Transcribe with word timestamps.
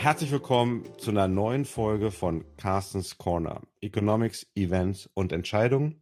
Herzlich 0.00 0.32
willkommen 0.32 0.86
zu 0.96 1.10
einer 1.10 1.28
neuen 1.28 1.66
Folge 1.66 2.10
von 2.10 2.46
Carstens 2.56 3.18
Corner. 3.18 3.60
Economics, 3.82 4.46
Events 4.54 5.10
und 5.12 5.30
Entscheidungen. 5.30 6.00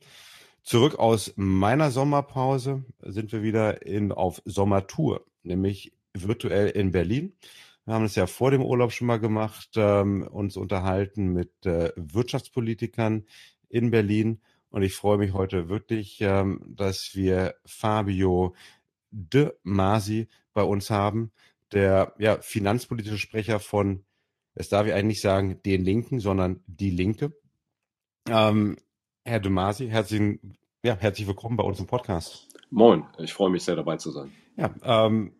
Zurück 0.62 1.00
aus 1.00 1.32
meiner 1.34 1.90
Sommerpause 1.90 2.84
sind 3.02 3.32
wir 3.32 3.42
wieder 3.42 3.84
in, 3.84 4.12
auf 4.12 4.40
Sommertour, 4.44 5.26
nämlich 5.42 5.94
virtuell 6.14 6.68
in 6.68 6.92
Berlin. 6.92 7.32
Wir 7.86 7.94
haben 7.94 8.04
es 8.04 8.14
ja 8.14 8.28
vor 8.28 8.52
dem 8.52 8.62
Urlaub 8.62 8.92
schon 8.92 9.08
mal 9.08 9.18
gemacht, 9.18 9.70
ähm, 9.74 10.22
uns 10.30 10.56
unterhalten 10.56 11.32
mit 11.32 11.66
äh, 11.66 11.90
Wirtschaftspolitikern 11.96 13.24
in 13.68 13.90
Berlin. 13.90 14.40
Und 14.70 14.82
ich 14.82 14.94
freue 14.94 15.18
mich 15.18 15.32
heute 15.32 15.68
wirklich, 15.68 16.18
ähm, 16.20 16.62
dass 16.68 17.16
wir 17.16 17.56
Fabio 17.66 18.54
de 19.10 19.54
Masi 19.64 20.28
bei 20.54 20.62
uns 20.62 20.88
haben 20.88 21.32
der 21.72 22.14
ja, 22.18 22.40
finanzpolitische 22.40 23.18
Sprecher 23.18 23.60
von, 23.60 24.04
es 24.54 24.68
darf 24.68 24.86
ich 24.86 24.92
eigentlich 24.92 25.20
sagen, 25.20 25.62
den 25.62 25.84
Linken, 25.84 26.20
sondern 26.20 26.62
die 26.66 26.90
Linke. 26.90 27.32
Ähm, 28.28 28.76
Herr 29.24 29.40
De 29.40 29.50
Masi, 29.50 29.88
herzlichen, 29.88 30.56
ja, 30.82 30.96
herzlich 30.96 31.26
willkommen 31.26 31.56
bei 31.56 31.64
uns 31.64 31.80
im 31.80 31.86
Podcast. 31.86 32.48
Moin, 32.70 33.04
ich 33.18 33.32
freue 33.32 33.50
mich 33.50 33.64
sehr 33.64 33.76
dabei 33.76 33.96
zu 33.96 34.10
sein. 34.10 34.32
Ja, 34.56 34.74
ähm, 34.82 35.34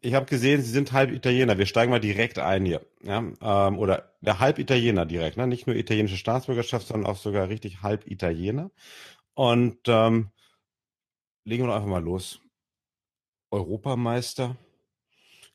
ich 0.00 0.14
habe 0.14 0.26
gesehen, 0.26 0.62
Sie 0.62 0.70
sind 0.70 0.92
halb 0.92 1.10
Italiener. 1.10 1.58
Wir 1.58 1.66
steigen 1.66 1.90
mal 1.90 2.00
direkt 2.00 2.38
ein 2.38 2.64
hier. 2.64 2.86
Ja, 3.02 3.24
ähm, 3.40 3.78
oder 3.78 4.14
der 4.20 4.38
halb 4.38 4.58
Italiener 4.58 5.06
direkt, 5.06 5.36
ne? 5.36 5.46
nicht 5.46 5.66
nur 5.66 5.76
italienische 5.76 6.16
Staatsbürgerschaft, 6.16 6.86
sondern 6.86 7.10
auch 7.10 7.16
sogar 7.16 7.48
richtig 7.48 7.82
halb 7.82 8.06
Italiener. 8.06 8.70
Und 9.34 9.78
ähm, 9.86 10.30
legen 11.44 11.64
wir 11.64 11.68
doch 11.68 11.76
einfach 11.76 11.88
mal 11.88 12.02
los. 12.02 12.40
Europameister 13.50 14.56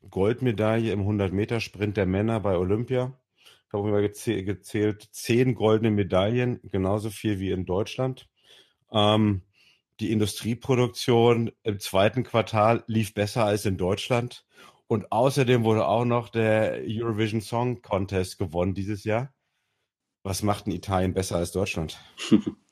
Goldmedaille 0.10 0.92
im 0.92 1.02
100-Meter-Sprint 1.02 1.98
der 1.98 2.06
Männer 2.06 2.40
bei 2.40 2.58
Olympia. 2.58 3.20
Ich 3.68 3.74
habe 3.74 4.02
gezäh 4.02 4.44
gezählt, 4.44 5.10
zehn 5.12 5.54
goldene 5.54 5.92
Medaillen, 5.92 6.60
genauso 6.64 7.10
viel 7.10 7.40
wie 7.40 7.52
in 7.52 7.66
Deutschland. 7.66 8.28
Ähm, 8.92 9.44
die 10.00 10.12
Industrieproduktion 10.12 11.52
im 11.64 11.80
zweiten 11.80 12.24
Quartal 12.24 12.84
lief 12.88 13.14
besser 13.14 13.46
als 13.46 13.66
in 13.66 13.78
Deutschland. 13.78 14.46
Und 14.88 15.12
außerdem 15.12 15.64
wurde 15.64 15.86
auch 15.86 16.06
noch 16.06 16.30
der 16.30 16.82
Eurovision 16.88 17.42
Song 17.42 17.82
Contest 17.82 18.40
gewonnen 18.40 18.74
dieses 18.74 19.04
Jahr. 19.04 19.34
Was 20.24 20.42
macht 20.42 20.66
denn 20.66 20.74
Italien 20.74 21.14
besser 21.14 21.36
als 21.38 21.52
Deutschland? 21.52 22.00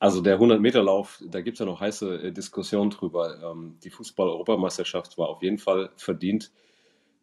Also 0.00 0.20
der 0.20 0.38
100-Meter-Lauf, 0.38 1.20
da 1.26 1.40
gibt 1.40 1.56
es 1.56 1.58
ja 1.58 1.66
noch 1.66 1.80
heiße 1.80 2.22
äh, 2.22 2.32
Diskussionen 2.32 2.90
drüber. 2.90 3.42
Ähm, 3.42 3.78
die 3.82 3.90
Fußball-Europameisterschaft 3.90 5.18
war 5.18 5.28
auf 5.28 5.42
jeden 5.42 5.58
Fall 5.58 5.90
verdient. 5.96 6.52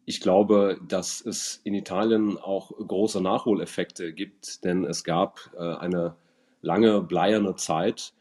Ich 0.04 0.20
glaube, 0.20 0.78
dass 0.86 1.20
es 1.20 1.60
in 1.64 1.74
Italien 1.74 2.38
auch 2.38 2.70
große 2.70 3.20
Nachholeffekte 3.20 4.12
gibt, 4.12 4.64
denn 4.64 4.84
es 4.84 5.04
gab 5.04 5.50
äh, 5.56 5.60
eine 5.60 6.16
lange 6.60 7.00
bleierne 7.00 7.56
Zeit. 7.56 8.12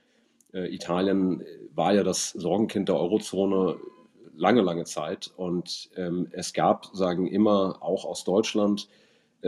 Äh, 0.54 0.74
Italien 0.74 1.44
war 1.74 1.94
ja 1.94 2.04
das 2.04 2.30
Sorgenkind 2.30 2.88
der 2.88 2.96
Eurozone 2.96 3.78
lange, 4.38 4.62
lange 4.62 4.86
Zeit 4.86 5.32
und 5.36 5.90
ähm, 5.96 6.28
es 6.32 6.54
gab, 6.54 6.86
sagen 6.94 7.28
immer, 7.28 7.78
auch 7.82 8.06
aus 8.06 8.24
Deutschland, 8.24 8.88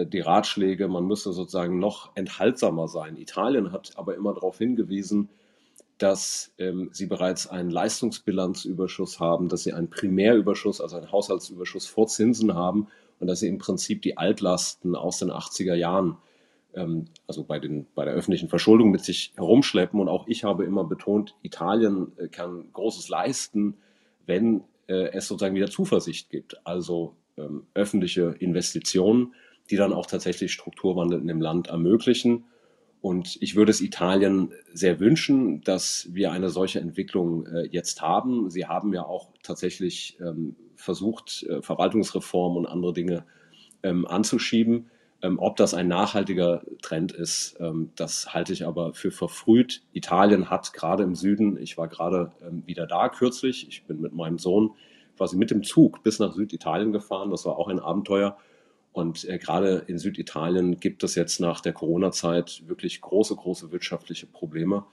die 0.05 0.19
Ratschläge, 0.19 0.87
man 0.87 1.05
müsse 1.05 1.33
sozusagen 1.33 1.79
noch 1.79 2.11
enthaltsamer 2.15 2.87
sein. 2.87 3.17
Italien 3.17 3.71
hat 3.71 3.93
aber 3.95 4.15
immer 4.15 4.33
darauf 4.33 4.57
hingewiesen, 4.57 5.29
dass 5.97 6.53
ähm, 6.59 6.89
sie 6.91 7.07
bereits 7.07 7.47
einen 7.47 7.69
Leistungsbilanzüberschuss 7.69 9.19
haben, 9.19 9.49
dass 9.49 9.63
sie 9.63 9.73
einen 9.73 9.89
Primärüberschuss, 9.89 10.79
also 10.81 10.97
einen 10.97 11.11
Haushaltsüberschuss 11.11 11.87
vor 11.87 12.07
Zinsen 12.07 12.53
haben 12.53 12.87
und 13.19 13.27
dass 13.27 13.39
sie 13.39 13.47
im 13.47 13.57
Prinzip 13.57 14.01
die 14.03 14.17
Altlasten 14.17 14.95
aus 14.95 15.17
den 15.17 15.31
80er 15.31 15.73
Jahren, 15.73 16.17
ähm, 16.75 17.05
also 17.25 17.43
bei, 17.43 17.59
den, 17.59 17.87
bei 17.95 18.05
der 18.05 18.13
öffentlichen 18.13 18.49
Verschuldung 18.49 18.91
mit 18.91 19.03
sich 19.03 19.33
herumschleppen. 19.35 19.99
Und 19.99 20.09
auch 20.09 20.27
ich 20.27 20.43
habe 20.43 20.65
immer 20.65 20.83
betont, 20.83 21.35
Italien 21.41 22.11
äh, 22.17 22.27
kann 22.27 22.69
Großes 22.73 23.09
leisten, 23.09 23.77
wenn 24.27 24.63
äh, 24.87 25.11
es 25.13 25.27
sozusagen 25.27 25.55
wieder 25.55 25.71
Zuversicht 25.71 26.29
gibt, 26.29 26.65
also 26.65 27.15
ähm, 27.37 27.65
öffentliche 27.73 28.35
Investitionen 28.39 29.33
die 29.69 29.75
dann 29.75 29.93
auch 29.93 30.05
tatsächlich 30.05 30.53
Strukturwandel 30.53 31.19
in 31.19 31.27
dem 31.27 31.41
Land 31.41 31.67
ermöglichen. 31.67 32.45
Und 33.01 33.37
ich 33.41 33.55
würde 33.55 33.71
es 33.71 33.81
Italien 33.81 34.53
sehr 34.73 34.99
wünschen, 34.99 35.61
dass 35.61 36.07
wir 36.11 36.31
eine 36.31 36.49
solche 36.49 36.79
Entwicklung 36.79 37.45
äh, 37.45 37.67
jetzt 37.69 38.01
haben. 38.01 38.49
Sie 38.49 38.65
haben 38.65 38.93
ja 38.93 39.05
auch 39.05 39.29
tatsächlich 39.43 40.17
ähm, 40.19 40.55
versucht, 40.75 41.43
äh, 41.43 41.61
Verwaltungsreform 41.61 42.57
und 42.57 42.65
andere 42.65 42.93
Dinge 42.93 43.25
ähm, 43.83 44.07
anzuschieben. 44.07 44.89
Ähm, 45.21 45.39
ob 45.39 45.55
das 45.55 45.73
ein 45.73 45.87
nachhaltiger 45.87 46.63
Trend 46.81 47.11
ist, 47.11 47.57
ähm, 47.59 47.91
das 47.95 48.33
halte 48.33 48.53
ich 48.53 48.65
aber 48.65 48.93
für 48.93 49.11
verfrüht. 49.11 49.83
Italien 49.91 50.49
hat 50.49 50.73
gerade 50.73 51.03
im 51.03 51.15
Süden, 51.15 51.57
ich 51.57 51.77
war 51.77 51.87
gerade 51.87 52.31
ähm, 52.41 52.63
wieder 52.67 52.85
da 52.85 53.09
kürzlich, 53.09 53.67
ich 53.67 53.85
bin 53.85 53.99
mit 53.99 54.13
meinem 54.13 54.37
Sohn 54.37 54.71
quasi 55.17 55.35
mit 55.35 55.49
dem 55.49 55.63
Zug 55.63 56.03
bis 56.03 56.19
nach 56.19 56.33
Süditalien 56.33 56.91
gefahren. 56.91 57.31
Das 57.31 57.45
war 57.45 57.57
auch 57.57 57.67
ein 57.67 57.79
Abenteuer. 57.79 58.37
Und 58.97 59.29
äh, 59.29 59.37
gerade 59.37 59.83
in 59.85 59.99
Süditalien 59.99 60.79
gibt 60.79 61.03
es 61.03 61.13
jetzt 61.13 61.39
nach 61.39 61.61
der 61.61 61.71
Corona-Zeit 61.71 62.63
wirklich 62.65 62.99
große, 62.99 63.35
große 63.35 63.71
wirtschaftliche 63.71 64.25
Probleme, 64.25 64.87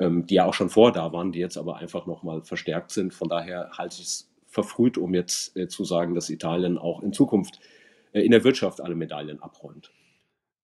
ähm, 0.00 0.26
die 0.26 0.34
ja 0.34 0.46
auch 0.46 0.54
schon 0.54 0.68
vorher 0.68 0.92
da 0.92 1.12
waren, 1.12 1.30
die 1.30 1.38
jetzt 1.38 1.56
aber 1.56 1.76
einfach 1.76 2.06
nochmal 2.06 2.42
verstärkt 2.42 2.90
sind. 2.90 3.14
Von 3.14 3.28
daher 3.28 3.70
halte 3.78 3.94
ich 4.00 4.02
es 4.02 4.28
verfrüht, 4.48 4.98
um 4.98 5.14
jetzt 5.14 5.56
äh, 5.56 5.68
zu 5.68 5.84
sagen, 5.84 6.16
dass 6.16 6.28
Italien 6.28 6.76
auch 6.76 7.04
in 7.04 7.12
Zukunft 7.12 7.60
äh, 8.10 8.22
in 8.22 8.32
der 8.32 8.42
Wirtschaft 8.42 8.80
alle 8.80 8.96
Medaillen 8.96 9.40
abräumt. 9.40 9.92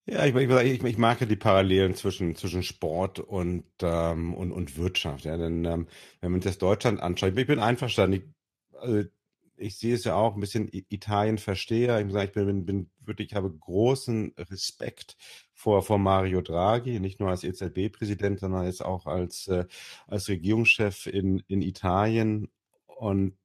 Ja, 0.06 0.26
ich, 0.26 0.34
ich, 0.34 0.82
ich, 0.82 0.98
mag 0.98 1.20
ja 1.20 1.26
die 1.28 1.36
Parallelen 1.36 1.94
zwischen, 1.94 2.34
zwischen 2.34 2.64
Sport 2.64 3.20
und, 3.20 3.62
ähm, 3.80 4.34
und, 4.34 4.50
und 4.50 4.76
Wirtschaft. 4.76 5.24
Ja, 5.24 5.36
denn 5.36 5.64
ähm, 5.66 5.86
wenn 6.20 6.32
man 6.32 6.40
sich 6.40 6.50
das 6.50 6.58
Deutschland 6.58 7.00
anschaut, 7.00 7.38
ich 7.38 7.46
bin 7.46 7.60
einverstanden, 7.60 8.16
ich, 8.16 8.76
also 8.80 9.08
ich 9.56 9.78
sehe 9.78 9.94
es 9.94 10.04
ja 10.04 10.14
auch 10.14 10.34
ein 10.34 10.40
bisschen 10.40 10.68
Italien 10.72 11.38
verstehe. 11.38 11.98
Ich 11.98 12.04
muss 12.04 12.14
sagen, 12.14 12.26
ich 12.26 12.32
bin, 12.32 12.64
bin 12.64 12.90
wirklich, 13.00 13.30
ich 13.30 13.34
habe 13.34 13.50
großen 13.52 14.34
Respekt 14.38 15.16
vor, 15.54 15.82
vor 15.82 15.98
Mario 15.98 16.40
Draghi, 16.40 17.00
nicht 17.00 17.20
nur 17.20 17.30
als 17.30 17.44
EZB-Präsident, 17.44 18.40
sondern 18.40 18.64
jetzt 18.64 18.84
auch 18.84 19.06
als, 19.06 19.48
äh, 19.48 19.66
als 20.06 20.28
Regierungschef 20.28 21.06
in, 21.06 21.42
in 21.46 21.62
Italien. 21.62 22.48
Und 22.86 23.36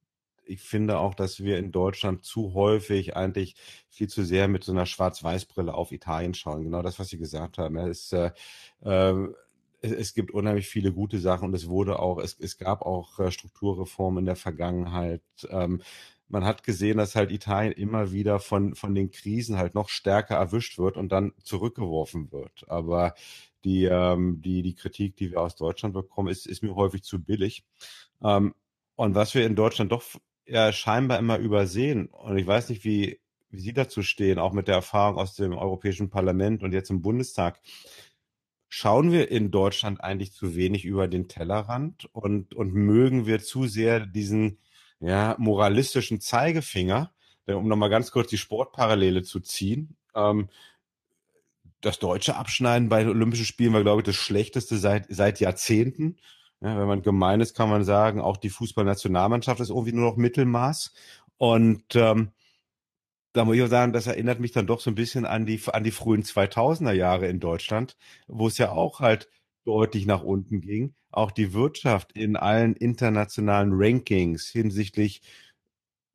ich 0.46 0.62
finde 0.62 1.00
auch, 1.00 1.14
dass 1.14 1.44
wir 1.44 1.58
in 1.58 1.72
Deutschland 1.72 2.24
zu 2.24 2.54
häufig 2.54 3.16
eigentlich 3.16 3.56
viel 3.90 4.08
zu 4.08 4.24
sehr 4.24 4.48
mit 4.48 4.64
so 4.64 4.72
einer 4.72 4.86
Schwarz-Weiß-Brille 4.86 5.74
auf 5.74 5.92
Italien 5.92 6.34
schauen. 6.34 6.64
Genau 6.64 6.82
das, 6.82 7.00
was 7.00 7.10
Sie 7.10 7.18
gesagt 7.18 7.58
haben. 7.58 7.78
Ja, 7.78 7.88
äh, 7.88 8.32
äh, 8.82 9.28
es, 9.82 10.14
gibt 10.14 10.32
unheimlich 10.32 10.68
viele 10.68 10.92
gute 10.92 11.20
Sachen 11.20 11.50
und 11.50 11.54
es 11.54 11.68
wurde 11.68 12.00
auch, 12.00 12.20
es, 12.20 12.38
es 12.40 12.58
gab 12.58 12.82
auch 12.82 13.20
äh, 13.20 13.32
Strukturreformen 13.32 14.20
in 14.20 14.26
der 14.26 14.36
Vergangenheit. 14.36 15.22
Ähm, 15.50 15.82
man 16.30 16.44
hat 16.44 16.64
gesehen, 16.64 16.98
dass 16.98 17.16
halt 17.16 17.32
Italien 17.32 17.72
immer 17.72 18.12
wieder 18.12 18.40
von, 18.40 18.76
von 18.76 18.94
den 18.94 19.12
Krisen 19.12 19.58
halt 19.58 19.76
noch 19.76 19.90
stärker 19.90 20.36
erwischt 20.36 20.78
wird 20.78 20.98
und 20.98 21.12
dann 21.12 21.34
zurückgeworfen 21.44 22.32
wird. 22.32 22.66
Aber 22.68 23.14
die, 23.64 23.86
ähm, 23.86 24.42
die, 24.42 24.62
die 24.62 24.76
Kritik, 24.76 25.16
die 25.16 25.32
wir 25.32 25.42
aus 25.42 25.56
Deutschland 25.56 25.94
bekommen, 25.94 26.30
ist, 26.30 26.46
ist 26.46 26.64
mir 26.64 26.76
häufig 26.76 27.04
zu 27.04 27.24
billig. 27.24 27.64
Ähm, 28.22 28.54
und 28.96 29.16
was 29.16 29.36
wir 29.36 29.46
in 29.46 29.56
Deutschland 29.56 29.92
doch 29.92 30.04
ja, 30.46 30.72
scheinbar 30.72 31.20
immer 31.20 31.38
übersehen, 31.38 32.08
und 32.08 32.38
ich 32.38 32.48
weiß 32.48 32.70
nicht, 32.70 32.84
wie, 32.84 33.20
wie 33.50 33.60
Sie 33.60 33.74
dazu 33.74 34.02
stehen, 34.02 34.40
auch 34.40 34.54
mit 34.54 34.68
der 34.68 34.76
Erfahrung 34.76 35.18
aus 35.18 35.36
dem 35.36 35.54
Europäischen 35.54 36.10
Parlament 36.10 36.64
und 36.64 36.74
jetzt 36.74 36.90
im 36.90 37.02
Bundestag, 37.02 37.62
Schauen 38.70 39.12
wir 39.12 39.32
in 39.32 39.50
Deutschland 39.52 40.02
eigentlich 40.02 40.34
zu 40.34 40.56
wenig 40.56 40.84
über 40.84 41.08
den 41.08 41.28
Tellerrand 41.28 42.10
und, 42.14 42.54
und 42.54 42.74
mögen 42.74 43.26
wir 43.26 43.40
zu 43.40 43.66
sehr 43.68 44.06
diesen 44.06 44.60
ja, 45.00 45.36
moralistischen 45.40 46.20
Zeigefinger, 46.20 47.12
um 47.46 47.68
nochmal 47.68 47.90
ganz 47.90 48.12
kurz 48.12 48.30
die 48.30 48.38
Sportparallele 48.38 49.24
zu 49.24 49.40
ziehen. 49.40 49.96
Ähm, 50.16 50.50
das 51.82 52.00
deutsche 52.00 52.36
Abschneiden 52.36 52.90
bei 52.90 53.00
den 53.00 53.10
Olympischen 53.10 53.46
Spielen 53.46 53.74
war, 53.74 53.84
glaube 53.84 54.02
ich, 54.02 54.06
das 54.06 54.16
schlechteste 54.16 54.78
seit, 54.78 55.06
seit 55.10 55.40
Jahrzehnten. 55.40 56.18
Ja, 56.60 56.78
wenn 56.80 56.88
man 56.88 57.04
gemein 57.04 57.40
ist, 57.40 57.56
kann 57.56 57.70
man 57.70 57.84
sagen, 57.84 58.20
auch 58.20 58.38
die 58.38 58.50
Fußballnationalmannschaft 58.50 59.62
ist 59.62 59.70
irgendwie 59.70 59.94
nur 59.94 60.10
noch 60.10 60.18
Mittelmaß. 60.18 60.94
Und 61.38 61.96
ähm, 61.96 62.32
da 63.38 63.46
muss 63.46 63.56
ich 63.56 63.62
auch 63.62 63.68
sagen, 63.68 63.94
das 63.94 64.08
erinnert 64.08 64.40
mich 64.40 64.52
dann 64.52 64.68
doch 64.68 64.80
so 64.80 64.92
ein 64.92 64.96
bisschen 64.96 65.26
an 65.26 65.46
die, 65.46 65.62
an 65.72 65.84
die 65.84 65.92
frühen 65.92 66.24
2000er 66.24 66.92
Jahre 66.92 67.28
in 67.28 67.40
Deutschland, 67.40 67.96
wo 68.28 68.48
es 68.48 68.58
ja 68.58 68.72
auch 68.72 69.00
halt 69.00 69.30
deutlich 69.64 70.06
nach 70.06 70.24
unten 70.24 70.62
ging. 70.62 70.96
Auch 71.12 71.32
die 71.32 71.54
Wirtschaft 71.54 72.12
in 72.14 72.36
allen 72.36 72.76
internationalen 72.76 73.72
Rankings 73.74 74.48
hinsichtlich 74.48 75.22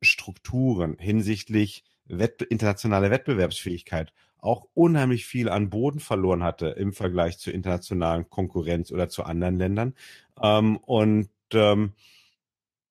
Strukturen, 0.01 0.97
hinsichtlich 0.99 1.83
Wett 2.05 2.41
internationale 2.41 3.09
Wettbewerbsfähigkeit 3.09 4.13
auch 4.43 4.67
unheimlich 4.73 5.25
viel 5.25 5.47
an 5.47 5.69
Boden 5.69 6.01
verloren 6.01 6.43
hatte 6.43 6.67
im 6.67 6.91
Vergleich 6.91 7.37
zur 7.37 7.53
internationalen 7.53 8.29
Konkurrenz 8.29 8.91
oder 8.91 9.07
zu 9.07 9.23
anderen 9.23 9.57
Ländern. 9.57 9.95
Ähm, 10.41 10.77
und 10.77 11.29
ähm, 11.53 11.93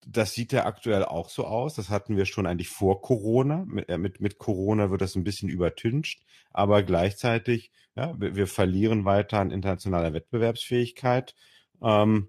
das 0.07 0.35
sieht 0.35 0.53
ja 0.53 0.67
aktuell 0.67 1.05
auch 1.05 1.29
so 1.29 1.45
aus. 1.45 1.75
Das 1.75 1.89
hatten 1.89 2.17
wir 2.17 2.25
schon 2.25 2.47
eigentlich 2.47 2.69
vor 2.69 3.01
Corona. 3.01 3.65
Mit, 3.67 3.89
äh, 3.89 3.99
mit, 3.99 4.21
mit 4.21 4.39
Corona 4.39 4.91
wird 4.91 5.01
das 5.01 5.15
ein 5.17 5.25
bisschen 5.25 5.49
übertüncht, 5.49 6.23
aber 6.51 6.83
gleichzeitig, 6.83 7.71
ja, 7.95 8.15
wir, 8.19 8.35
wir 8.37 8.47
verlieren 8.47 9.05
weiter 9.05 9.39
an 9.39 9.51
internationaler 9.51 10.13
Wettbewerbsfähigkeit. 10.13 11.35
Ähm, 11.83 12.29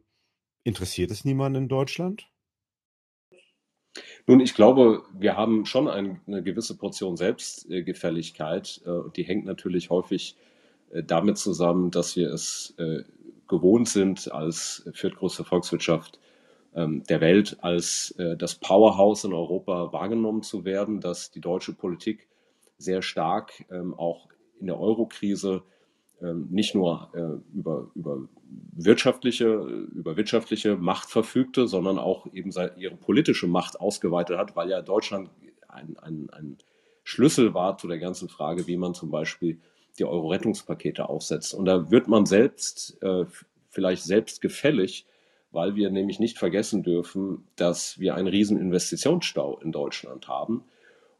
interessiert 0.63 1.11
es 1.11 1.25
niemanden 1.25 1.63
in 1.63 1.67
Deutschland? 1.67 2.27
Nun, 4.25 4.39
ich 4.39 4.55
glaube, 4.55 5.03
wir 5.13 5.35
haben 5.35 5.65
schon 5.65 5.87
ein, 5.87 6.21
eine 6.25 6.41
gewisse 6.41 6.77
Portion 6.77 7.17
Selbstgefälligkeit. 7.17 8.81
Äh, 8.85 9.09
die 9.15 9.23
hängt 9.23 9.45
natürlich 9.45 9.89
häufig 9.89 10.35
äh, 10.91 11.03
damit 11.03 11.37
zusammen, 11.37 11.91
dass 11.91 12.15
wir 12.15 12.31
es 12.31 12.75
gewohnt 13.47 13.87
sind, 13.87 14.31
als 14.31 14.89
viertgrößte 14.93 15.43
Volkswirtschaft 15.43 16.19
der 17.07 17.21
Welt 17.21 17.57
als 17.61 18.11
äh, 18.17 18.35
das 18.35 18.55
Powerhouse 18.55 19.23
in 19.23 19.33
Europa 19.33 19.93
wahrgenommen 19.93 20.41
zu 20.41 20.65
werden, 20.65 20.99
dass 21.01 21.31
die 21.31 21.41
deutsche 21.41 21.73
Politik 21.73 22.27
sehr 22.77 23.01
stark 23.01 23.65
ähm, 23.71 23.93
auch 23.93 24.27
in 24.59 24.67
der 24.67 24.79
Eurokrise 24.79 25.63
ähm, 26.21 26.47
nicht 26.49 26.73
nur 26.75 27.09
äh, 27.13 27.55
über, 27.55 27.91
über, 27.95 28.27
wirtschaftliche, 28.75 29.47
über 29.47 30.15
wirtschaftliche 30.15 30.77
Macht 30.77 31.09
verfügte, 31.09 31.67
sondern 31.67 31.99
auch 31.99 32.27
eben 32.33 32.51
ihre 32.77 32.95
politische 32.95 33.47
Macht 33.47 33.79
ausgeweitet 33.79 34.37
hat, 34.37 34.55
weil 34.55 34.69
ja 34.69 34.81
Deutschland 34.81 35.29
ein, 35.67 35.97
ein, 35.97 36.29
ein 36.31 36.57
Schlüssel 37.03 37.53
war 37.53 37.77
zu 37.77 37.87
der 37.87 37.99
ganzen 37.99 38.29
Frage, 38.29 38.67
wie 38.67 38.77
man 38.77 38.93
zum 38.93 39.11
Beispiel 39.11 39.59
die 39.99 40.05
Euro-Rettungspakete 40.05 41.09
aufsetzt. 41.09 41.53
Und 41.53 41.65
da 41.65 41.91
wird 41.91 42.07
man 42.07 42.25
selbst, 42.25 43.01
äh, 43.01 43.25
vielleicht 43.69 44.03
selbst 44.03 44.41
gefällig, 44.41 45.05
weil 45.53 45.75
wir 45.75 45.89
nämlich 45.91 46.19
nicht 46.19 46.37
vergessen 46.37 46.83
dürfen, 46.83 47.45
dass 47.55 47.99
wir 47.99 48.15
einen 48.15 48.27
riesen 48.27 48.59
Investitionsstau 48.59 49.59
in 49.59 49.71
Deutschland 49.71 50.27
haben 50.27 50.65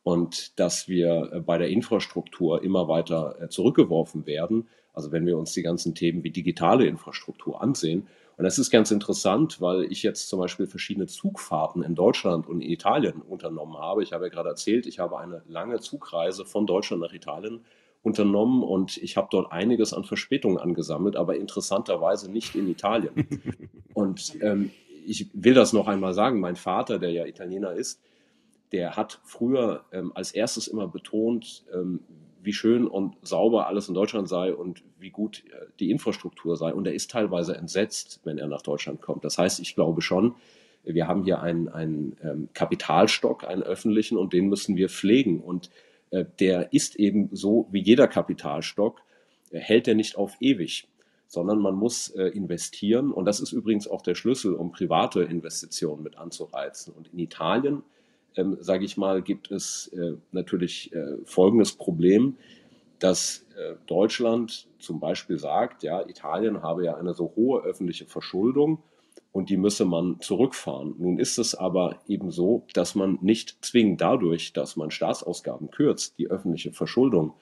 und 0.01 0.59
dass 0.59 0.87
wir 0.87 1.29
äh, 1.31 1.39
bei 1.39 1.57
der 1.57 1.69
Infrastruktur 1.69 2.63
immer 2.63 2.87
weiter 2.87 3.37
äh, 3.39 3.47
zurückgeworfen 3.47 4.25
werden. 4.25 4.67
Also 4.93 5.11
wenn 5.11 5.25
wir 5.25 5.37
uns 5.37 5.53
die 5.53 5.61
ganzen 5.61 5.95
Themen 5.95 6.23
wie 6.23 6.31
digitale 6.31 6.85
Infrastruktur 6.85 7.61
ansehen. 7.61 8.07
Und 8.35 8.43
das 8.43 8.57
ist 8.57 8.71
ganz 8.71 8.89
interessant, 8.89 9.61
weil 9.61 9.83
ich 9.91 10.01
jetzt 10.01 10.27
zum 10.27 10.39
Beispiel 10.39 10.65
verschiedene 10.65 11.05
Zugfahrten 11.05 11.83
in 11.83 11.93
Deutschland 11.93 12.47
und 12.47 12.61
in 12.61 12.71
Italien 12.71 13.21
unternommen 13.21 13.77
habe. 13.77 14.01
Ich 14.01 14.13
habe 14.13 14.25
ja 14.25 14.29
gerade 14.29 14.49
erzählt, 14.49 14.87
ich 14.87 14.97
habe 14.97 15.19
eine 15.19 15.43
lange 15.47 15.79
Zugreise 15.79 16.43
von 16.43 16.65
Deutschland 16.65 17.03
nach 17.03 17.13
Italien 17.13 17.63
unternommen 18.03 18.61
und 18.61 18.97
ich 18.97 19.17
habe 19.17 19.29
dort 19.31 19.51
einiges 19.51 19.93
an 19.93 20.03
Verspätungen 20.03 20.57
angesammelt, 20.57 21.15
aber 21.15 21.37
interessanterweise 21.37 22.29
nicht 22.29 22.53
in 22.55 22.67
Italien. 22.69 23.13
Und 23.93 24.37
ähm, 24.41 24.71
ich 25.05 25.29
will 25.33 25.53
das 25.53 25.71
noch 25.71 25.87
einmal 25.87 26.13
sagen, 26.13 26.39
mein 26.39 26.55
Vater, 26.55 26.99
der 26.99 27.11
ja 27.11 27.25
Italiener 27.25 27.73
ist, 27.73 28.01
der 28.73 28.97
hat 28.97 29.21
früher 29.23 29.85
ähm, 29.91 30.11
als 30.15 30.31
erstes 30.31 30.67
immer 30.67 30.87
betont, 30.87 31.63
ähm, 31.73 32.01
wie 32.41 32.53
schön 32.53 32.87
und 32.87 33.15
sauber 33.21 33.67
alles 33.67 33.87
in 33.87 33.93
Deutschland 33.93 34.27
sei 34.27 34.53
und 34.53 34.83
wie 34.99 35.11
gut 35.11 35.43
äh, 35.47 35.67
die 35.79 35.91
Infrastruktur 35.91 36.57
sei. 36.57 36.73
Und 36.73 36.87
er 36.87 36.93
ist 36.93 37.09
teilweise 37.11 37.55
entsetzt, 37.55 38.19
wenn 38.25 38.37
er 38.37 38.47
nach 38.47 38.63
Deutschland 38.63 39.01
kommt. 39.01 39.23
Das 39.23 39.37
heißt, 39.37 39.59
ich 39.61 39.75
glaube 39.75 40.01
schon, 40.01 40.35
wir 40.83 41.07
haben 41.07 41.23
hier 41.23 41.41
einen, 41.41 41.69
einen 41.69 42.17
ähm, 42.21 42.49
Kapitalstock, 42.53 43.45
einen 43.45 43.63
öffentlichen, 43.63 44.17
und 44.17 44.33
den 44.33 44.49
müssen 44.49 44.75
wir 44.75 44.89
pflegen. 44.89 45.39
Und 45.39 45.69
der 46.39 46.73
ist 46.73 46.95
eben 46.95 47.29
so 47.31 47.67
wie 47.71 47.81
jeder 47.81 48.07
Kapitalstock, 48.07 49.01
äh, 49.51 49.59
hält 49.59 49.87
er 49.87 49.95
nicht 49.95 50.15
auf 50.17 50.35
ewig, 50.39 50.87
sondern 51.27 51.59
man 51.59 51.75
muss 51.75 52.09
äh, 52.09 52.27
investieren. 52.27 53.11
Und 53.11 53.25
das 53.25 53.39
ist 53.39 53.51
übrigens 53.51 53.87
auch 53.87 54.01
der 54.01 54.15
Schlüssel, 54.15 54.53
um 54.53 54.71
private 54.71 55.23
Investitionen 55.23 56.03
mit 56.03 56.17
anzureizen. 56.17 56.93
Und 56.93 57.11
in 57.13 57.19
Italien, 57.19 57.83
ähm, 58.35 58.57
sage 58.59 58.85
ich 58.85 58.97
mal, 58.97 59.21
gibt 59.21 59.51
es 59.51 59.87
äh, 59.87 60.13
natürlich 60.31 60.93
äh, 60.93 61.17
folgendes 61.25 61.73
Problem, 61.73 62.37
dass 62.99 63.45
äh, 63.57 63.75
Deutschland 63.87 64.67
zum 64.79 64.99
Beispiel 64.99 65.37
sagt, 65.37 65.83
ja, 65.83 66.07
Italien 66.07 66.61
habe 66.61 66.85
ja 66.85 66.95
eine 66.95 67.13
so 67.13 67.33
hohe 67.35 67.63
öffentliche 67.63 68.05
Verschuldung 68.05 68.83
und 69.33 69.49
die 69.49 69.57
müsse 69.57 69.83
man 69.83 70.21
zurückfahren. 70.21 70.95
Nun 70.99 71.17
ist 71.17 71.39
es 71.39 71.55
aber 71.55 71.99
eben 72.07 72.31
so, 72.31 72.65
dass 72.73 72.95
man 72.95 73.17
nicht 73.21 73.57
zwingend 73.65 73.99
dadurch, 73.99 74.53
dass 74.53 74.77
man 74.77 74.91
Staatsausgaben 74.91 75.71
kürzt, 75.71 76.17
die 76.19 76.29
öffentliche 76.29 76.71
Verschuldung 76.71 77.33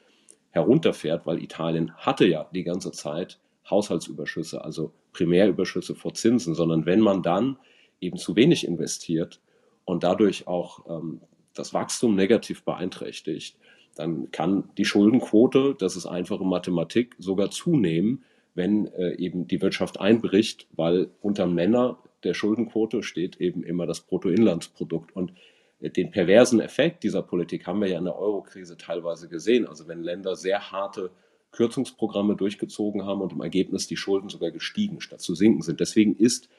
herunterfährt, 0.52 1.28
weil 1.28 1.44
Italien 1.44 1.94
hatte 1.98 2.26
ja 2.26 2.50
die 2.56 2.64
ganze 2.64 2.92
Zeit 2.92 3.40
Haushaltsüberschüsse, 3.70 4.64
also 4.64 4.94
Primärüberschüsse 5.12 5.94
vor 5.94 6.14
Zinsen, 6.14 6.56
sondern 6.56 6.86
wenn 6.86 7.02
man 7.02 7.24
dann 7.24 7.58
eben 8.00 8.18
zu 8.18 8.38
wenig 8.38 8.66
investiert 8.66 9.42
und 9.84 10.04
dadurch 10.04 10.48
auch 10.48 10.86
ähm, 10.90 11.20
das 11.54 11.74
Wachstum 11.74 12.16
negativ 12.16 12.64
beeinträchtigt, 12.64 13.58
dann 13.96 14.32
kann 14.32 14.70
die 14.78 14.86
Schuldenquote, 14.86 15.76
das 15.78 15.98
ist 15.98 16.06
einfache 16.06 16.46
Mathematik, 16.46 17.16
sogar 17.20 17.52
zunehmen, 17.52 18.24
wenn 18.54 18.88
äh, 18.88 19.16
eben 19.16 19.48
die 19.48 19.62
Wirtschaft 19.62 20.00
einbricht, 20.00 20.68
weil 20.72 21.10
unter 21.22 21.48
Männer 21.48 21.98
der 22.24 22.34
Schuldenquote 22.34 23.04
steht 23.04 23.38
eben 23.38 23.64
immer 23.64 23.86
das 23.86 24.02
Bruttoinlandsprodukt. 24.02 25.16
Und 25.16 25.34
äh, 25.80 25.90
den 25.90 26.12
perversen 26.12 26.60
Effekt 26.60 27.04
dieser 27.04 27.22
Politik 27.22 27.68
haben 27.68 27.82
wir 27.82 27.90
ja 27.90 27.98
in 27.98 28.06
der 28.06 28.18
Eurokrise 28.18 28.78
teilweise 28.78 29.28
gesehen. 29.30 29.68
Also 29.68 29.88
wenn 29.88 30.04
Länder 30.04 30.36
sehr 30.36 30.72
harte 30.72 31.12
Kürzungsprogramme 31.52 32.36
durchgezogen 32.36 33.06
haben 33.06 33.22
und 33.22 33.34
im 33.34 33.42
Ergebnis 33.42 33.88
die 33.88 33.98
Schulden 33.98 34.30
sogar 34.30 34.52
gestiegen 34.52 35.02
statt 35.02 35.22
zu 35.22 35.36
sinken 35.36 35.62
sind. 35.62 35.80
Deswegen 35.80 36.16
ist 36.16 36.50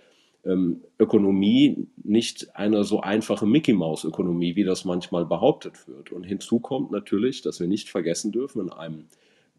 ähm, 0.44 0.82
Ökonomie 0.98 1.86
nicht 2.02 2.54
eine 2.56 2.84
so 2.84 3.00
einfache 3.00 3.46
Mickey-Maus-Ökonomie, 3.46 4.56
wie 4.56 4.64
das 4.64 4.84
manchmal 4.84 5.24
behauptet 5.24 5.88
wird. 5.88 6.12
Und 6.12 6.24
hinzu 6.24 6.58
kommt 6.58 6.90
natürlich, 6.90 7.42
dass 7.42 7.60
wir 7.60 7.68
nicht 7.68 7.88
vergessen 7.88 8.32
dürfen, 8.32 8.60
in 8.60 8.70
einem 8.70 9.04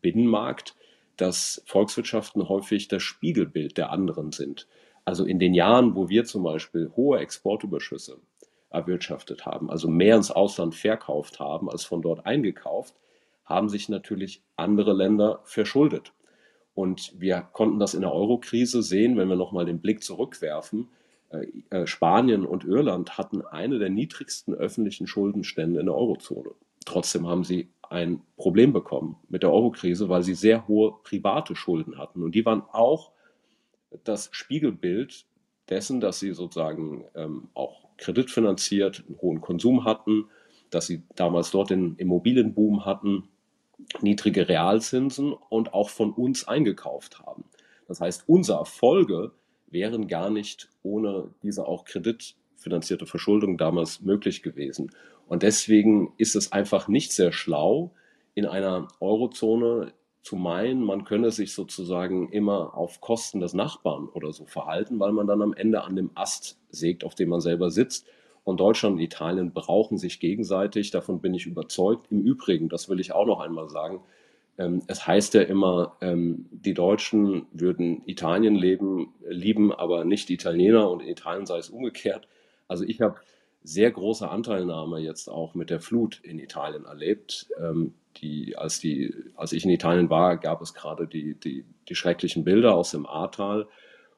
Binnenmarkt 0.01 0.75
dass 1.18 1.62
Volkswirtschaften 1.65 2.50
häufig 2.50 2.88
das 2.88 3.04
Spiegelbild 3.04 3.77
der 3.77 3.92
anderen 3.92 4.31
sind. 4.31 4.68
Also 5.06 5.25
in 5.25 5.39
den 5.39 5.54
Jahren, 5.54 5.95
wo 5.95 6.10
wir 6.10 6.25
zum 6.25 6.44
Beispiel 6.44 6.92
hohe 6.95 7.19
Exportüberschüsse 7.19 8.18
erwirtschaftet 8.69 9.45
haben, 9.45 9.69
also 9.69 9.88
mehr 9.88 10.15
ins 10.15 10.31
Ausland 10.31 10.75
verkauft 10.75 11.39
haben 11.39 11.69
als 11.69 11.83
von 11.83 12.01
dort 12.01 12.25
eingekauft, 12.25 12.95
haben 13.45 13.69
sich 13.69 13.89
natürlich 13.89 14.42
andere 14.56 14.94
Länder 14.94 15.42
verschuldet. 15.44 16.13
Und 16.74 17.13
wir 17.19 17.42
konnten 17.51 17.80
das 17.80 17.94
in 17.94 18.01
der 18.01 18.13
Eurokrise 18.13 18.81
sehen, 18.81 19.18
wenn 19.18 19.27
wir 19.27 19.36
nochmal 19.36 19.65
den 19.65 19.80
Blick 19.80 20.04
zurückwerfen. 20.04 20.89
Äh, 21.30 21.48
äh, 21.69 21.88
Spanien 21.88 22.45
und 22.45 22.63
Irland 22.63 23.18
hatten 23.18 23.42
eine 23.42 23.77
der 23.77 23.89
niedrigsten 23.89 24.56
öffentlichen 24.56 25.05
Schuldenstände 25.05 25.79
in 25.79 25.86
der 25.86 25.96
Eurozone. 25.96 26.51
Trotzdem 26.86 27.27
haben 27.27 27.43
sie 27.43 27.70
ein 27.93 28.21
Problem 28.38 28.73
bekommen 28.73 29.17
mit 29.29 29.43
der 29.43 29.51
Eurokrise, 29.51 30.09
weil 30.09 30.23
sie 30.23 30.33
sehr 30.33 30.67
hohe 30.67 30.95
private 31.03 31.55
Schulden 31.55 31.97
hatten. 32.00 32.23
Und 32.23 32.33
die 32.33 32.45
waren 32.45 32.63
auch 32.71 33.12
das 34.03 34.29
Spiegelbild 34.31 35.25
dessen, 35.69 36.01
dass 36.01 36.19
sie 36.19 36.33
sozusagen 36.33 37.05
ähm, 37.15 37.50
auch 37.53 37.85
kreditfinanziert 37.97 39.03
einen 39.07 39.21
hohen 39.21 39.41
Konsum 39.41 39.85
hatten, 39.85 40.25
dass 40.71 40.88
sie 40.88 41.03
damals 41.15 41.51
dort 41.51 41.69
den 41.69 41.95
Immobilienboom 41.97 42.83
hatten, 42.83 43.29
niedrige 44.01 44.50
Realzinsen 44.50 45.33
und 45.33 45.73
auch 45.73 45.89
von 45.89 46.12
uns 46.12 46.47
eingekauft 46.47 47.19
haben. 47.19 47.45
Das 47.88 48.01
heißt, 48.01 48.23
unsere 48.27 48.57
Erfolge 48.57 49.31
wären 49.67 50.07
gar 50.07 50.31
nicht 50.31 50.69
ohne 50.81 51.29
diese 51.43 51.67
auch 51.67 51.85
kreditfinanzierte 51.85 53.05
Verschuldung 53.05 53.57
damals 53.57 54.01
möglich 54.01 54.41
gewesen. 54.41 54.91
Und 55.34 55.42
deswegen 55.42 56.13
ist 56.18 56.36
es 56.36 56.52
einfach 56.52 56.88
nicht 56.88 57.12
sehr 57.12 57.32
schlau, 57.32 57.90
in 58.36 58.46
einer 58.46 58.88
Eurozone 59.00 59.92
zu 60.22 60.36
meinen, 60.36 60.84
man 60.84 61.06
könne 61.06 61.32
sich 61.32 61.56
sozusagen 61.56 62.30
immer 62.30 62.78
auf 62.78 63.02
Kosten 63.02 63.40
des 63.40 63.56
Nachbarn 63.56 64.10
oder 64.10 64.32
so 64.32 64.46
verhalten, 64.46 65.00
weil 65.00 65.12
man 65.12 65.25
dann 65.25 65.42
am 65.42 65.56
Ende 65.56 65.86
an 65.86 65.96
dem 65.96 66.12
Ast 66.13 66.60
sägt, 66.70 67.04
auf 67.04 67.16
dem 67.16 67.30
man 67.30 67.42
selber 67.42 67.72
sitzt. 67.72 68.06
Und 68.44 68.60
Deutschland 68.60 68.98
und 68.98 69.02
Italien 69.02 69.54
brauchen 69.54 69.98
sich 69.98 70.20
gegenseitig, 70.20 70.92
davon 70.92 71.20
bin 71.20 71.34
ich 71.34 71.48
überzeugt. 71.48 72.12
Im 72.12 72.22
Übrigen, 72.22 72.70
das 72.70 72.88
will 72.88 73.00
ich 73.00 73.12
auch 73.12 73.25
noch 73.25 73.40
einmal 73.40 73.70
sagen, 73.70 74.02
ähm, 74.60 74.84
es 74.86 75.08
heißt 75.08 75.34
ja 75.34 75.42
immer, 75.42 75.98
ähm, 76.02 76.46
die 76.52 76.75
Deutschen 76.75 77.48
würden 77.54 78.04
Italien 78.06 78.54
leben, 78.54 79.16
lieben, 79.28 79.74
aber 79.74 80.06
nicht 80.06 80.30
Italiener 80.30 80.92
und 80.92 81.02
in 81.02 81.08
Italien 81.08 81.48
sei 81.48 81.58
es 81.58 81.72
umgekehrt. 81.72 82.28
Also 82.68 82.84
ich 82.84 83.02
habe 83.02 83.16
sehr 83.63 83.91
große 83.91 84.29
Anteilnahme 84.29 85.00
jetzt 85.00 85.29
auch 85.29 85.55
mit 85.55 85.70
der 85.70 85.79
Flut 85.79 86.20
in 86.24 86.39
Italien 86.39 86.86
erlebt. 86.86 87.48
Ähm, 87.60 87.93
die, 88.17 88.55
als, 88.58 88.79
die, 88.79 89.13
als 89.36 89.53
ich 89.53 89.63
in 89.63 89.72
Italien 89.72 90.10
war, 90.10 90.38
gab 90.38 90.62
es 90.62 90.74
gerade 90.74 91.08
die, 91.08 91.36
die, 91.36 91.65
die 91.88 91.96
schrecklichen 91.96 92.43
Bilder 92.43 92.75
aus 92.75 92.91
dem 92.91 93.05
Ahrtal. 93.05 93.67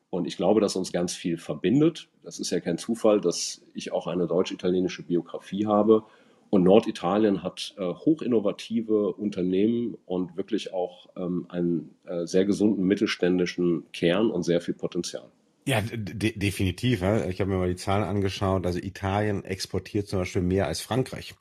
Und 0.10 0.26
ich 0.28 0.38
glaube, 0.38 0.62
dass 0.62 0.76
uns 0.76 0.92
ganz 0.92 1.14
viel 1.14 1.38
verbindet. 1.38 2.08
Das 2.24 2.40
ist 2.40 2.50
ja 2.50 2.60
kein 2.60 2.78
Zufall, 2.78 3.22
dass 3.22 3.62
ich 3.74 3.92
auch 3.92 4.08
eine 4.08 4.28
deutsch-italienische 4.28 5.04
Biografie 5.04 5.66
habe. 5.66 6.04
Und 6.50 6.64
Norditalien 6.64 7.44
hat 7.44 7.76
äh, 7.78 7.86
hochinnovative 7.86 9.14
Unternehmen 9.14 9.98
und 10.06 10.38
wirklich 10.38 10.74
auch 10.74 11.08
ähm, 11.18 11.46
einen 11.50 11.96
äh, 12.06 12.26
sehr 12.26 12.46
gesunden 12.46 12.86
mittelständischen 12.86 13.86
Kern 13.92 14.32
und 14.32 14.44
sehr 14.44 14.62
viel 14.62 14.74
Potenzial. 14.74 15.30
Ja, 15.68 15.82
de 15.82 16.38
definitiv. 16.38 17.02
Ja. 17.02 17.28
Ich 17.28 17.42
habe 17.42 17.50
mir 17.50 17.58
mal 17.58 17.70
die 17.70 17.76
Zahlen 17.76 18.04
angeschaut. 18.04 18.68
Also 18.68 18.78
Italien 18.78 19.44
exportiert 19.44 20.08
zum 20.08 20.20
Beispiel 20.20 20.44
mehr 20.44 20.68
als 20.68 20.80
Frankreich, 20.80 21.34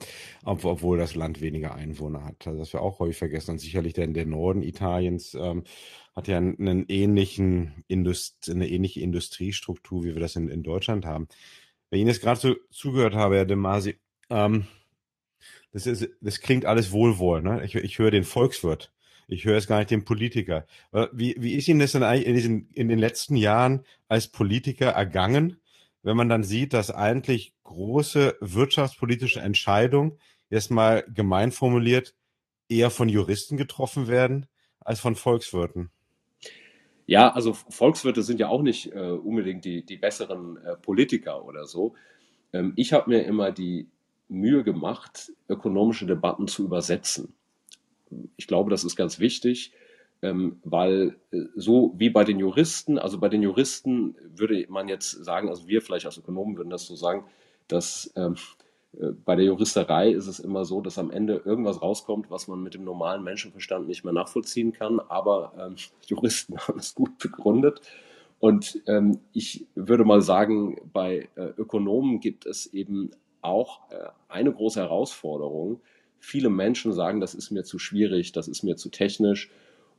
ob, 0.44 0.64
obwohl 0.64 0.96
das 0.96 1.14
Land 1.14 1.42
weniger 1.42 1.74
Einwohner 1.74 2.24
hat. 2.24 2.46
Also 2.46 2.58
das 2.58 2.72
wir 2.72 2.80
auch 2.80 3.00
häufig 3.00 3.18
vergessen. 3.18 3.52
Und 3.52 3.58
sicherlich 3.58 3.92
der, 3.92 4.06
der 4.06 4.24
Norden 4.24 4.62
Italiens 4.62 5.34
ähm, 5.34 5.64
hat 6.16 6.28
ja 6.28 6.38
einen 6.38 6.86
ähnlichen 6.88 7.84
Indust 7.86 8.48
eine 8.48 8.68
ähnliche 8.68 9.00
Industriestruktur, 9.00 10.04
wie 10.04 10.14
wir 10.14 10.20
das 10.20 10.36
in, 10.36 10.48
in 10.48 10.62
Deutschland 10.62 11.04
haben. 11.04 11.28
Wenn 11.90 11.98
ich 11.98 12.00
Ihnen 12.02 12.10
jetzt 12.10 12.22
gerade 12.22 12.40
so 12.40 12.56
zugehört 12.70 13.14
habe, 13.14 13.36
Herr 13.36 13.44
De 13.44 13.56
Masi, 13.56 13.98
ähm, 14.30 14.66
das, 15.72 15.86
ist, 15.86 16.08
das 16.22 16.40
klingt 16.40 16.64
alles 16.64 16.92
wohlwollend. 16.92 17.46
Ne? 17.46 17.64
Ich, 17.64 17.74
ich 17.74 17.98
höre 17.98 18.10
den 18.10 18.24
Volkswirt 18.24 18.90
ich 19.28 19.44
höre 19.44 19.54
jetzt 19.54 19.68
gar 19.68 19.78
nicht 19.78 19.90
den 19.90 20.04
Politiker. 20.04 20.66
Wie, 21.12 21.34
wie 21.38 21.54
ist 21.54 21.68
Ihnen 21.68 21.80
das 21.80 21.92
denn 21.92 22.02
eigentlich 22.02 22.26
in, 22.26 22.34
diesen, 22.34 22.68
in 22.72 22.88
den 22.88 22.98
letzten 22.98 23.36
Jahren 23.36 23.84
als 24.08 24.28
Politiker 24.28 24.90
ergangen, 24.90 25.58
wenn 26.02 26.16
man 26.16 26.28
dann 26.28 26.44
sieht, 26.44 26.72
dass 26.72 26.90
eigentlich 26.90 27.54
große 27.64 28.36
wirtschaftspolitische 28.40 29.40
Entscheidungen, 29.40 30.18
jetzt 30.50 30.70
mal 30.70 31.04
gemein 31.08 31.50
formuliert, 31.50 32.14
eher 32.68 32.90
von 32.90 33.08
Juristen 33.08 33.56
getroffen 33.56 34.08
werden 34.08 34.46
als 34.80 35.00
von 35.00 35.16
Volkswirten? 35.16 35.90
Ja, 37.06 37.32
also 37.32 37.52
Volkswirte 37.52 38.22
sind 38.22 38.40
ja 38.40 38.48
auch 38.48 38.62
nicht 38.62 38.92
äh, 38.92 39.10
unbedingt 39.10 39.64
die, 39.64 39.84
die 39.84 39.96
besseren 39.96 40.56
äh, 40.58 40.76
Politiker 40.76 41.44
oder 41.44 41.66
so. 41.66 41.94
Ähm, 42.52 42.72
ich 42.76 42.92
habe 42.92 43.10
mir 43.10 43.24
immer 43.24 43.52
die 43.52 43.88
Mühe 44.28 44.64
gemacht, 44.64 45.32
ökonomische 45.48 46.06
Debatten 46.06 46.48
zu 46.48 46.64
übersetzen 46.64 47.34
ich 48.36 48.46
glaube, 48.46 48.70
das 48.70 48.84
ist 48.84 48.96
ganz 48.96 49.18
wichtig, 49.18 49.72
ähm, 50.22 50.60
weil 50.64 51.16
äh, 51.32 51.42
so 51.54 51.94
wie 51.96 52.10
bei 52.10 52.24
den 52.24 52.38
Juristen, 52.38 52.98
also 52.98 53.18
bei 53.18 53.28
den 53.28 53.42
Juristen 53.42 54.16
würde 54.34 54.64
man 54.68 54.88
jetzt 54.88 55.10
sagen, 55.10 55.48
also 55.48 55.68
wir 55.68 55.82
vielleicht 55.82 56.06
als 56.06 56.18
Ökonomen 56.18 56.56
würden 56.56 56.70
das 56.70 56.86
so 56.86 56.96
sagen, 56.96 57.24
dass 57.68 58.12
ähm, 58.16 58.36
äh, 59.00 59.08
bei 59.24 59.36
der 59.36 59.44
Juristerei 59.44 60.10
ist 60.10 60.26
es 60.26 60.40
immer 60.40 60.64
so, 60.64 60.80
dass 60.80 60.98
am 60.98 61.10
Ende 61.10 61.42
irgendwas 61.44 61.82
rauskommt, 61.82 62.30
was 62.30 62.48
man 62.48 62.62
mit 62.62 62.74
dem 62.74 62.84
normalen 62.84 63.22
Menschenverstand 63.22 63.86
nicht 63.86 64.04
mehr 64.04 64.12
nachvollziehen 64.12 64.72
kann, 64.72 65.00
aber 65.00 65.52
ähm, 65.58 65.76
Juristen 66.06 66.58
haben 66.58 66.78
es 66.78 66.94
gut 66.94 67.18
begründet. 67.18 67.80
Und 68.40 68.82
ähm, 68.86 69.20
ich 69.32 69.66
würde 69.74 70.04
mal 70.04 70.20
sagen, 70.20 70.76
bei 70.92 71.28
äh, 71.34 71.46
Ökonomen 71.56 72.20
gibt 72.20 72.46
es 72.46 72.66
eben 72.66 73.10
auch 73.40 73.90
äh, 73.90 74.08
eine 74.28 74.52
große 74.52 74.80
Herausforderung, 74.80 75.80
viele 76.24 76.50
Menschen 76.50 76.92
sagen, 76.92 77.20
das 77.20 77.34
ist 77.34 77.50
mir 77.50 77.64
zu 77.64 77.78
schwierig, 77.78 78.32
das 78.32 78.48
ist 78.48 78.62
mir 78.62 78.76
zu 78.76 78.88
technisch 78.88 79.50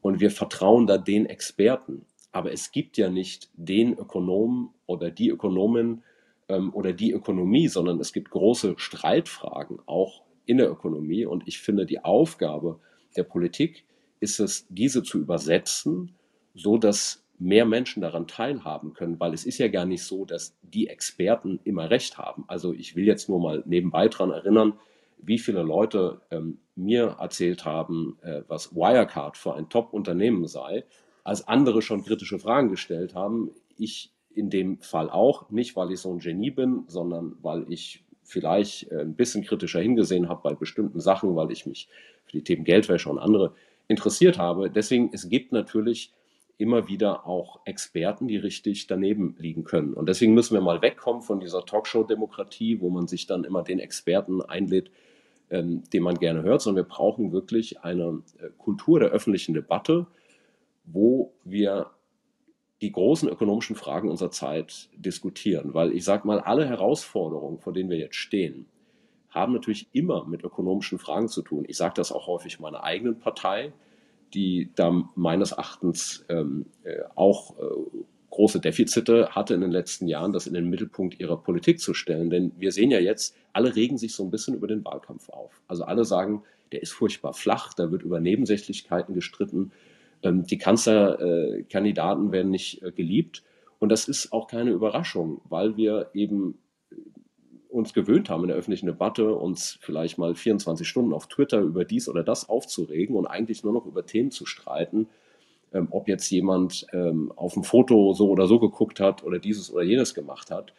und 0.02 0.20
wir 0.20 0.32
vertrauen 0.32 0.88
da 0.88 0.98
den 0.98 1.26
Experten. 1.26 2.06
Aber 2.32 2.52
es 2.52 2.72
gibt 2.72 2.98
ja 2.98 3.10
nicht 3.10 3.50
den 3.54 3.98
Ökonomen 3.98 4.70
oder 4.86 5.10
die 5.10 5.30
Ökonomin 5.30 6.04
ähm, 6.50 6.74
oder 6.74 6.94
die 6.94 7.12
Ökonomie, 7.12 7.68
sondern 7.68 8.00
es 8.00 8.12
gibt 8.12 8.30
große 8.30 8.76
Streitfragen 8.78 9.80
auch 9.86 10.24
in 10.46 10.58
der 10.58 10.70
Ökonomie. 10.70 11.26
Und 11.26 11.48
ich 11.48 11.60
finde, 11.60 11.86
die 11.86 12.04
Aufgabe 12.04 12.80
der 13.16 13.24
Politik 13.24 13.86
ist 14.20 14.40
es, 14.40 14.68
diese 14.70 15.04
zu 15.04 15.20
übersetzen, 15.20 16.16
so 16.54 16.78
dass 16.78 17.24
mehr 17.38 17.66
Menschen 17.66 18.02
daran 18.02 18.28
teilhaben 18.28 18.94
können, 18.94 19.20
weil 19.20 19.34
es 19.34 19.46
ist 19.46 19.58
ja 19.58 19.68
gar 19.68 19.86
nicht 19.86 20.04
so, 20.04 20.26
dass 20.26 20.58
die 20.62 20.88
Experten 20.88 21.60
immer 21.64 21.90
recht 21.90 22.18
haben. 22.18 22.46
Also 22.48 22.74
ich 22.74 22.96
will 22.96 23.06
jetzt 23.06 23.30
nur 23.30 23.40
mal 23.40 23.64
nebenbei 23.66 24.08
daran 24.08 24.32
erinnern, 24.32 24.74
wie 25.26 25.40
viele 25.40 25.64
Leute 25.64 26.22
ähm, 26.32 26.60
mir 26.76 27.18
erzählt 27.20 27.66
haben, 27.66 28.18
äh, 28.22 28.42
was 28.48 28.76
Wirecard 28.76 29.38
für 29.38 29.56
ein 29.56 29.70
Top-Unternehmen 29.70 30.48
sei, 30.48 30.86
als 31.24 31.48
andere 31.48 31.82
schon 31.82 32.04
kritische 32.04 32.40
Fragen 32.40 32.70
gestellt 32.70 33.16
haben. 33.16 33.52
Ich 33.78 34.12
in 34.34 34.50
dem 34.50 34.80
Fall 34.80 35.10
auch, 35.10 35.50
nicht 35.50 35.76
weil 35.76 35.92
ich 35.92 36.00
so 36.00 36.12
ein 36.12 36.20
Genie 36.20 36.52
bin, 36.52 36.84
sondern 36.88 37.38
weil 37.42 37.66
ich 37.72 38.04
vielleicht 38.24 38.92
äh, 38.92 39.00
ein 39.00 39.16
bisschen 39.16 39.44
kritischer 39.44 39.80
hingesehen 39.80 40.30
habe 40.30 40.42
bei 40.44 40.54
bestimmten 40.54 41.00
Sachen, 41.00 41.36
weil 41.36 41.52
ich 41.52 41.66
mich 41.66 41.88
für 42.26 42.34
die 42.34 42.44
Themen 42.44 42.66
Geldwäsche 42.66 43.10
und 43.10 43.20
andere 43.20 43.54
interessiert 43.88 44.38
habe. 44.38 44.70
Deswegen, 44.70 45.10
es 45.14 45.30
gibt 45.30 45.52
natürlich 45.52 46.12
immer 46.58 46.88
wieder 46.88 47.28
auch 47.28 47.60
Experten, 47.66 48.28
die 48.28 48.38
richtig 48.38 48.88
daneben 48.88 49.36
liegen 49.40 49.64
können. 49.64 49.94
Und 49.94 50.08
deswegen 50.08 50.34
müssen 50.34 50.54
wir 50.54 50.62
mal 50.62 50.82
wegkommen 50.82 51.22
von 51.22 51.40
dieser 51.40 51.66
Talkshow-Demokratie, 51.66 52.80
wo 52.82 52.90
man 52.90 53.08
sich 53.08 53.28
dann 53.28 53.44
immer 53.44 53.62
den 53.62 53.80
Experten 53.80 54.42
einlädt, 54.42 54.90
ähm, 55.50 55.84
den 55.92 56.04
man 56.04 56.16
gerne 56.16 56.44
hört, 56.44 56.62
sondern 56.62 56.86
wir 56.86 56.90
brauchen 56.90 57.32
wirklich 57.32 57.84
eine 57.84 58.22
äh, 58.40 58.50
Kultur 58.58 59.00
der 59.00 59.10
öffentlichen 59.10 59.54
Debatte, 59.54 60.08
wo 60.86 61.34
wir 61.44 61.92
die 62.82 62.92
großen 62.92 63.30
ökonomischen 63.30 63.76
Fragen 63.76 64.10
unserer 64.10 64.32
Zeit 64.32 64.90
diskutieren. 64.96 65.74
Weil 65.74 65.92
ich 65.94 66.04
sage 66.04 66.28
mal, 66.28 66.40
alle 66.40 66.66
Herausforderungen, 66.68 67.60
vor 67.60 67.74
denen 67.74 67.90
wir 67.90 67.98
jetzt 67.98 68.16
stehen, 68.16 68.68
haben 69.30 69.54
natürlich 69.54 69.88
immer 69.92 70.26
mit 70.26 70.44
ökonomischen 70.44 70.98
Fragen 70.98 71.28
zu 71.28 71.42
tun. 71.42 71.66
Ich 71.68 71.78
sage 71.78 71.94
das 71.96 72.12
auch 72.12 72.28
häufig 72.28 72.60
meiner 72.60 72.84
eigenen 72.84 73.20
Partei, 73.20 73.74
die 74.34 74.72
da 74.76 75.04
meines 75.16 75.52
Erachtens 75.52 76.26
ähm, 76.30 76.66
äh, 76.84 77.02
auch 77.16 77.58
äh, 77.60 77.64
große 78.36 78.60
Defizite 78.60 79.30
hatte 79.32 79.54
in 79.54 79.62
den 79.62 79.72
letzten 79.72 80.08
Jahren, 80.08 80.34
das 80.34 80.46
in 80.46 80.54
den 80.54 80.70
Mittelpunkt 80.70 81.20
ihrer 81.22 81.38
Politik 81.38 81.80
zu 81.80 81.94
stellen. 81.94 82.30
Denn 82.30 82.52
wir 82.58 82.74
sehen 82.74 82.92
ja 82.92 83.00
jetzt, 83.00 83.36
alle 83.54 83.76
regen 83.76 83.98
sich 83.98 84.14
so 84.14 84.24
ein 84.24 84.30
bisschen 84.30 84.56
über 84.56 84.68
den 84.68 84.84
Wahlkampf 84.84 85.30
auf. 85.30 85.62
Also 85.68 85.86
alle 85.86 86.04
sagen, 86.04 86.44
der 86.74 86.82
ist 86.82 86.92
furchtbar 86.92 87.34
flach, 87.34 87.74
da 87.74 87.92
wird 87.92 88.04
über 88.04 88.20
Nebensächlichkeiten 88.20 89.16
gestritten, 89.16 89.72
ähm, 90.22 90.46
die 90.46 90.58
Kanzlerkandidaten 90.58 92.34
werden 92.34 92.52
nicht 92.52 92.82
äh, 92.84 92.92
geliebt. 92.92 93.44
Und 93.80 93.90
das 93.90 94.08
ist 94.10 94.34
auch 94.34 94.48
keine 94.48 94.72
Überraschung, 94.72 95.40
weil 95.48 95.78
wir 95.78 96.10
eben 96.14 96.58
äh, 96.92 96.96
uns 97.70 97.94
gewöhnt 97.94 98.30
haben 98.30 98.44
in 98.44 98.50
der 98.50 98.58
öffentlichen 98.58 98.88
Debatte, 98.88 99.34
uns 99.34 99.78
vielleicht 99.80 100.18
mal 100.18 100.36
24 100.36 100.86
Stunden 100.86 101.14
auf 101.14 101.28
Twitter 101.28 101.62
über 101.62 101.86
dies 101.86 102.10
oder 102.10 102.24
das 102.24 102.50
aufzuregen 102.50 103.16
und 103.16 103.28
eigentlich 103.28 103.64
nur 103.64 103.72
noch 103.72 103.86
über 103.86 104.06
Themen 104.06 104.32
zu 104.32 104.46
streiten, 104.46 105.08
ähm, 105.76 105.90
ob 105.92 106.08
jetzt 106.08 106.30
jemand 106.32 106.88
ähm, 106.94 107.32
auf 107.36 107.56
ein 107.56 107.64
Foto 107.64 108.14
so 108.14 108.30
oder 108.30 108.48
so 108.48 108.60
geguckt 108.60 109.00
hat 109.00 109.24
oder 109.24 109.38
dieses 109.38 109.72
oder 109.72 109.84
jenes 109.84 110.16
gemacht 110.16 110.50
hat. 110.50 110.74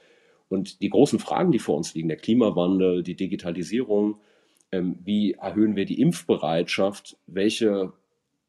Und 0.49 0.81
die 0.81 0.89
großen 0.89 1.19
Fragen, 1.19 1.53
die 1.53 1.59
vor 1.59 1.77
uns 1.77 1.95
liegen, 1.95 2.09
der 2.09 2.17
Klimawandel, 2.17 3.03
die 3.03 3.15
Digitalisierung, 3.15 4.17
ähm, 4.73 4.99
wie 5.05 5.33
erhöhen 5.33 5.77
wir 5.77 5.85
die 5.85 6.01
Impfbereitschaft, 6.01 7.17
welche 7.27 7.93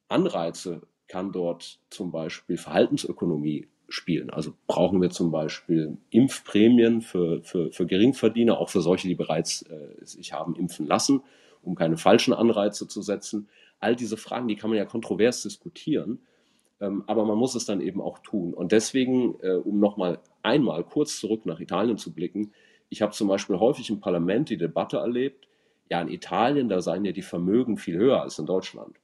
Anreize 0.08 0.82
kann 1.08 1.32
dort 1.32 1.80
zum 1.90 2.12
Beispiel 2.12 2.58
Verhaltensökonomie 2.58 3.68
spielen. 3.90 4.30
Also 4.30 4.54
brauchen 4.68 5.02
wir 5.02 5.10
zum 5.10 5.32
Beispiel 5.32 5.98
Impfprämien 6.12 7.02
für, 7.02 7.42
für, 7.44 7.72
für 7.72 7.86
Geringverdiener, 7.86 8.58
auch 8.58 8.70
für 8.70 8.82
solche, 8.82 9.08
die 9.08 9.16
bereits 9.16 9.64
äh, 9.64 10.06
sich 10.06 10.34
haben 10.34 10.56
impfen 10.56 10.88
lassen, 10.88 11.22
um 11.62 11.76
keine 11.76 11.98
falschen 11.98 12.34
Anreize 12.34 12.88
zu 12.88 13.02
setzen. 13.02 13.48
All 13.80 13.96
diese 13.96 14.18
Fragen, 14.18 14.48
die 14.48 14.56
kann 14.56 14.70
man 14.70 14.78
ja 14.78 14.86
kontrovers 14.86 15.44
diskutieren. 15.44 16.20
Ähm, 16.80 17.04
aber 17.08 17.26
man 17.26 17.38
muss 17.38 17.56
es 17.56 17.66
dann 17.66 17.82
eben 17.82 18.02
auch 18.02 18.20
tun. 18.20 18.54
Und 18.54 18.72
deswegen, 18.72 19.36
äh, 19.42 19.54
um 19.54 19.80
nochmal 19.80 20.20
einmal 20.44 20.84
kurz 20.84 21.20
zurück 21.20 21.46
nach 21.46 21.60
Italien 21.60 21.98
zu 21.98 22.14
blicken, 22.14 22.54
ich 22.90 23.02
habe 23.02 23.12
zum 23.12 23.28
Beispiel 23.28 23.58
häufig 23.60 23.90
im 23.90 24.00
Parlament 24.00 24.50
die 24.50 24.58
Debatte 24.58 24.98
erlebt, 24.98 25.48
ja, 25.90 26.02
in 26.02 26.10
Italien, 26.10 26.70
da 26.70 26.82
seien 26.82 27.06
ja 27.06 27.12
die 27.12 27.22
Vermögen 27.22 27.78
viel 27.78 27.98
höher 27.98 28.22
als 28.22 28.40
in 28.40 28.46
Deutschland. 28.46 28.98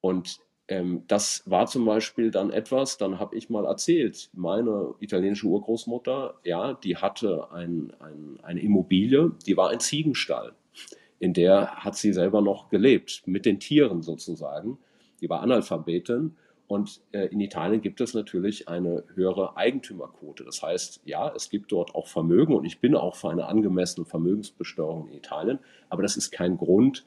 Und 0.00 0.40
ähm, 0.68 1.02
das 1.08 1.42
war 1.46 1.66
zum 1.66 1.84
Beispiel 1.84 2.30
dann 2.30 2.50
etwas, 2.50 2.96
dann 2.96 3.18
habe 3.18 3.36
ich 3.36 3.50
mal 3.50 3.64
erzählt, 3.66 4.30
meine 4.32 4.94
italienische 5.00 5.46
Urgroßmutter, 5.46 6.34
ja, 6.44 6.74
die 6.74 6.96
hatte 6.96 7.50
ein, 7.50 7.92
ein, 7.98 8.38
eine 8.42 8.60
Immobilie, 8.60 9.32
die 9.46 9.56
war 9.56 9.70
ein 9.70 9.80
Ziegenstall. 9.80 10.52
In 11.18 11.34
der 11.34 11.74
hat 11.76 11.96
sie 11.96 12.12
selber 12.12 12.40
noch 12.40 12.70
gelebt, 12.70 13.22
mit 13.26 13.44
den 13.44 13.60
Tieren 13.60 14.00
sozusagen. 14.00 14.78
Die 15.20 15.28
war 15.28 15.40
Analphabetin 15.40 16.36
und 16.70 17.00
äh, 17.10 17.26
in 17.26 17.40
Italien 17.40 17.80
gibt 17.80 18.00
es 18.00 18.14
natürlich 18.14 18.68
eine 18.68 19.02
höhere 19.16 19.56
Eigentümerquote. 19.56 20.44
Das 20.44 20.62
heißt, 20.62 21.00
ja, 21.04 21.32
es 21.34 21.50
gibt 21.50 21.72
dort 21.72 21.96
auch 21.96 22.06
Vermögen 22.06 22.54
und 22.54 22.64
ich 22.64 22.78
bin 22.78 22.94
auch 22.94 23.16
für 23.16 23.28
eine 23.28 23.46
angemessene 23.46 24.06
Vermögensbesteuerung 24.06 25.08
in 25.08 25.16
Italien, 25.16 25.58
aber 25.88 26.02
das 26.02 26.16
ist 26.16 26.30
kein 26.30 26.56
Grund, 26.58 27.04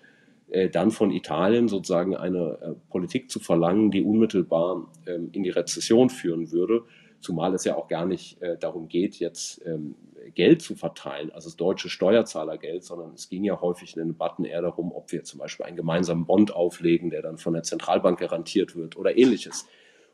äh, 0.49 0.69
dann 0.69 0.91
von 0.91 1.11
Italien 1.11 1.69
sozusagen 1.69 2.13
eine 2.13 2.57
äh, 2.61 2.73
Politik 2.89 3.31
zu 3.31 3.39
verlangen, 3.39 3.89
die 3.89 4.03
unmittelbar 4.03 4.85
ähm, 5.07 5.29
in 5.31 5.43
die 5.43 5.49
Rezession 5.49 6.09
führen 6.09 6.51
würde, 6.51 6.83
zumal 7.23 7.53
es 7.53 7.63
ja 7.63 7.75
auch 7.75 7.87
gar 7.87 8.05
nicht 8.05 8.41
äh, 8.41 8.57
darum 8.57 8.87
geht, 8.87 9.15
jetzt 9.15 9.65
ähm, 9.65 9.95
Geld 10.35 10.61
zu 10.61 10.75
verteilen, 10.75 11.31
also 11.31 11.49
das 11.49 11.57
deutsche 11.57 11.89
Steuerzahlergeld, 11.89 12.83
sondern 12.83 13.13
es 13.13 13.29
ging 13.29 13.43
ja 13.43 13.59
häufig 13.59 13.95
in 13.95 14.01
den 14.01 14.07
Debatten 14.09 14.45
eher 14.45 14.61
darum, 14.61 14.91
ob 14.91 15.11
wir 15.11 15.23
zum 15.23 15.39
Beispiel 15.39 15.65
einen 15.65 15.75
gemeinsamen 15.75 16.25
Bond 16.25 16.53
auflegen, 16.53 17.09
der 17.09 17.21
dann 17.21 17.37
von 17.37 17.53
der 17.53 17.63
Zentralbank 17.63 18.19
garantiert 18.19 18.75
wird 18.75 18.97
oder 18.97 19.17
ähnliches. 19.17 19.67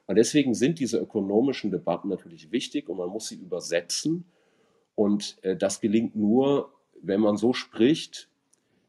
Und 0.08 0.16
deswegen 0.16 0.54
sind 0.56 0.80
diese 0.80 0.98
ökonomischen 0.98 1.72
Debatten 1.72 2.10
natürlich 2.10 2.52
wichtig 2.52 2.90
und 2.90 2.98
man 2.98 3.10
muss 3.10 3.28
sie 3.28 3.36
übersetzen. 3.36 4.26
Und 4.96 5.38
äh, 5.44 5.56
das 5.56 5.82
gelingt 5.82 6.16
nur, 6.16 6.74
wenn 7.02 7.22
man 7.22 7.38
so 7.38 7.54
spricht, 7.54 8.30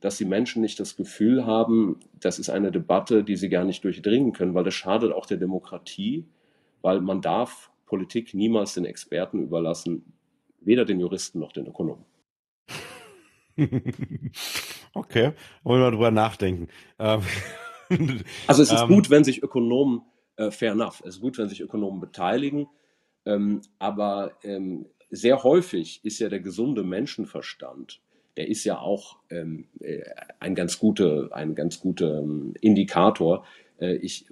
dass 0.00 0.16
die 0.16 0.24
Menschen 0.24 0.62
nicht 0.62 0.80
das 0.80 0.96
Gefühl 0.96 1.44
haben, 1.44 2.00
das 2.18 2.38
ist 2.38 2.48
eine 2.48 2.72
Debatte, 2.72 3.22
die 3.22 3.36
sie 3.36 3.50
gar 3.50 3.64
nicht 3.64 3.84
durchdringen 3.84 4.32
können, 4.32 4.54
weil 4.54 4.64
das 4.64 4.74
schadet 4.74 5.12
auch 5.12 5.26
der 5.26 5.36
Demokratie, 5.36 6.24
weil 6.80 7.02
man 7.02 7.20
darf 7.20 7.70
Politik 7.90 8.34
niemals 8.34 8.74
den 8.74 8.84
Experten 8.84 9.42
überlassen, 9.42 10.12
weder 10.60 10.84
den 10.84 11.00
Juristen 11.00 11.40
noch 11.40 11.50
den 11.50 11.66
Ökonomen. 11.66 12.04
okay, 14.94 15.32
wollen 15.64 15.82
wir 15.82 15.90
drüber 15.90 16.12
nachdenken. 16.12 16.68
Ähm, 17.00 17.22
also 18.46 18.62
es 18.62 18.70
ist 18.70 18.82
ähm, 18.82 18.88
gut, 18.88 19.10
wenn 19.10 19.24
sich 19.24 19.42
Ökonomen, 19.42 20.02
äh, 20.36 20.52
fair 20.52 20.70
enough, 20.70 21.00
es 21.00 21.16
ist 21.16 21.20
gut, 21.20 21.36
wenn 21.36 21.48
sich 21.48 21.60
Ökonomen 21.60 22.00
beteiligen, 22.00 22.68
ähm, 23.26 23.60
aber 23.80 24.38
ähm, 24.44 24.86
sehr 25.10 25.42
häufig 25.42 26.00
ist 26.04 26.20
ja 26.20 26.28
der 26.28 26.40
gesunde 26.40 26.84
Menschenverstand, 26.84 28.00
der 28.36 28.46
ist 28.46 28.62
ja 28.62 28.78
auch 28.78 29.18
äh, 29.30 29.44
ein 30.38 30.54
ganz 30.54 30.78
guter, 30.78 31.30
ein 31.32 31.56
ganz 31.56 31.82
Indikator. 32.60 33.44
Äh, 33.80 33.96
ich 33.96 34.26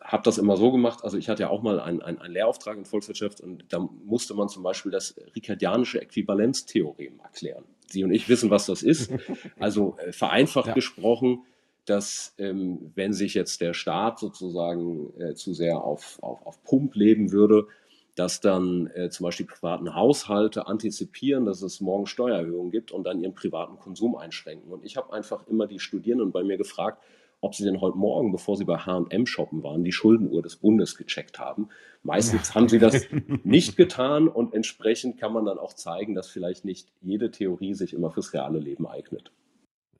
habe 0.00 0.22
das 0.24 0.38
immer 0.38 0.56
so 0.56 0.72
gemacht, 0.72 1.04
also 1.04 1.16
ich 1.16 1.28
hatte 1.28 1.42
ja 1.42 1.50
auch 1.50 1.62
mal 1.62 1.80
einen, 1.80 2.02
einen, 2.02 2.32
Lehrauftrag 2.32 2.76
in 2.76 2.84
Volkswirtschaft 2.84 3.40
und 3.40 3.64
da 3.68 3.78
musste 3.78 4.34
man 4.34 4.48
zum 4.48 4.62
Beispiel 4.62 4.92
das 4.92 5.14
ricardianische 5.34 6.00
Äquivalenztheorem 6.00 7.20
erklären. 7.22 7.64
Sie 7.88 8.04
und 8.04 8.12
ich 8.12 8.28
wissen, 8.28 8.50
was 8.50 8.66
das 8.66 8.82
ist. 8.82 9.12
Also 9.58 9.96
äh, 9.98 10.12
vereinfacht 10.12 10.68
ja. 10.68 10.74
gesprochen, 10.74 11.44
dass 11.84 12.34
ähm, 12.38 12.92
wenn 12.94 13.12
sich 13.12 13.34
jetzt 13.34 13.60
der 13.60 13.74
Staat 13.74 14.18
sozusagen 14.18 15.12
äh, 15.20 15.34
zu 15.34 15.52
sehr 15.52 15.82
auf, 15.82 16.18
auf, 16.22 16.46
auf 16.46 16.62
Pump 16.64 16.94
leben 16.94 17.32
würde, 17.32 17.66
dass 18.14 18.40
dann 18.40 18.88
äh, 18.88 19.08
zum 19.10 19.24
Beispiel 19.24 19.46
privaten 19.46 19.94
Haushalte 19.94 20.66
antizipieren, 20.66 21.46
dass 21.46 21.62
es 21.62 21.80
morgen 21.80 22.06
Steuererhöhungen 22.06 22.70
gibt 22.70 22.92
und 22.92 23.04
dann 23.04 23.20
ihren 23.20 23.34
privaten 23.34 23.78
Konsum 23.78 24.16
einschränken. 24.16 24.70
Und 24.70 24.84
ich 24.84 24.96
habe 24.96 25.12
einfach 25.12 25.46
immer 25.48 25.66
die 25.66 25.78
Studierenden 25.78 26.30
bei 26.30 26.44
mir 26.44 26.58
gefragt, 26.58 27.02
ob 27.42 27.56
sie 27.56 27.64
denn 27.64 27.80
heute 27.80 27.98
Morgen, 27.98 28.30
bevor 28.30 28.56
sie 28.56 28.64
bei 28.64 28.78
H&M 28.78 29.26
shoppen 29.26 29.64
waren, 29.64 29.82
die 29.82 29.90
Schuldenuhr 29.92 30.42
des 30.42 30.56
Bundes 30.56 30.96
gecheckt 30.96 31.40
haben. 31.40 31.68
Meistens 32.04 32.54
haben 32.54 32.68
sie 32.68 32.78
das 32.78 33.04
nicht 33.44 33.76
getan 33.76 34.28
und 34.28 34.54
entsprechend 34.54 35.18
kann 35.18 35.32
man 35.32 35.44
dann 35.44 35.58
auch 35.58 35.72
zeigen, 35.72 36.14
dass 36.14 36.28
vielleicht 36.28 36.64
nicht 36.64 36.92
jede 37.00 37.32
Theorie 37.32 37.74
sich 37.74 37.94
immer 37.94 38.12
fürs 38.12 38.32
reale 38.32 38.60
Leben 38.60 38.86
eignet. 38.86 39.32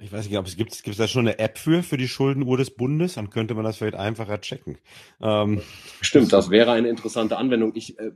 Ich 0.01 0.13
weiß 0.13 0.29
nicht, 0.29 0.39
ob 0.39 0.47
es 0.47 0.57
gibt, 0.57 0.71
gibt 0.71 0.95
es 0.95 0.97
da 0.99 1.09
schon 1.09 1.27
eine 1.27 1.41
App 1.41 1.59
für, 1.59 1.83
für 1.83 1.97
die 1.97 2.09
Schuldenuhr 2.09 2.57
des 2.57 2.71
Bundes? 2.71 3.15
Dann 3.15 3.31
könnte 3.31 3.55
man 3.55 3.65
das 3.65 3.77
vielleicht 3.77 3.97
einfacher 3.97 4.41
checken. 4.41 4.79
Ähm, 5.21 5.63
Stimmt, 6.01 6.33
das 6.33 6.49
wäre 6.49 6.71
eine 6.71 6.89
interessante 6.89 7.37
Anwendung. 7.37 7.73
Ich, 7.75 7.99
äh, 7.99 8.13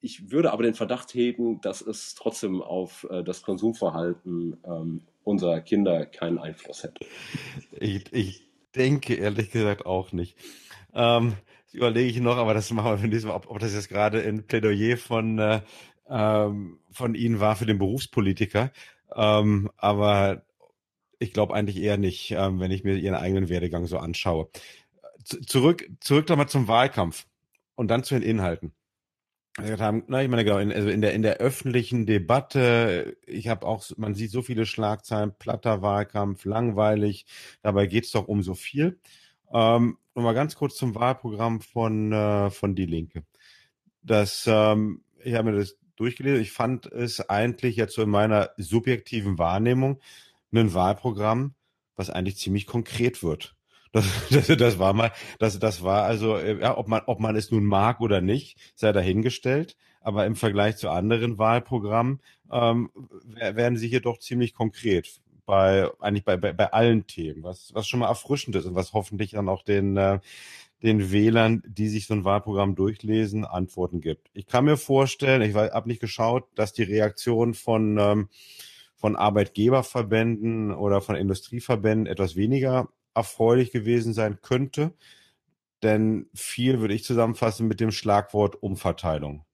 ich 0.00 0.30
würde 0.30 0.52
aber 0.52 0.62
den 0.62 0.74
Verdacht 0.74 1.12
heben, 1.12 1.60
dass 1.60 1.82
es 1.82 2.14
trotzdem 2.14 2.62
auf 2.62 3.06
äh, 3.10 3.22
das 3.22 3.42
Konsumverhalten 3.42 4.56
ähm, 4.64 5.02
unserer 5.26 5.60
Kinder 5.60 6.06
keinen 6.06 6.38
Einfluss 6.38 6.84
hätte. 6.84 7.04
Ich, 7.72 8.12
ich 8.12 8.48
denke 8.76 9.14
ehrlich 9.14 9.50
gesagt 9.50 9.84
auch 9.84 10.12
nicht. 10.12 10.36
Ähm, 10.94 11.34
das 11.64 11.74
überlege 11.74 12.08
ich 12.08 12.20
noch, 12.20 12.36
aber 12.36 12.54
das 12.54 12.70
machen 12.70 12.92
wir 12.92 12.98
für 12.98 13.08
nächstes 13.08 13.26
Mal, 13.26 13.34
ob, 13.34 13.50
ob 13.50 13.58
das 13.58 13.74
jetzt 13.74 13.88
gerade 13.88 14.22
ein 14.22 14.46
Plädoyer 14.46 14.96
von, 14.96 15.38
äh, 15.38 15.62
ähm, 16.08 16.78
von 16.92 17.16
Ihnen 17.16 17.40
war 17.40 17.56
für 17.56 17.66
den 17.66 17.78
Berufspolitiker. 17.78 18.70
Ähm, 19.14 19.70
aber 19.76 20.42
ich 21.18 21.32
glaube 21.32 21.54
eigentlich 21.54 21.82
eher 21.82 21.96
nicht, 21.96 22.30
ähm, 22.30 22.60
wenn 22.60 22.70
ich 22.70 22.84
mir 22.84 22.94
Ihren 22.94 23.16
eigenen 23.16 23.48
Werdegang 23.48 23.86
so 23.86 23.98
anschaue. 23.98 24.48
Z 25.24 25.48
zurück, 25.48 25.88
zurück 26.00 26.28
nochmal 26.28 26.48
zum 26.48 26.68
Wahlkampf 26.68 27.26
und 27.74 27.88
dann 27.88 28.04
zu 28.04 28.14
den 28.14 28.22
Inhalten 28.22 28.75
haben, 29.58 30.04
na, 30.08 30.22
ich 30.22 30.28
meine, 30.28 30.44
genau, 30.44 30.58
in, 30.58 30.72
also 30.72 30.88
in 30.88 31.00
der, 31.00 31.14
in 31.14 31.22
der 31.22 31.38
öffentlichen 31.38 32.06
Debatte, 32.06 33.16
ich 33.26 33.48
habe 33.48 33.66
auch, 33.66 33.84
man 33.96 34.14
sieht 34.14 34.30
so 34.30 34.42
viele 34.42 34.66
Schlagzeilen, 34.66 35.34
platter 35.38 35.82
Wahlkampf, 35.82 36.44
langweilig, 36.44 37.26
dabei 37.62 37.86
geht's 37.86 38.10
doch 38.10 38.28
um 38.28 38.42
so 38.42 38.54
viel. 38.54 38.98
Ähm, 39.52 39.98
Nochmal 40.14 40.34
ganz 40.34 40.56
kurz 40.56 40.76
zum 40.76 40.94
Wahlprogramm 40.94 41.60
von, 41.60 42.10
äh, 42.10 42.50
von 42.50 42.74
Die 42.74 42.86
Linke. 42.86 43.24
Das, 44.02 44.46
ähm, 44.46 45.02
ich 45.22 45.34
habe 45.34 45.50
mir 45.50 45.58
das 45.58 45.76
durchgelesen, 45.96 46.40
ich 46.40 46.52
fand 46.52 46.86
es 46.86 47.28
eigentlich 47.28 47.76
jetzt 47.76 47.94
so 47.94 48.02
in 48.02 48.08
meiner 48.10 48.50
subjektiven 48.56 49.38
Wahrnehmung 49.38 50.00
ein 50.54 50.72
Wahlprogramm, 50.72 51.54
was 51.96 52.08
eigentlich 52.08 52.38
ziemlich 52.38 52.66
konkret 52.66 53.22
wird. 53.22 53.55
Das, 53.96 54.28
das, 54.30 54.46
das 54.58 54.78
war 54.78 54.92
mal, 54.92 55.10
das, 55.38 55.58
das 55.58 55.82
war 55.82 56.04
also, 56.04 56.36
äh, 56.36 56.60
ja, 56.60 56.76
ob 56.76 56.86
man, 56.88 57.02
ob 57.06 57.18
man 57.18 57.34
es 57.34 57.50
nun 57.50 57.64
mag 57.64 58.00
oder 58.00 58.20
nicht, 58.20 58.58
sei 58.74 58.92
dahingestellt. 58.92 59.76
Aber 60.02 60.26
im 60.26 60.36
Vergleich 60.36 60.76
zu 60.76 60.88
anderen 60.90 61.36
Wahlprogrammen 61.38 62.20
ähm, 62.52 62.90
werden 63.34 63.76
sie 63.76 63.88
hier 63.88 64.00
doch 64.00 64.18
ziemlich 64.18 64.54
konkret 64.54 65.20
bei 65.46 65.88
eigentlich 66.00 66.24
bei, 66.24 66.36
bei, 66.36 66.52
bei 66.52 66.72
allen 66.72 67.06
Themen, 67.06 67.42
was, 67.42 67.72
was 67.72 67.88
schon 67.88 68.00
mal 68.00 68.08
erfrischend 68.08 68.54
ist 68.56 68.66
und 68.66 68.74
was 68.74 68.92
hoffentlich 68.92 69.30
dann 69.32 69.48
auch 69.48 69.62
den, 69.62 69.96
äh, 69.96 70.20
den 70.82 71.10
Wählern, 71.10 71.62
die 71.66 71.88
sich 71.88 72.06
so 72.06 72.14
ein 72.14 72.24
Wahlprogramm 72.24 72.74
durchlesen, 72.74 73.44
Antworten 73.44 74.00
gibt. 74.00 74.28
Ich 74.34 74.46
kann 74.46 74.64
mir 74.64 74.76
vorstellen, 74.76 75.42
ich 75.42 75.54
habe 75.54 75.88
nicht 75.88 76.00
geschaut, 76.00 76.44
dass 76.54 76.72
die 76.72 76.82
Reaktion 76.82 77.54
von, 77.54 77.96
ähm, 77.98 78.28
von 78.94 79.16
Arbeitgeberverbänden 79.16 80.72
oder 80.72 81.00
von 81.00 81.16
Industrieverbänden 81.16 82.06
etwas 82.06 82.36
weniger 82.36 82.88
erfreulich 83.16 83.72
gewesen 83.72 84.12
sein 84.12 84.40
könnte. 84.42 84.92
Denn 85.82 86.28
viel 86.34 86.80
würde 86.80 86.94
ich 86.94 87.04
zusammenfassen 87.04 87.66
mit 87.66 87.80
dem 87.80 87.90
Schlagwort 87.90 88.62
Umverteilung. 88.62 89.44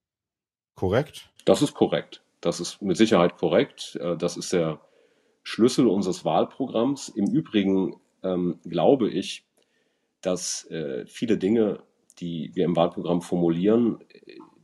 Korrekt? 0.75 1.31
Das 1.45 1.63
ist 1.63 1.75
korrekt. 1.75 2.23
Das 2.41 2.61
ist 2.61 2.83
mit 2.83 2.97
Sicherheit 2.97 3.37
korrekt. 3.37 3.99
Äh, 4.01 4.17
das 4.17 4.37
ist 4.37 4.53
der 4.53 4.81
Schlüssel 5.43 5.87
unseres 5.87 6.25
Wahlprogramms. 6.25 7.09
Im 7.09 7.27
Übrigen 7.27 7.97
ähm, 8.23 8.61
glaube 8.65 9.11
ich, 9.11 9.45
dass 10.21 10.71
äh, 10.71 11.05
viele 11.07 11.39
Dinge, 11.39 11.83
die 12.21 12.51
wir 12.55 12.65
im 12.65 12.77
Wahlprogramm 12.77 13.23
formulieren, 13.23 13.99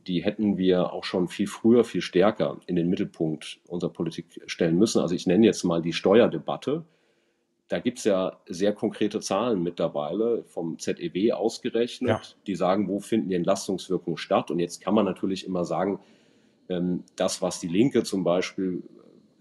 die 0.07 0.23
hätten 0.23 0.57
wir 0.57 0.93
auch 0.93 1.03
schon 1.03 1.27
viel 1.27 1.47
früher, 1.47 1.83
viel 1.83 2.01
stärker 2.01 2.59
in 2.65 2.75
den 2.75 2.89
Mittelpunkt 2.89 3.59
unserer 3.67 3.91
Politik 3.91 4.41
stellen 4.47 4.77
müssen. 4.77 5.01
Also 5.01 5.13
ich 5.13 5.27
nenne 5.27 5.45
jetzt 5.45 5.63
mal 5.63 5.81
die 5.81 5.93
Steuerdebatte 5.93 6.85
da 7.69 7.79
gibt 7.79 7.99
es 7.99 8.03
ja 8.03 8.39
sehr 8.47 8.73
konkrete 8.73 9.19
Zahlen 9.19 9.61
mittlerweile 9.61 10.43
vom 10.43 10.79
ZEW 10.79 11.33
ausgerechnet, 11.33 12.09
ja. 12.09 12.21
die 12.47 12.55
sagen, 12.55 12.87
wo 12.89 12.99
finden 12.99 13.29
die 13.29 13.35
Entlastungswirkungen 13.35 14.17
statt. 14.17 14.49
Und 14.49 14.59
jetzt 14.59 14.81
kann 14.81 14.95
man 14.95 15.05
natürlich 15.05 15.45
immer 15.45 15.63
sagen, 15.63 15.99
ähm, 16.67 17.03
das, 17.15 17.43
was 17.43 17.59
die 17.59 17.67
Linke 17.67 18.03
zum 18.03 18.23
Beispiel 18.23 18.81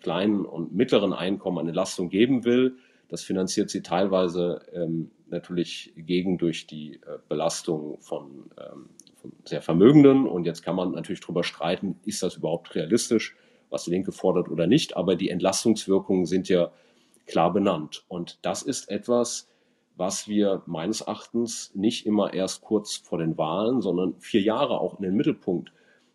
kleinen 0.00 0.44
und 0.44 0.74
mittleren 0.74 1.14
Einkommen 1.14 1.58
an 1.58 1.66
Entlastung 1.68 2.10
geben 2.10 2.44
will, 2.44 2.76
das 3.08 3.22
finanziert 3.22 3.70
sie 3.70 3.82
teilweise 3.82 4.60
ähm, 4.74 5.10
natürlich 5.30 5.94
gegen 5.96 6.36
durch 6.36 6.66
die 6.66 6.96
äh, 6.96 7.18
Belastung 7.30 7.98
von, 8.00 8.50
ähm, 8.58 8.90
von 9.16 9.32
sehr 9.46 9.62
Vermögenden. 9.62 10.26
Und 10.26 10.44
jetzt 10.44 10.62
kann 10.62 10.76
man 10.76 10.92
natürlich 10.92 11.20
darüber 11.20 11.44
streiten, 11.44 11.98
ist 12.04 12.22
das 12.22 12.36
überhaupt 12.36 12.74
realistisch, 12.74 13.34
was 13.70 13.84
die 13.84 13.90
Linke 13.90 14.12
fordert 14.12 14.50
oder 14.50 14.66
nicht. 14.66 14.98
Aber 14.98 15.16
die 15.16 15.30
Entlastungswirkungen 15.30 16.26
sind 16.26 16.50
ja 16.50 16.70
klar 17.28 17.52
benannt. 17.52 18.04
Und 18.08 18.38
das 18.42 18.62
ist 18.62 18.90
etwas, 18.90 19.48
was 19.96 20.26
wir 20.26 20.62
meines 20.66 21.02
Erachtens 21.02 21.72
nicht 21.74 22.06
immer 22.06 22.34
erst 22.34 22.62
kurz 22.62 22.96
vor 22.96 23.18
den 23.18 23.38
Wahlen, 23.38 23.82
sondern 23.82 24.14
vier 24.18 24.40
Jahre 24.40 24.80
auch 24.80 24.98
in 24.98 25.02
den 25.02 25.14
Mittelpunkt 25.14 25.72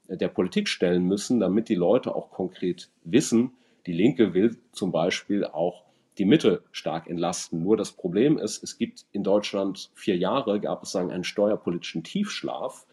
der 0.08 0.28
Politik 0.28 0.68
stellen 0.68 1.04
müssen, 1.04 1.40
damit 1.40 1.70
die 1.70 1.76
Leute 1.76 2.16
auch 2.16 2.30
konkret 2.30 2.90
wissen, 3.04 3.52
die 3.86 3.94
Linke 3.94 4.34
will 4.34 4.58
zum 4.72 4.92
Beispiel 4.92 5.46
auch 5.46 5.84
die 6.18 6.26
Mitte 6.26 6.64
stark 6.72 7.10
entlasten. 7.10 7.64
Nur 7.64 7.76
das 7.76 7.92
Problem 7.92 8.38
ist, 8.38 8.64
es 8.64 8.78
gibt 8.78 9.06
in 9.12 9.24
Deutschland 9.24 9.90
vier 9.94 10.16
Jahre, 10.16 10.60
gab 10.60 10.84
es 10.84 10.92
sagen, 10.92 11.12
einen 11.12 11.24
steuerpolitischen 11.24 12.04
Tiefschlaf. 12.04 12.86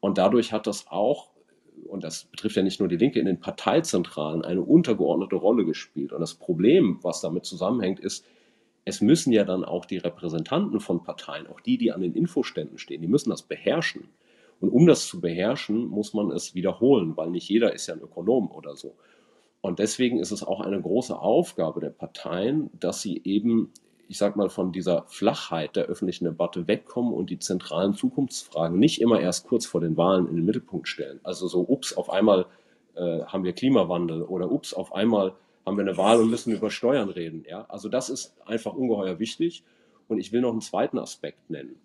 Und 0.00 0.18
dadurch 0.18 0.52
hat 0.52 0.66
das 0.66 0.86
auch 0.88 1.28
und 1.94 2.02
das 2.02 2.24
betrifft 2.24 2.56
ja 2.56 2.62
nicht 2.62 2.80
nur 2.80 2.88
die 2.88 2.96
Linke, 2.96 3.20
in 3.20 3.26
den 3.26 3.38
Parteizentralen 3.38 4.44
eine 4.44 4.62
untergeordnete 4.62 5.36
Rolle 5.36 5.64
gespielt. 5.64 6.12
Und 6.12 6.20
das 6.20 6.34
Problem, 6.34 6.98
was 7.02 7.20
damit 7.20 7.44
zusammenhängt, 7.44 8.00
ist, 8.00 8.26
es 8.84 9.00
müssen 9.00 9.32
ja 9.32 9.44
dann 9.44 9.64
auch 9.64 9.84
die 9.86 9.98
Repräsentanten 9.98 10.80
von 10.80 11.04
Parteien, 11.04 11.46
auch 11.46 11.60
die, 11.60 11.78
die 11.78 11.92
an 11.92 12.00
den 12.00 12.12
Infoständen 12.12 12.78
stehen, 12.78 13.00
die 13.00 13.06
müssen 13.06 13.30
das 13.30 13.42
beherrschen. 13.42 14.08
Und 14.60 14.70
um 14.70 14.86
das 14.86 15.06
zu 15.06 15.20
beherrschen, 15.20 15.86
muss 15.86 16.14
man 16.14 16.32
es 16.32 16.56
wiederholen, 16.56 17.16
weil 17.16 17.30
nicht 17.30 17.48
jeder 17.48 17.72
ist 17.72 17.86
ja 17.86 17.94
ein 17.94 18.00
Ökonom 18.00 18.50
oder 18.50 18.74
so. 18.74 18.96
Und 19.60 19.78
deswegen 19.78 20.18
ist 20.18 20.32
es 20.32 20.42
auch 20.42 20.60
eine 20.60 20.82
große 20.82 21.16
Aufgabe 21.16 21.78
der 21.78 21.90
Parteien, 21.90 22.70
dass 22.78 23.02
sie 23.02 23.22
eben 23.22 23.70
ich 24.08 24.18
sag 24.18 24.36
mal, 24.36 24.48
von 24.48 24.72
dieser 24.72 25.04
Flachheit 25.08 25.76
der 25.76 25.84
öffentlichen 25.84 26.24
Debatte 26.24 26.68
wegkommen 26.68 27.12
und 27.12 27.30
die 27.30 27.38
zentralen 27.38 27.94
Zukunftsfragen 27.94 28.78
nicht 28.78 29.00
immer 29.00 29.20
erst 29.20 29.46
kurz 29.46 29.66
vor 29.66 29.80
den 29.80 29.96
Wahlen 29.96 30.28
in 30.28 30.36
den 30.36 30.44
Mittelpunkt 30.44 30.88
stellen. 30.88 31.20
Also 31.22 31.48
so, 31.48 31.60
ups, 31.60 31.96
auf 31.96 32.10
einmal 32.10 32.46
äh, 32.94 33.24
haben 33.24 33.44
wir 33.44 33.52
Klimawandel 33.52 34.22
oder 34.22 34.50
ups, 34.50 34.74
auf 34.74 34.94
einmal 34.94 35.34
haben 35.64 35.76
wir 35.76 35.82
eine 35.82 35.96
Wahl 35.96 36.20
und 36.20 36.30
müssen 36.30 36.52
über 36.52 36.70
Steuern 36.70 37.08
reden. 37.08 37.44
Ja? 37.48 37.64
Also 37.68 37.88
das 37.88 38.10
ist 38.10 38.34
einfach 38.46 38.74
ungeheuer 38.74 39.18
wichtig. 39.18 39.64
Und 40.06 40.18
ich 40.18 40.32
will 40.32 40.42
noch 40.42 40.52
einen 40.52 40.60
zweiten 40.60 40.98
Aspekt 40.98 41.48
nennen. 41.48 41.76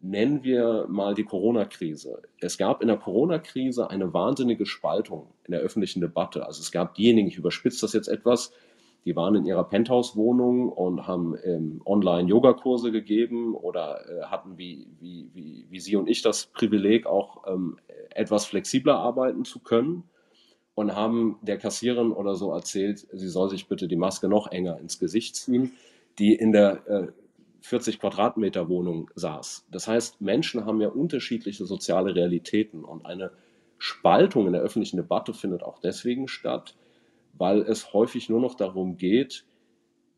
Nennen 0.00 0.42
wir 0.44 0.86
mal 0.88 1.14
die 1.14 1.24
Corona-Krise. 1.24 2.22
Es 2.40 2.58
gab 2.58 2.82
in 2.82 2.88
der 2.88 2.96
Corona-Krise 2.96 3.90
eine 3.90 4.12
wahnsinnige 4.12 4.66
Spaltung 4.66 5.28
in 5.44 5.52
der 5.52 5.60
öffentlichen 5.60 6.00
Debatte. 6.00 6.46
Also 6.46 6.60
es 6.60 6.72
gab 6.72 6.94
diejenigen, 6.94 7.28
ich 7.28 7.36
überspitze 7.36 7.80
das 7.80 7.92
jetzt 7.92 8.08
etwas, 8.08 8.52
die 9.04 9.16
waren 9.16 9.34
in 9.34 9.44
ihrer 9.44 9.64
Penthouse-Wohnung 9.64 10.68
und 10.68 11.06
haben 11.06 11.36
ähm, 11.44 11.82
Online-Yoga-Kurse 11.84 12.92
gegeben 12.92 13.54
oder 13.54 14.00
äh, 14.08 14.24
hatten 14.26 14.58
wie, 14.58 14.86
wie, 15.00 15.30
wie, 15.32 15.66
wie 15.68 15.80
Sie 15.80 15.96
und 15.96 16.08
ich 16.08 16.22
das 16.22 16.46
Privileg, 16.46 17.06
auch 17.06 17.46
ähm, 17.46 17.78
etwas 18.10 18.46
flexibler 18.46 18.96
arbeiten 18.96 19.44
zu 19.44 19.58
können 19.58 20.04
und 20.74 20.94
haben 20.94 21.38
der 21.42 21.58
Kassiererin 21.58 22.12
oder 22.12 22.34
so 22.34 22.52
erzählt, 22.52 23.06
sie 23.12 23.28
soll 23.28 23.50
sich 23.50 23.68
bitte 23.68 23.88
die 23.88 23.96
Maske 23.96 24.28
noch 24.28 24.50
enger 24.50 24.78
ins 24.78 24.98
Gesicht 24.98 25.36
ziehen, 25.36 25.72
die 26.18 26.34
in 26.34 26.52
der 26.52 26.86
äh, 26.86 27.06
40 27.62 28.00
Quadratmeter 28.00 28.68
Wohnung 28.68 29.10
saß. 29.14 29.66
Das 29.70 29.86
heißt, 29.86 30.20
Menschen 30.20 30.64
haben 30.64 30.80
ja 30.80 30.88
unterschiedliche 30.88 31.64
soziale 31.64 32.14
Realitäten 32.14 32.84
und 32.84 33.06
eine 33.06 33.30
Spaltung 33.78 34.46
in 34.46 34.52
der 34.52 34.62
öffentlichen 34.62 34.96
Debatte 34.96 35.34
findet 35.34 35.62
auch 35.62 35.78
deswegen 35.78 36.28
statt, 36.28 36.74
weil 37.32 37.62
es 37.62 37.92
häufig 37.92 38.28
nur 38.28 38.40
noch 38.40 38.54
darum 38.54 38.96
geht, 38.96 39.44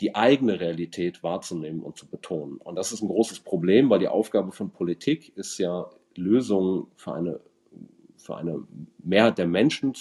die 0.00 0.14
eigene 0.14 0.61
Realität 0.61 1.22
wahrzunehmen 1.22 1.83
und 1.83 1.96
zu 1.96 2.07
betonen. 2.07 2.57
Und 2.59 2.77
das 2.77 2.92
ist 2.92 3.03
ein 3.03 3.09
großes 3.09 3.40
Problem, 3.40 3.90
weil 3.90 4.00
die 4.00 4.09
Aufgabe 4.09 4.53
von 4.53 4.70
Politik 4.70 5.33
ist 5.37 5.59
ja, 5.59 5.88
Lösungen 6.16 6.87
für 6.96 7.14
eine, 7.14 7.40
für 8.16 8.37
eine 8.37 8.62
Mehrheit 8.98 9.38
der 9.38 9.46
Menschen 9.46 9.94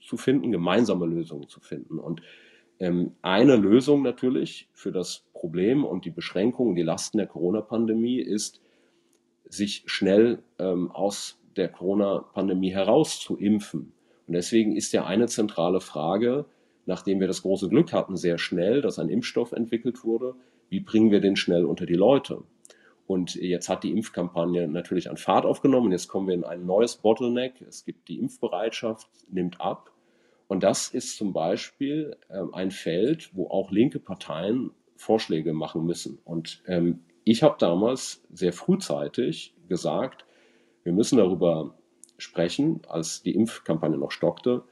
zu 0.00 0.16
finden, 0.16 0.52
gemeinsame 0.52 1.06
Lösungen 1.06 1.48
zu 1.48 1.60
finden. 1.60 1.98
Und 1.98 2.22
ähm, 2.80 3.12
eine 3.22 3.56
Lösung 3.56 4.02
natürlich 4.02 4.68
für 4.72 4.92
das 4.92 5.24
Problem 5.32 5.84
und 5.84 6.04
die 6.04 6.10
Beschränkungen, 6.10 6.74
die 6.74 6.82
Lasten 6.82 7.18
der 7.18 7.26
Corona-Pandemie 7.26 8.18
ist, 8.20 8.60
sich 9.44 9.84
schnell 9.86 10.42
ähm, 10.58 10.90
aus 10.90 11.38
der 11.56 11.68
Corona-Pandemie 11.68 12.72
heraus 12.72 13.20
zu 13.20 13.36
impfen. 13.36 13.92
Und 14.26 14.34
deswegen 14.34 14.76
ist 14.76 14.92
ja 14.92 15.04
eine 15.04 15.26
zentrale 15.26 15.80
Frage, 15.80 16.46
nachdem 16.86 17.20
wir 17.20 17.26
das 17.26 17.42
große 17.42 17.68
Glück 17.68 17.92
hatten, 17.92 18.16
sehr 18.16 18.38
schnell, 18.38 18.80
dass 18.80 18.98
ein 18.98 19.08
Impfstoff 19.08 19.52
entwickelt 19.52 20.04
wurde, 20.04 20.34
wie 20.68 20.80
bringen 20.80 21.10
wir 21.10 21.20
den 21.20 21.36
schnell 21.36 21.64
unter 21.64 21.86
die 21.86 21.94
Leute? 21.94 22.42
Und 23.06 23.34
jetzt 23.34 23.68
hat 23.68 23.84
die 23.84 23.92
Impfkampagne 23.92 24.66
natürlich 24.66 25.10
an 25.10 25.18
Fahrt 25.18 25.44
aufgenommen. 25.44 25.92
Jetzt 25.92 26.08
kommen 26.08 26.26
wir 26.26 26.34
in 26.34 26.44
ein 26.44 26.64
neues 26.64 26.96
Bottleneck. 26.96 27.60
Es 27.68 27.84
gibt 27.84 28.08
die 28.08 28.18
Impfbereitschaft, 28.18 29.08
nimmt 29.30 29.60
ab. 29.60 29.90
Und 30.46 30.62
das 30.62 30.88
ist 30.88 31.16
zum 31.16 31.32
Beispiel 31.32 32.16
ähm, 32.30 32.54
ein 32.54 32.70
Feld, 32.70 33.30
wo 33.34 33.48
auch 33.48 33.70
linke 33.70 33.98
Parteien 33.98 34.70
Vorschläge 34.96 35.52
machen 35.52 35.84
müssen. 35.84 36.18
Und 36.24 36.62
ähm, 36.66 37.00
ich 37.24 37.42
habe 37.42 37.56
damals 37.58 38.22
sehr 38.32 38.52
frühzeitig 38.52 39.54
gesagt, 39.68 40.24
wir 40.82 40.92
müssen 40.92 41.18
darüber 41.18 41.74
sprechen, 42.18 42.80
als 42.88 43.22
die 43.22 43.34
Impfkampagne 43.34 43.98
noch 43.98 44.10
stockte, 44.10 44.62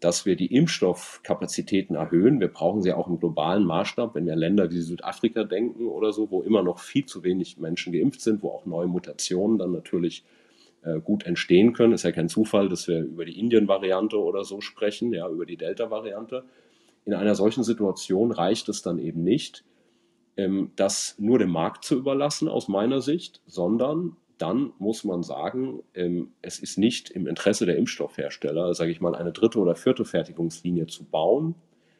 dass 0.00 0.26
wir 0.26 0.36
die 0.36 0.54
Impfstoffkapazitäten 0.54 1.96
erhöhen. 1.96 2.40
Wir 2.40 2.48
brauchen 2.48 2.82
sie 2.82 2.92
auch 2.92 3.08
im 3.08 3.18
globalen 3.18 3.64
Maßstab, 3.64 4.14
wenn 4.14 4.26
wir 4.26 4.36
Länder 4.36 4.70
wie 4.70 4.80
Südafrika 4.80 5.44
denken 5.44 5.86
oder 5.86 6.12
so, 6.12 6.30
wo 6.30 6.42
immer 6.42 6.62
noch 6.62 6.78
viel 6.78 7.06
zu 7.06 7.24
wenig 7.24 7.58
Menschen 7.58 7.92
geimpft 7.92 8.20
sind, 8.20 8.42
wo 8.42 8.50
auch 8.50 8.66
neue 8.66 8.86
Mutationen 8.86 9.58
dann 9.58 9.72
natürlich 9.72 10.24
äh, 10.82 11.00
gut 11.00 11.24
entstehen 11.24 11.72
können. 11.72 11.94
Ist 11.94 12.02
ja 12.02 12.12
kein 12.12 12.28
Zufall, 12.28 12.68
dass 12.68 12.86
wir 12.86 13.00
über 13.00 13.24
die 13.24 13.38
Indien-Variante 13.38 14.20
oder 14.20 14.44
so 14.44 14.60
sprechen, 14.60 15.12
ja, 15.14 15.28
über 15.28 15.46
die 15.46 15.56
Delta-Variante. 15.56 16.44
In 17.06 17.14
einer 17.14 17.34
solchen 17.34 17.64
Situation 17.64 18.30
reicht 18.30 18.68
es 18.68 18.82
dann 18.82 18.98
eben 18.98 19.24
nicht, 19.24 19.64
ähm, 20.36 20.72
das 20.76 21.16
nur 21.18 21.38
dem 21.38 21.50
Markt 21.50 21.84
zu 21.84 21.96
überlassen, 21.96 22.48
aus 22.48 22.68
meiner 22.68 23.00
Sicht, 23.00 23.40
sondern 23.46 24.16
dann 24.44 24.74
muss 24.78 25.04
man 25.04 25.22
sagen, 25.22 25.82
ähm, 25.94 26.34
es 26.42 26.58
ist 26.58 26.76
nicht 26.76 27.08
im 27.08 27.26
Interesse 27.26 27.64
der 27.64 27.78
Impfstoffhersteller, 27.78 28.74
sage 28.74 28.90
ich 28.90 29.00
mal, 29.00 29.14
eine 29.14 29.32
dritte 29.32 29.58
oder 29.58 29.74
vierte 29.74 30.04
Fertigungslinie 30.04 30.86
zu 30.86 31.04
bauen. 31.04 31.54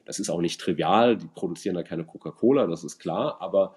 Das 0.05 0.19
ist 0.19 0.29
auch 0.29 0.43
nicht 0.43 0.61
trivial, 0.61 1.17
die 1.17 1.27
produzieren 1.27 1.75
da 1.75 1.83
keine 1.83 2.05
Coca-Cola, 2.05 2.67
das 2.67 2.85
ist 2.85 2.99
klar, 2.99 3.39
aber 3.41 3.75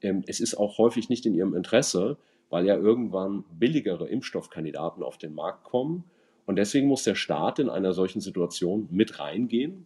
ähm, 0.00 0.24
es 0.26 0.40
ist 0.40 0.54
auch 0.54 0.78
häufig 0.78 1.10
nicht 1.10 1.26
in 1.26 1.34
ihrem 1.34 1.54
Interesse, 1.54 2.16
weil 2.48 2.64
ja 2.64 2.76
irgendwann 2.76 3.44
billigere 3.52 4.08
Impfstoffkandidaten 4.08 5.02
auf 5.02 5.18
den 5.18 5.34
Markt 5.34 5.64
kommen. 5.64 6.04
Und 6.46 6.56
deswegen 6.56 6.88
muss 6.88 7.04
der 7.04 7.16
Staat 7.16 7.58
in 7.58 7.68
einer 7.68 7.92
solchen 7.92 8.22
Situation 8.22 8.88
mit 8.90 9.18
reingehen 9.18 9.84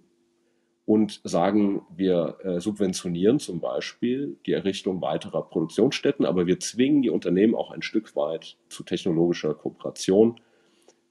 und 0.86 1.20
sagen, 1.24 1.82
wir 1.94 2.38
äh, 2.42 2.60
subventionieren 2.60 3.38
zum 3.38 3.60
Beispiel 3.60 4.38
die 4.46 4.52
Errichtung 4.52 5.00
weiterer 5.00 5.42
Produktionsstätten, 5.42 6.24
aber 6.24 6.46
wir 6.46 6.58
zwingen 6.58 7.02
die 7.02 7.10
Unternehmen 7.10 7.54
auch 7.54 7.70
ein 7.70 7.82
Stück 7.82 8.16
weit 8.16 8.56
zu 8.68 8.82
technologischer 8.82 9.54
Kooperation, 9.54 10.40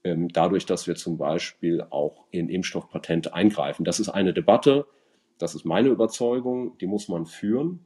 ähm, 0.04 0.28
dadurch, 0.28 0.66
dass 0.66 0.86
wir 0.86 0.96
zum 0.96 1.18
Beispiel 1.18 1.82
auch 1.90 2.24
in 2.30 2.48
Impfstoffpatente 2.48 3.34
eingreifen. 3.34 3.84
Das 3.84 4.00
ist 4.00 4.08
eine 4.08 4.32
Debatte, 4.32 4.86
das 5.38 5.54
ist 5.54 5.64
meine 5.64 5.88
Überzeugung, 5.88 6.76
die 6.78 6.86
muss 6.86 7.08
man 7.08 7.26
führen. 7.26 7.84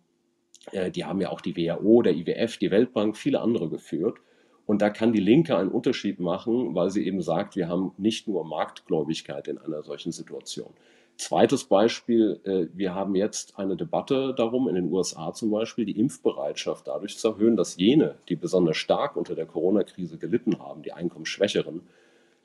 Äh, 0.73 0.90
die 0.90 1.05
haben 1.05 1.20
ja 1.20 1.31
auch 1.31 1.40
die 1.40 1.57
WHO, 1.57 2.03
der 2.03 2.14
IWF, 2.14 2.57
die 2.59 2.70
Weltbank, 2.70 3.16
viele 3.16 3.40
andere 3.40 3.68
geführt. 3.68 4.18
Und 4.66 4.81
da 4.81 4.90
kann 4.90 5.12
die 5.12 5.20
Linke 5.20 5.57
einen 5.57 5.70
Unterschied 5.70 6.20
machen, 6.20 6.75
weil 6.75 6.90
sie 6.90 7.07
eben 7.07 7.20
sagt, 7.20 7.55
wir 7.55 7.68
haben 7.68 7.92
nicht 7.99 8.27
nur 8.27 8.44
Marktgläubigkeit 8.44 9.47
in 9.49 9.59
einer 9.59 9.83
solchen 9.83 10.11
Situation. 10.11 10.73
Zweites 11.16 11.64
Beispiel, 11.64 12.40
äh, 12.44 12.66
wir 12.77 12.94
haben 12.94 13.14
jetzt 13.14 13.59
eine 13.59 13.77
Debatte 13.77 14.35
darum, 14.37 14.68
in 14.68 14.74
den 14.74 14.92
USA 14.92 15.33
zum 15.33 15.50
Beispiel, 15.50 15.85
die 15.85 15.98
Impfbereitschaft 15.98 16.88
dadurch 16.88 17.18
zu 17.18 17.29
erhöhen, 17.29 17.57
dass 17.57 17.77
jene, 17.77 18.16
die 18.29 18.37
besonders 18.37 18.77
stark 18.77 19.16
unter 19.16 19.35
der 19.35 19.46
Corona-Krise 19.46 20.18
gelitten 20.18 20.59
haben, 20.59 20.83
die 20.83 20.92
Einkommensschwächeren, 20.92 21.83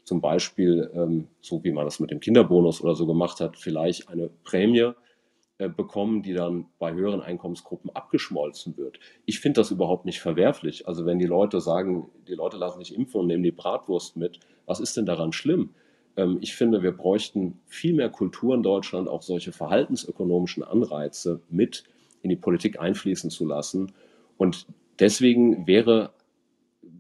zum 0.04 0.22
Beispiel, 0.22 0.90
ähm, 0.94 1.28
so 1.42 1.64
wie 1.64 1.72
man 1.72 1.86
das 1.86 2.00
mit 2.00 2.12
dem 2.12 2.20
Kinderbonus 2.20 2.82
oder 2.82 2.96
so 2.96 3.06
gemacht 3.08 3.40
hat, 3.40 3.58
vielleicht 3.58 4.10
eine 4.10 4.30
Prämie 4.44 4.94
äh, 5.60 5.68
bekommen, 5.68 6.24
die 6.24 6.34
dann 6.34 6.68
bei 6.80 6.94
höheren 6.94 7.22
Einkommensgruppen 7.22 7.94
abgeschmolzen 7.94 8.78
wird. 8.78 9.00
Ich 9.26 9.40
finde 9.40 9.60
das 9.60 9.72
überhaupt 9.72 10.06
nicht 10.06 10.22
verwerflich. 10.22 10.88
Also 10.88 11.06
wenn 11.06 11.20
die 11.20 11.26
Leute 11.26 11.60
sagen, 11.60 12.10
die 12.28 12.34
Leute 12.34 12.58
lassen 12.58 12.80
sich 12.80 12.96
impfen 12.96 13.22
und 13.22 13.28
nehmen 13.28 13.44
die 13.44 13.52
Bratwurst 13.52 14.16
mit, 14.16 14.40
was 14.66 14.80
ist 14.80 14.96
denn 14.96 15.06
daran 15.06 15.34
schlimm? 15.34 15.72
Ähm, 16.16 16.38
ich 16.42 16.56
finde, 16.56 16.84
wir 16.84 16.92
bräuchten 16.92 17.60
viel 17.68 17.94
mehr 17.94 18.10
Kultur 18.10 18.56
in 18.56 18.64
Deutschland, 18.64 19.08
auch 19.08 19.22
solche 19.22 19.52
verhaltensökonomischen 19.52 20.64
Anreize 20.64 21.42
mit 21.50 21.84
in 22.22 22.30
die 22.30 22.36
Politik 22.36 22.80
einfließen 22.80 23.30
zu 23.30 23.46
lassen. 23.46 23.94
Und 24.38 24.68
deswegen 25.00 25.68
wäre 25.68 26.12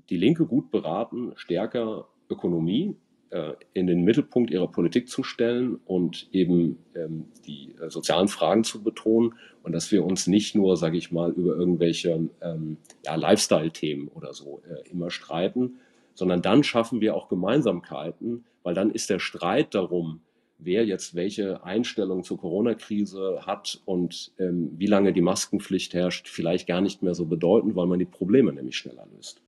die 0.09 0.17
Linke 0.17 0.45
gut 0.45 0.71
beraten, 0.71 1.33
stärker 1.35 2.07
Ökonomie 2.29 2.95
äh, 3.31 3.53
in 3.73 3.87
den 3.87 4.03
Mittelpunkt 4.03 4.49
ihrer 4.49 4.67
Politik 4.67 5.09
zu 5.09 5.23
stellen 5.23 5.79
und 5.85 6.27
eben 6.31 6.79
ähm, 6.95 7.25
die 7.45 7.75
äh, 7.79 7.89
sozialen 7.89 8.27
Fragen 8.27 8.63
zu 8.63 8.81
betonen 8.81 9.35
und 9.63 9.73
dass 9.73 9.91
wir 9.91 10.03
uns 10.03 10.27
nicht 10.27 10.55
nur, 10.55 10.77
sage 10.77 10.97
ich 10.97 11.11
mal, 11.11 11.31
über 11.31 11.55
irgendwelche 11.55 12.29
ähm, 12.41 12.77
ja, 13.05 13.15
Lifestyle-Themen 13.15 14.07
oder 14.09 14.33
so 14.33 14.61
äh, 14.67 14.89
immer 14.89 15.11
streiten, 15.11 15.75
sondern 16.13 16.41
dann 16.41 16.63
schaffen 16.63 17.01
wir 17.01 17.15
auch 17.15 17.29
Gemeinsamkeiten, 17.29 18.45
weil 18.69 18.75
dann 18.75 18.91
ist 18.91 19.09
der 19.09 19.17
Streit 19.17 19.73
darum, 19.73 20.21
wer 20.59 20.85
jetzt 20.85 21.15
welche 21.15 21.63
Einstellung 21.63 22.23
zur 22.23 22.37
Corona-Krise 22.37 23.47
hat 23.47 23.81
und 23.85 24.31
ähm, 24.37 24.73
wie 24.77 24.85
lange 24.85 25.11
die 25.11 25.23
Maskenpflicht 25.23 25.95
herrscht, 25.95 26.27
vielleicht 26.27 26.67
gar 26.67 26.79
nicht 26.79 27.01
mehr 27.01 27.15
so 27.15 27.25
bedeutend, 27.25 27.75
weil 27.75 27.87
man 27.87 27.97
die 27.97 28.05
Probleme 28.05 28.53
nämlich 28.53 28.77
schneller 28.77 29.07
löst. 29.11 29.41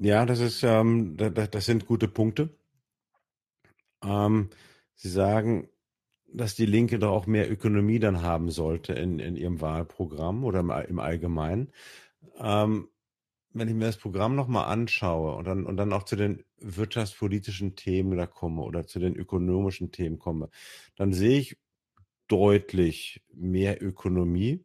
Ja, 0.00 0.26
das 0.26 0.40
ist, 0.40 0.64
ähm, 0.64 1.16
das, 1.16 1.50
das 1.50 1.66
sind 1.66 1.86
gute 1.86 2.08
Punkte. 2.08 2.48
Ähm, 4.02 4.50
Sie 4.96 5.10
sagen, 5.10 5.68
dass 6.26 6.56
die 6.56 6.66
Linke 6.66 6.98
doch 6.98 7.12
auch 7.12 7.26
mehr 7.28 7.48
Ökonomie 7.48 8.00
dann 8.00 8.22
haben 8.22 8.50
sollte 8.50 8.92
in, 8.94 9.20
in 9.20 9.36
ihrem 9.36 9.60
Wahlprogramm 9.60 10.42
oder 10.42 10.58
im, 10.58 10.72
im 10.88 10.98
Allgemeinen. 10.98 11.68
Ähm, 12.40 12.88
wenn 13.52 13.68
ich 13.68 13.74
mir 13.74 13.86
das 13.86 13.96
Programm 13.96 14.34
nochmal 14.34 14.66
anschaue 14.66 15.34
und 15.34 15.44
dann, 15.46 15.64
und 15.64 15.76
dann 15.76 15.92
auch 15.92 16.04
zu 16.04 16.16
den 16.16 16.44
wirtschaftspolitischen 16.58 17.76
Themen 17.76 18.16
da 18.16 18.26
komme 18.26 18.62
oder 18.62 18.86
zu 18.86 18.98
den 18.98 19.16
ökonomischen 19.16 19.90
Themen 19.90 20.18
komme, 20.18 20.50
dann 20.96 21.12
sehe 21.12 21.38
ich 21.38 21.58
deutlich 22.28 23.22
mehr 23.32 23.82
Ökonomie. 23.82 24.64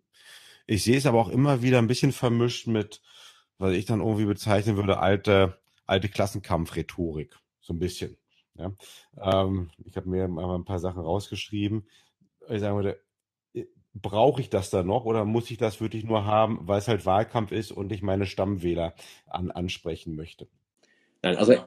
Ich 0.68 0.84
sehe 0.84 0.98
es 0.98 1.06
aber 1.06 1.20
auch 1.20 1.30
immer 1.30 1.62
wieder 1.62 1.80
ein 1.80 1.88
bisschen 1.88 2.12
vermischt 2.12 2.68
mit, 2.68 3.02
was 3.58 3.74
ich 3.74 3.86
dann 3.86 4.02
irgendwie 4.02 4.26
bezeichnen 4.26 4.76
würde, 4.76 5.00
alte, 5.00 5.60
alte 5.86 6.10
Klassenkampfrhetorik. 6.10 7.38
So 7.62 7.74
ein 7.74 7.80
bisschen. 7.80 8.18
Ja. 8.56 8.74
Ähm, 9.18 9.72
ich 9.86 9.96
habe 9.96 10.10
mir 10.10 10.28
mal 10.28 10.56
ein 10.56 10.66
paar 10.66 10.80
Sachen 10.80 11.02
rausgeschrieben. 11.02 11.88
Ich 12.50 12.60
sagen 12.60 12.76
würde, 12.76 13.02
brauche 13.94 14.42
ich 14.42 14.50
das 14.50 14.70
dann 14.70 14.88
noch 14.88 15.06
oder 15.06 15.26
muss 15.26 15.52
ich 15.52 15.58
das 15.58 15.80
wirklich 15.80 16.04
nur 16.04 16.26
haben, 16.26 16.60
weil 16.64 16.80
es 16.80 16.88
halt 16.88 17.06
Wahlkampf 17.06 17.52
ist 17.52 17.72
und 17.72 17.92
ich 17.92 18.02
meine 18.02 18.26
Stammwähler 18.26 18.94
an, 19.28 19.52
ansprechen 19.52 20.16
möchte? 20.16 20.48
Nein, 21.22 21.38
also 21.38 21.54
e-, 21.54 21.62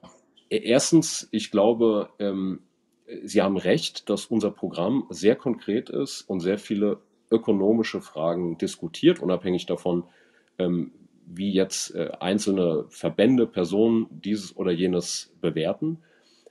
erstens, 0.49 1.27
ich 1.31 1.51
glaube, 1.51 2.09
ähm, 2.19 2.61
Sie 3.23 3.41
haben 3.41 3.55
recht, 3.55 4.09
dass 4.09 4.25
unser 4.25 4.51
Programm 4.51 5.07
sehr 5.09 5.37
konkret 5.37 5.89
ist 5.89 6.23
und 6.23 6.41
sehr 6.41 6.57
viele 6.57 6.99
ökonomische 7.31 8.01
Fragen 8.01 8.57
diskutiert, 8.57 9.19
unabhängig 9.19 9.65
davon, 9.65 10.03
ähm, 10.57 10.91
wie 11.25 11.53
jetzt 11.53 11.95
äh, 11.95 12.11
einzelne 12.19 12.85
Verbände, 12.89 13.47
Personen 13.47 14.07
dieses 14.11 14.55
oder 14.55 14.71
jenes 14.71 15.33
bewerten. 15.39 15.99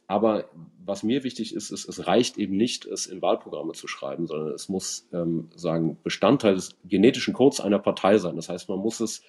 Aber 0.07 0.49
was 0.85 1.03
mir 1.03 1.25
wichtig 1.25 1.55
ist, 1.55 1.71
ist, 1.71 1.89
es 1.89 2.07
reicht 2.07 2.39
eben 2.39 2.57
nicht, 2.57 2.87
es 2.87 3.07
in 3.07 3.23
Wahlprogramme 3.23 3.73
zu 3.73 3.89
schreiben, 3.89 4.27
sondern 4.27 4.53
es 4.55 4.69
muss 4.69 5.09
ähm, 5.13 5.49
sagen 5.57 5.99
Bestandteil 6.05 6.55
des 6.55 6.77
genetischen 6.85 7.35
Codes 7.35 7.61
einer 7.61 7.81
Partei 7.81 8.19
sein. 8.19 8.37
Das 8.37 8.49
heißt, 8.49 8.69
man 8.69 8.79
muss 8.79 9.01
es 9.01 9.23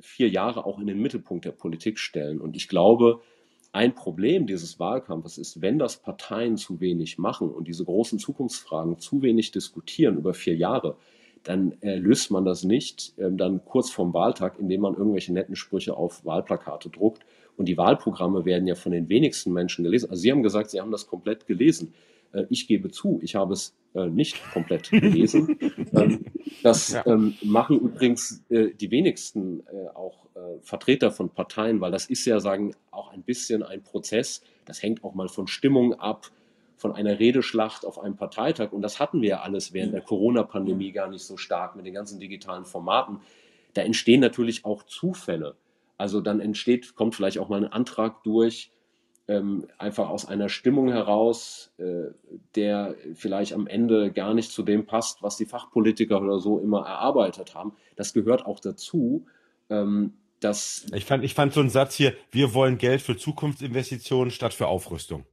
vier 0.00 0.28
Jahre 0.28 0.64
auch 0.64 0.78
in 0.78 0.86
den 0.86 1.00
Mittelpunkt 1.00 1.44
der 1.44 1.52
Politik 1.52 1.98
stellen. 1.98 2.40
Und 2.40 2.56
ich 2.56 2.68
glaube, 2.68 3.20
ein 3.72 3.94
Problem 3.94 4.46
dieses 4.46 4.80
Wahlkampfes 4.80 5.38
ist, 5.38 5.60
wenn 5.60 5.78
das 5.78 5.98
Parteien 5.98 6.56
zu 6.56 6.80
wenig 6.80 7.18
machen 7.18 7.50
und 7.50 7.68
diese 7.68 7.84
großen 7.84 8.18
Zukunftsfragen 8.18 8.98
zu 8.98 9.22
wenig 9.22 9.52
diskutieren 9.52 10.16
über 10.16 10.34
vier 10.34 10.56
Jahre, 10.56 10.96
dann 11.44 11.76
äh, 11.82 11.96
löst 11.96 12.30
man 12.30 12.44
das 12.44 12.64
nicht 12.64 13.14
ähm, 13.18 13.36
dann 13.36 13.64
kurz 13.64 13.90
vorm 13.90 14.12
Wahltag, 14.14 14.58
indem 14.58 14.80
man 14.80 14.96
irgendwelche 14.96 15.32
netten 15.32 15.54
Sprüche 15.54 15.96
auf 15.96 16.24
Wahlplakate 16.24 16.90
druckt. 16.90 17.24
Und 17.58 17.66
die 17.66 17.76
Wahlprogramme 17.76 18.44
werden 18.44 18.66
ja 18.66 18.76
von 18.76 18.92
den 18.92 19.08
wenigsten 19.08 19.52
Menschen 19.52 19.84
gelesen. 19.84 20.08
Also 20.10 20.22
Sie 20.22 20.30
haben 20.30 20.42
gesagt, 20.42 20.70
Sie 20.70 20.80
haben 20.80 20.92
das 20.92 21.08
komplett 21.08 21.46
gelesen. 21.46 21.92
Äh, 22.32 22.44
ich 22.50 22.66
gebe 22.66 22.90
zu, 22.90 23.20
ich 23.22 23.34
habe 23.34 23.52
es 23.52 23.74
äh, 23.94 24.06
nicht 24.06 24.40
komplett 24.52 24.90
gelesen. 24.90 25.58
ähm, 25.92 26.24
das 26.62 26.92
ja. 26.92 27.06
ähm, 27.06 27.34
machen 27.42 27.78
übrigens 27.78 28.44
äh, 28.48 28.70
die 28.74 28.90
wenigsten 28.90 29.62
auch 29.94 30.26
Vertreter 30.62 31.10
von 31.10 31.30
Parteien, 31.30 31.80
weil 31.80 31.90
das 31.90 32.06
ist 32.06 32.24
ja, 32.24 32.38
sagen, 32.38 32.74
auch 32.92 33.12
ein 33.12 33.22
bisschen 33.22 33.64
ein 33.64 33.82
Prozess. 33.82 34.40
Das 34.64 34.82
hängt 34.82 35.02
auch 35.02 35.14
mal 35.14 35.28
von 35.28 35.48
Stimmung 35.48 35.94
ab, 35.94 36.30
von 36.76 36.92
einer 36.92 37.18
Redeschlacht 37.18 37.84
auf 37.84 37.98
einem 37.98 38.16
Parteitag. 38.16 38.72
Und 38.72 38.82
das 38.82 39.00
hatten 39.00 39.20
wir 39.20 39.28
ja 39.28 39.40
alles 39.40 39.72
während 39.72 39.94
der 39.94 40.00
Corona-Pandemie 40.00 40.92
gar 40.92 41.08
nicht 41.08 41.24
so 41.24 41.36
stark 41.36 41.74
mit 41.74 41.86
den 41.86 41.94
ganzen 41.94 42.20
digitalen 42.20 42.64
Formaten. 42.64 43.20
Da 43.74 43.82
entstehen 43.82 44.20
natürlich 44.20 44.64
auch 44.64 44.84
Zufälle. 44.84 45.56
Also 45.98 46.20
dann 46.20 46.40
entsteht, 46.40 46.94
kommt 46.94 47.14
vielleicht 47.14 47.38
auch 47.38 47.48
mal 47.48 47.62
ein 47.62 47.72
Antrag 47.72 48.22
durch, 48.22 48.70
ähm, 49.26 49.66
einfach 49.76 50.08
aus 50.08 50.24
einer 50.24 50.48
Stimmung 50.48 50.88
heraus, 50.88 51.72
äh, 51.76 52.12
der 52.54 52.94
vielleicht 53.14 53.52
am 53.52 53.66
Ende 53.66 54.10
gar 54.10 54.32
nicht 54.32 54.50
zu 54.50 54.62
dem 54.62 54.86
passt, 54.86 55.22
was 55.22 55.36
die 55.36 55.44
Fachpolitiker 55.44 56.22
oder 56.22 56.38
so 56.38 56.58
immer 56.58 56.86
erarbeitet 56.86 57.54
haben. 57.54 57.74
Das 57.96 58.14
gehört 58.14 58.46
auch 58.46 58.60
dazu. 58.60 59.26
Ähm, 59.68 60.14
dass 60.40 60.86
ich 60.94 61.04
fand, 61.04 61.24
ich 61.24 61.34
fand 61.34 61.52
so 61.52 61.58
einen 61.60 61.68
Satz 61.68 61.96
hier, 61.96 62.14
wir 62.30 62.54
wollen 62.54 62.78
Geld 62.78 63.02
für 63.02 63.16
Zukunftsinvestitionen 63.16 64.30
statt 64.30 64.54
für 64.54 64.68
Aufrüstung 64.68 65.26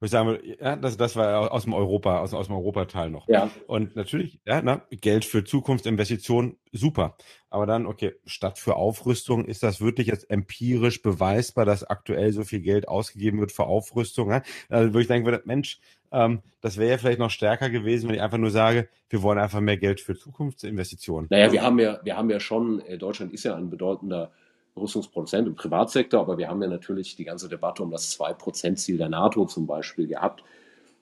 wo 0.00 0.06
ich 0.06 0.10
sagen 0.10 0.38
ja, 0.58 0.76
das, 0.76 0.96
das 0.96 1.14
war 1.14 1.52
aus 1.52 1.64
dem 1.64 1.74
Europa, 1.74 2.20
aus, 2.20 2.32
aus 2.32 2.46
dem 2.46 2.56
Europateil 2.56 3.10
noch. 3.10 3.28
Ja. 3.28 3.50
Und 3.66 3.96
natürlich, 3.96 4.40
ja, 4.46 4.62
na, 4.62 4.82
Geld 4.90 5.26
für 5.26 5.44
Zukunftsinvestitionen, 5.44 6.56
super. 6.72 7.16
Aber 7.50 7.66
dann, 7.66 7.84
okay, 7.84 8.14
statt 8.24 8.58
für 8.58 8.76
Aufrüstung, 8.76 9.44
ist 9.44 9.62
das 9.62 9.82
wirklich 9.82 10.06
jetzt 10.06 10.30
empirisch 10.30 11.02
beweisbar, 11.02 11.66
dass 11.66 11.84
aktuell 11.84 12.32
so 12.32 12.44
viel 12.44 12.60
Geld 12.60 12.88
ausgegeben 12.88 13.40
wird 13.40 13.52
für 13.52 13.64
Aufrüstung? 13.64 14.30
Ja? 14.30 14.42
Also 14.70 14.88
würde 14.94 15.02
ich 15.02 15.08
denken, 15.08 15.38
Mensch, 15.44 15.80
ähm, 16.12 16.40
das 16.62 16.78
wäre 16.78 16.92
ja 16.92 16.98
vielleicht 16.98 17.18
noch 17.18 17.30
stärker 17.30 17.68
gewesen, 17.68 18.08
wenn 18.08 18.16
ich 18.16 18.22
einfach 18.22 18.38
nur 18.38 18.50
sage, 18.50 18.88
wir 19.10 19.22
wollen 19.22 19.38
einfach 19.38 19.60
mehr 19.60 19.76
Geld 19.76 20.00
für 20.00 20.16
Zukunftsinvestitionen. 20.16 21.28
Naja, 21.30 21.52
wir 21.52 21.62
haben 21.62 21.78
ja, 21.78 22.00
wir 22.02 22.16
haben 22.16 22.30
ja 22.30 22.40
schon, 22.40 22.80
äh, 22.80 22.96
Deutschland 22.96 23.34
ist 23.34 23.44
ja 23.44 23.54
ein 23.54 23.68
bedeutender 23.68 24.32
Rüstungsproduzent 24.76 25.48
im 25.48 25.54
Privatsektor, 25.54 26.20
aber 26.20 26.38
wir 26.38 26.48
haben 26.48 26.62
ja 26.62 26.68
natürlich 26.68 27.16
die 27.16 27.24
ganze 27.24 27.48
Debatte 27.48 27.82
um 27.82 27.90
das 27.90 28.18
2%-Ziel 28.18 28.98
der 28.98 29.08
NATO 29.08 29.46
zum 29.46 29.66
Beispiel 29.66 30.06
gehabt. 30.06 30.44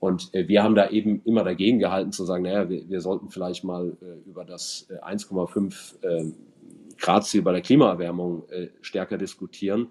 Und 0.01 0.33
äh, 0.35 0.49
wir 0.49 0.63
haben 0.63 0.75
da 0.75 0.91
eben 0.91 1.23
immer 1.25 1.45
dagegen 1.45 1.79
gehalten 1.79 2.13
zu 2.13 2.25
sagen, 2.25 2.45
naja, 2.45 2.69
wir, 2.69 2.89
wir 2.89 3.01
sollten 3.01 3.31
vielleicht 3.31 3.65
mal 3.65 3.97
äh, 4.01 4.29
über 4.29 4.45
das 4.45 4.89
1,5 4.91 6.03
äh, 6.03 6.19
ähm, 6.19 7.45
bei 7.45 7.53
der 7.53 7.63
Klimaerwärmung 7.63 8.49
äh, 8.51 8.69
stärker 8.81 9.19
diskutieren 9.19 9.89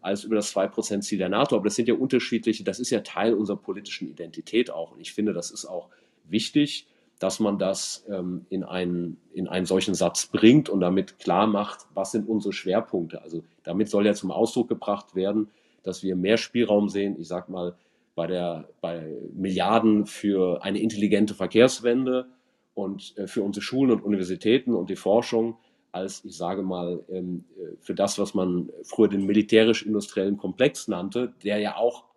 als 0.00 0.24
über 0.24 0.36
das 0.36 0.54
2%-Ziel 0.54 1.18
der 1.18 1.28
NATO. 1.28 1.56
Aber 1.56 1.64
das 1.64 1.74
sind 1.74 1.88
ja 1.88 1.94
unterschiedliche, 1.94 2.62
das 2.62 2.78
ist 2.78 2.90
ja 2.90 3.00
Teil 3.00 3.34
unserer 3.34 3.56
politischen 3.56 4.08
Identität 4.08 4.70
auch. 4.70 4.92
Und 4.92 5.00
ich 5.00 5.12
finde, 5.12 5.32
das 5.32 5.50
ist 5.50 5.66
auch 5.66 5.88
wichtig 6.28 6.86
dass 7.18 7.40
man 7.40 7.58
das 7.58 8.04
ähm, 8.08 8.46
in, 8.48 8.64
einen, 8.64 9.18
in 9.32 9.48
einen 9.48 9.66
solchen 9.66 9.94
Satz 9.94 10.26
bringt 10.26 10.68
und 10.68 10.80
damit 10.80 11.18
klar 11.18 11.46
macht, 11.46 11.86
was 11.94 12.12
sind 12.12 12.28
unsere 12.28 12.52
Schwerpunkte. 12.52 13.22
Also 13.22 13.42
damit 13.64 13.88
soll 13.88 14.06
ja 14.06 14.14
zum 14.14 14.30
Ausdruck 14.30 14.68
gebracht 14.68 15.14
werden, 15.14 15.48
dass 15.82 16.02
wir 16.02 16.16
mehr 16.16 16.36
Spielraum 16.36 16.88
sehen, 16.88 17.16
ich 17.18 17.28
sag 17.28 17.48
mal, 17.48 17.74
bei, 18.14 18.26
der, 18.26 18.68
bei 18.80 19.14
Milliarden 19.32 20.06
für 20.06 20.62
eine 20.62 20.80
intelligente 20.80 21.34
Verkehrswende 21.34 22.26
und 22.74 23.16
äh, 23.16 23.26
für 23.26 23.42
unsere 23.42 23.62
Schulen 23.62 23.90
und 23.90 24.04
Universitäten 24.04 24.74
und 24.74 24.90
die 24.90 24.96
Forschung, 24.96 25.56
als 25.92 26.24
ich 26.24 26.36
sage 26.36 26.62
mal, 26.62 27.04
ähm, 27.10 27.44
äh, 27.56 27.76
für 27.80 27.94
das, 27.94 28.18
was 28.18 28.34
man 28.34 28.70
früher 28.82 29.08
den 29.08 29.24
militärisch-industriellen 29.24 30.36
Komplex 30.36 30.88
nannte, 30.88 31.32
der 31.42 31.58
ja 31.58 31.76
auch 31.76 32.07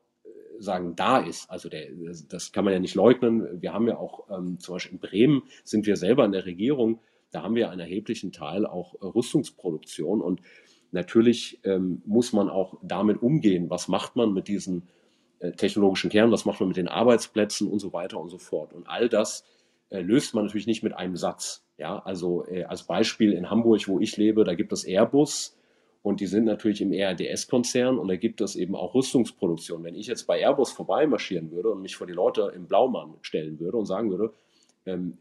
sagen, 0.61 0.95
da 0.95 1.19
ist. 1.19 1.49
Also 1.49 1.69
der, 1.69 1.87
das 2.29 2.51
kann 2.51 2.65
man 2.65 2.73
ja 2.73 2.79
nicht 2.79 2.95
leugnen. 2.95 3.61
Wir 3.61 3.73
haben 3.73 3.87
ja 3.87 3.97
auch 3.97 4.29
ähm, 4.29 4.59
zum 4.59 4.75
Beispiel 4.75 4.93
in 4.93 4.99
Bremen 4.99 5.43
sind 5.63 5.85
wir 5.85 5.95
selber 5.95 6.25
in 6.25 6.31
der 6.31 6.45
Regierung, 6.45 6.99
da 7.31 7.43
haben 7.43 7.55
wir 7.55 7.69
einen 7.69 7.79
erheblichen 7.79 8.31
Teil 8.31 8.65
auch 8.65 8.95
äh, 8.95 9.05
Rüstungsproduktion 9.05 10.21
und 10.21 10.41
natürlich 10.91 11.59
ähm, 11.63 12.01
muss 12.05 12.33
man 12.33 12.49
auch 12.49 12.77
damit 12.81 13.21
umgehen. 13.21 13.69
Was 13.69 13.87
macht 13.87 14.15
man 14.15 14.33
mit 14.33 14.47
diesen 14.47 14.89
äh, 15.39 15.51
technologischen 15.51 16.09
Kernen? 16.09 16.31
Was 16.31 16.45
macht 16.45 16.59
man 16.59 16.67
mit 16.67 16.77
den 16.77 16.89
Arbeitsplätzen 16.89 17.67
und 17.69 17.79
so 17.79 17.93
weiter 17.93 18.19
und 18.19 18.29
so 18.29 18.37
fort? 18.37 18.73
Und 18.73 18.87
all 18.87 19.07
das 19.07 19.45
äh, 19.89 20.01
löst 20.01 20.35
man 20.35 20.45
natürlich 20.45 20.67
nicht 20.67 20.83
mit 20.83 20.93
einem 20.93 21.15
Satz. 21.15 21.65
Ja, 21.77 21.99
also 21.99 22.45
äh, 22.45 22.65
als 22.65 22.83
Beispiel 22.83 23.31
in 23.31 23.49
Hamburg, 23.49 23.87
wo 23.87 23.99
ich 23.99 24.17
lebe, 24.17 24.43
da 24.43 24.53
gibt 24.53 24.73
es 24.73 24.83
Airbus 24.83 25.57
und 26.03 26.19
die 26.19 26.25
sind 26.25 26.45
natürlich 26.45 26.81
im 26.81 26.93
ERDS-Konzern 26.93 27.99
und 27.99 28.07
da 28.07 28.15
gibt 28.15 28.41
es 28.41 28.55
eben 28.55 28.75
auch 28.75 28.95
Rüstungsproduktion. 28.95 29.83
Wenn 29.83 29.95
ich 29.95 30.07
jetzt 30.07 30.25
bei 30.25 30.39
Airbus 30.39 30.71
vorbeimarschieren 30.71 31.51
würde 31.51 31.69
und 31.69 31.81
mich 31.81 31.95
vor 31.95 32.07
die 32.07 32.13
Leute 32.13 32.51
im 32.55 32.65
Blaumann 32.67 33.15
stellen 33.21 33.59
würde 33.59 33.77
und 33.77 33.85
sagen 33.85 34.09
würde, 34.09 34.33
ähm, 34.85 35.17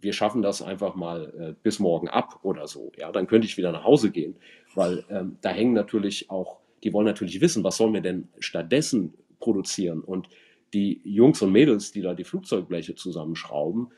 wir 0.00 0.12
schaffen 0.12 0.42
das 0.42 0.60
einfach 0.60 0.96
mal 0.96 1.32
äh, 1.38 1.54
bis 1.62 1.78
morgen 1.78 2.08
ab 2.08 2.40
oder 2.42 2.66
so, 2.66 2.92
ja, 2.98 3.10
dann 3.12 3.26
könnte 3.26 3.46
ich 3.46 3.56
wieder 3.56 3.72
nach 3.72 3.84
Hause 3.84 4.10
gehen, 4.10 4.36
weil 4.74 5.04
ähm, 5.08 5.38
da 5.40 5.50
hängen 5.50 5.72
natürlich 5.72 6.30
auch, 6.30 6.58
die 6.82 6.92
wollen 6.92 7.06
natürlich 7.06 7.40
wissen, 7.40 7.64
was 7.64 7.76
sollen 7.76 7.94
wir 7.94 8.02
denn 8.02 8.28
stattdessen 8.38 9.14
produzieren 9.38 10.00
und 10.00 10.28
die 10.74 11.00
Jungs 11.04 11.40
und 11.40 11.52
Mädels, 11.52 11.92
die 11.92 12.02
da 12.02 12.14
die 12.14 12.24
Flugzeugbleche 12.24 12.96
zusammenschrauben, 12.96 13.92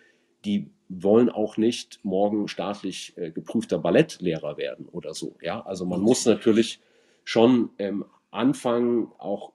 die 0.44 0.70
wollen 0.88 1.28
auch 1.30 1.56
nicht 1.56 2.00
morgen 2.02 2.48
staatlich 2.48 3.12
äh, 3.16 3.30
geprüfter 3.30 3.78
Ballettlehrer 3.78 4.56
werden 4.56 4.86
oder 4.86 5.14
so. 5.14 5.36
Ja, 5.40 5.64
also 5.64 5.84
man 5.84 6.00
muss 6.00 6.24
natürlich 6.26 6.80
schon 7.24 7.70
ähm, 7.78 8.04
anfangen, 8.30 9.08
auch 9.18 9.52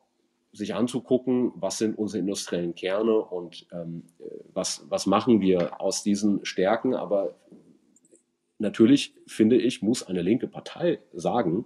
sich 0.53 0.75
anzugucken, 0.75 1.53
was 1.55 1.77
sind 1.77 1.97
unsere 1.97 2.19
industriellen 2.19 2.75
Kerne 2.75 3.15
und 3.15 3.67
ähm, 3.71 4.03
äh, 4.19 4.23
was, 4.53 4.85
was 4.89 5.05
machen 5.05 5.39
wir 5.39 5.79
aus 5.79 6.03
diesen 6.03 6.45
Stärken. 6.45 6.93
Aber 6.93 7.35
natürlich, 8.57 9.13
finde 9.27 9.57
ich, 9.57 9.81
muss 9.81 10.03
eine 10.03 10.21
linke 10.21 10.47
Partei 10.47 10.99
sagen, 11.13 11.65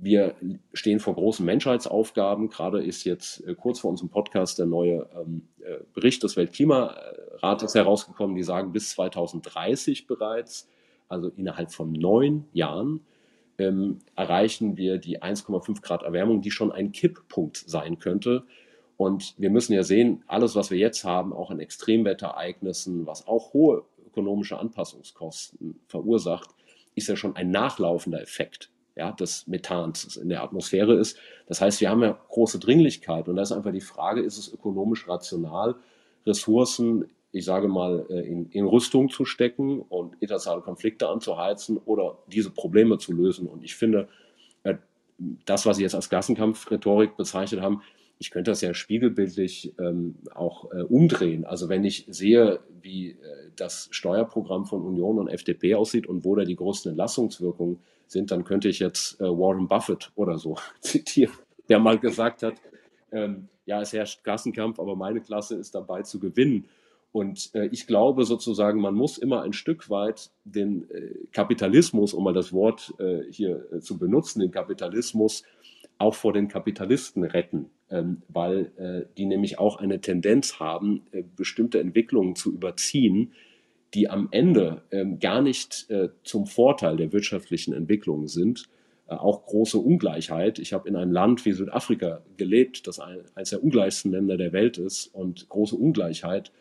wir 0.00 0.34
stehen 0.72 1.00
vor 1.00 1.14
großen 1.14 1.44
Menschheitsaufgaben. 1.44 2.48
Gerade 2.48 2.82
ist 2.82 3.04
jetzt 3.04 3.46
äh, 3.46 3.54
kurz 3.54 3.80
vor 3.80 3.90
unserem 3.90 4.08
Podcast 4.08 4.58
der 4.58 4.66
neue 4.66 5.08
ähm, 5.14 5.48
äh, 5.60 5.78
Bericht 5.92 6.22
des 6.22 6.36
Weltklimarates 6.36 7.74
herausgekommen. 7.74 8.36
Die 8.36 8.42
sagen, 8.42 8.72
bis 8.72 8.90
2030 8.90 10.06
bereits, 10.06 10.68
also 11.08 11.28
innerhalb 11.36 11.72
von 11.72 11.92
neun 11.92 12.44
Jahren, 12.52 13.00
ähm, 13.58 13.98
erreichen 14.14 14.76
wir 14.76 14.98
die 14.98 15.20
1,5 15.20 15.82
Grad 15.82 16.02
Erwärmung, 16.02 16.42
die 16.42 16.52
schon 16.52 16.70
ein 16.70 16.92
Kipppunkt 16.92 17.56
sein 17.56 17.98
könnte. 17.98 18.44
Und 18.96 19.34
wir 19.38 19.50
müssen 19.50 19.72
ja 19.72 19.82
sehen, 19.82 20.22
alles, 20.26 20.54
was 20.54 20.70
wir 20.70 20.78
jetzt 20.78 21.04
haben, 21.04 21.32
auch 21.32 21.50
an 21.50 21.60
Extremwetterereignissen, 21.60 23.06
was 23.06 23.26
auch 23.26 23.52
hohe 23.52 23.84
ökonomische 24.06 24.58
Anpassungskosten 24.58 25.80
verursacht, 25.86 26.50
ist 26.94 27.08
ja 27.08 27.16
schon 27.16 27.36
ein 27.36 27.50
nachlaufender 27.50 28.20
Effekt 28.20 28.70
ja, 28.98 29.12
des 29.12 29.46
Methans 29.46 30.04
das 30.04 30.16
in 30.16 30.28
der 30.28 30.42
Atmosphäre 30.42 30.94
ist. 30.94 31.16
Das 31.46 31.60
heißt, 31.60 31.80
wir 31.80 31.88
haben 31.88 32.02
ja 32.02 32.18
große 32.28 32.58
Dringlichkeit 32.58 33.28
und 33.28 33.36
da 33.36 33.42
ist 33.42 33.52
einfach 33.52 33.72
die 33.72 33.80
Frage, 33.80 34.20
ist 34.20 34.38
es 34.38 34.52
ökonomisch 34.52 35.08
rational, 35.08 35.76
Ressourcen, 36.26 37.06
ich 37.30 37.44
sage 37.44 37.68
mal, 37.68 38.04
äh, 38.10 38.20
in, 38.26 38.50
in 38.50 38.66
Rüstung 38.66 39.08
zu 39.08 39.24
stecken 39.24 39.80
und 39.82 40.14
internationale 40.20 40.62
Konflikte 40.62 41.08
anzuheizen 41.08 41.78
oder 41.78 42.18
diese 42.26 42.50
Probleme 42.50 42.98
zu 42.98 43.12
lösen. 43.12 43.46
Und 43.46 43.62
ich 43.62 43.76
finde, 43.76 44.08
äh, 44.64 44.74
das, 45.46 45.64
was 45.64 45.76
Sie 45.76 45.84
jetzt 45.84 45.94
als 45.94 46.08
Klassenkampfrhetorik 46.08 47.16
bezeichnet 47.16 47.60
haben, 47.60 47.82
ich 48.18 48.30
könnte 48.30 48.50
das 48.50 48.60
ja 48.60 48.74
spiegelbildlich 48.74 49.74
ähm, 49.78 50.16
auch 50.34 50.72
äh, 50.72 50.82
umdrehen. 50.82 51.44
Also 51.44 51.68
wenn 51.68 51.84
ich 51.84 52.06
sehe, 52.08 52.60
wie 52.80 53.10
äh, 53.10 53.16
das 53.56 53.88
Steuerprogramm 53.92 54.66
von 54.66 54.82
Union 54.82 55.18
und 55.18 55.28
FDP 55.28 55.74
aussieht 55.74 56.06
und 56.06 56.24
wo 56.24 56.34
da 56.34 56.44
die 56.44 56.56
größten 56.56 56.90
Entlastungswirkungen 56.90 57.78
sind, 58.06 58.30
dann 58.30 58.44
könnte 58.44 58.68
ich 58.68 58.80
jetzt 58.80 59.20
äh, 59.20 59.24
Warren 59.24 59.68
Buffett 59.68 60.10
oder 60.16 60.38
so 60.38 60.56
zitieren, 60.80 61.34
der 61.68 61.78
mal 61.78 61.98
gesagt 61.98 62.42
hat, 62.42 62.54
ähm, 63.12 63.48
ja, 63.66 63.80
es 63.80 63.92
herrscht 63.92 64.24
Klassenkampf, 64.24 64.80
aber 64.80 64.96
meine 64.96 65.20
Klasse 65.20 65.56
ist 65.56 65.74
dabei 65.74 66.02
zu 66.02 66.18
gewinnen. 66.18 66.66
Und 67.12 67.54
äh, 67.54 67.66
ich 67.66 67.86
glaube 67.86 68.24
sozusagen, 68.24 68.80
man 68.80 68.94
muss 68.94 69.18
immer 69.18 69.42
ein 69.42 69.52
Stück 69.52 69.90
weit 69.90 70.30
den 70.44 70.90
äh, 70.90 71.14
Kapitalismus, 71.32 72.14
um 72.14 72.24
mal 72.24 72.34
das 72.34 72.52
Wort 72.52 72.94
äh, 72.98 73.22
hier 73.30 73.80
zu 73.80 73.98
benutzen, 73.98 74.40
den 74.40 74.50
Kapitalismus 74.50 75.44
auch 75.98 76.14
vor 76.14 76.32
den 76.32 76.48
Kapitalisten 76.48 77.24
retten. 77.24 77.70
Ähm, 77.90 78.22
weil 78.28 78.70
äh, 78.76 79.06
die 79.16 79.24
nämlich 79.24 79.58
auch 79.58 79.76
eine 79.76 80.00
Tendenz 80.00 80.60
haben, 80.60 81.02
äh, 81.12 81.22
bestimmte 81.36 81.80
Entwicklungen 81.80 82.36
zu 82.36 82.52
überziehen, 82.52 83.32
die 83.94 84.10
am 84.10 84.28
Ende 84.30 84.82
ähm, 84.90 85.18
gar 85.18 85.40
nicht 85.40 85.88
äh, 85.88 86.10
zum 86.22 86.46
Vorteil 86.46 86.98
der 86.98 87.12
wirtschaftlichen 87.12 87.72
Entwicklung 87.72 88.28
sind. 88.28 88.68
Auch 89.06 89.46
große 89.46 89.78
Ungleichheit. 89.78 90.58
Ich 90.58 90.74
habe 90.74 90.86
in 90.86 90.94
einem 90.94 91.12
Land 91.12 91.46
wie 91.46 91.52
Südafrika 91.52 92.20
gelebt, 92.36 92.86
das 92.86 93.00
ein, 93.00 93.20
eines 93.34 93.48
der 93.48 93.64
ungleichsten 93.64 94.12
Länder 94.12 94.36
der 94.36 94.52
Welt 94.52 94.76
ist 94.76 95.06
und 95.06 95.48
große 95.48 95.74
Ungleichheit 95.74 96.52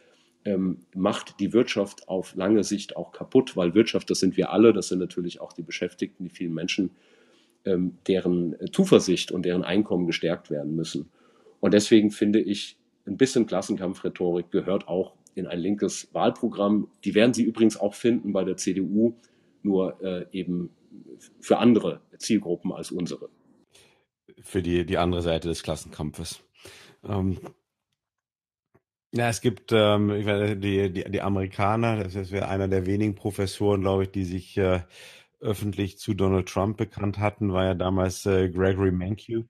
ähm, 0.46 0.78
macht 0.96 1.42
die 1.42 1.52
Wirtschaft 1.52 2.08
auf 2.08 2.36
lange 2.36 2.64
Sicht 2.64 2.96
auch 2.96 3.12
kaputt, 3.12 3.58
weil 3.58 3.76
Wirtschaft, 3.76 4.10
das 4.10 4.22
sind 4.22 4.38
wir 4.38 4.54
alle, 4.54 4.72
das 4.72 4.88
sind 4.88 5.00
natürlich 5.00 5.42
auch 5.42 5.52
die 5.52 5.62
Beschäftigten, 5.62 6.24
die 6.24 6.30
vielen 6.30 6.54
Menschen, 6.54 6.92
deren 7.66 8.56
Zuversicht 8.72 9.34
und 9.34 9.44
deren 9.44 9.66
Einkommen 9.66 10.08
gestärkt 10.08 10.50
werden 10.50 10.74
müssen. 10.74 11.10
Und 11.60 11.74
deswegen 11.74 12.12
finde 12.12 12.40
ich, 12.40 12.78
ein 13.06 13.18
bisschen 13.18 13.46
Klassenkampfrhetorik 13.46 14.52
gehört 14.52 14.88
auch 14.88 15.14
in 15.36 15.48
ein 15.48 15.60
linkes 15.60 16.14
Wahlprogramm. 16.14 16.90
Die 17.04 17.16
werden 17.16 17.34
Sie 17.34 17.44
übrigens 17.44 17.78
auch 17.80 17.94
finden 17.94 18.34
bei 18.34 18.44
der 18.44 18.58
CDU, 18.58 19.16
nur 19.64 20.02
äh, 20.04 20.26
eben 20.32 20.72
für 21.40 21.58
andere 21.58 22.02
Zielgruppen 22.18 22.72
als 22.74 22.92
unsere. 22.92 23.30
Für 24.42 24.62
die, 24.62 24.86
die 24.86 24.98
andere 24.98 25.22
Seite 25.22 25.48
des 25.48 25.64
Klassenkampfes. 25.64 26.44
Ähm, 27.04 27.38
ja, 29.14 29.30
es 29.30 29.42
gibt 29.42 29.72
ähm, 29.72 30.10
weiß, 30.10 30.58
die, 30.60 30.92
die, 30.92 31.10
die 31.10 31.22
Amerikaner, 31.22 32.04
das 32.04 32.32
wäre 32.32 32.50
einer 32.50 32.68
der 32.68 32.86
wenigen 32.86 33.16
Professoren, 33.16 33.82
glaube 33.82 34.04
ich, 34.04 34.12
die 34.12 34.26
sich 34.26 34.58
äh, 34.58 34.82
öffentlich 35.40 35.98
zu 35.98 36.14
Donald 36.14 36.50
Trump 36.50 36.78
bekannt 36.78 37.20
hatten, 37.20 37.54
war 37.54 37.66
ja 37.66 37.74
damals 37.74 38.26
äh, 38.26 38.50
Gregory 38.50 38.92
Mankiw, 38.92 39.44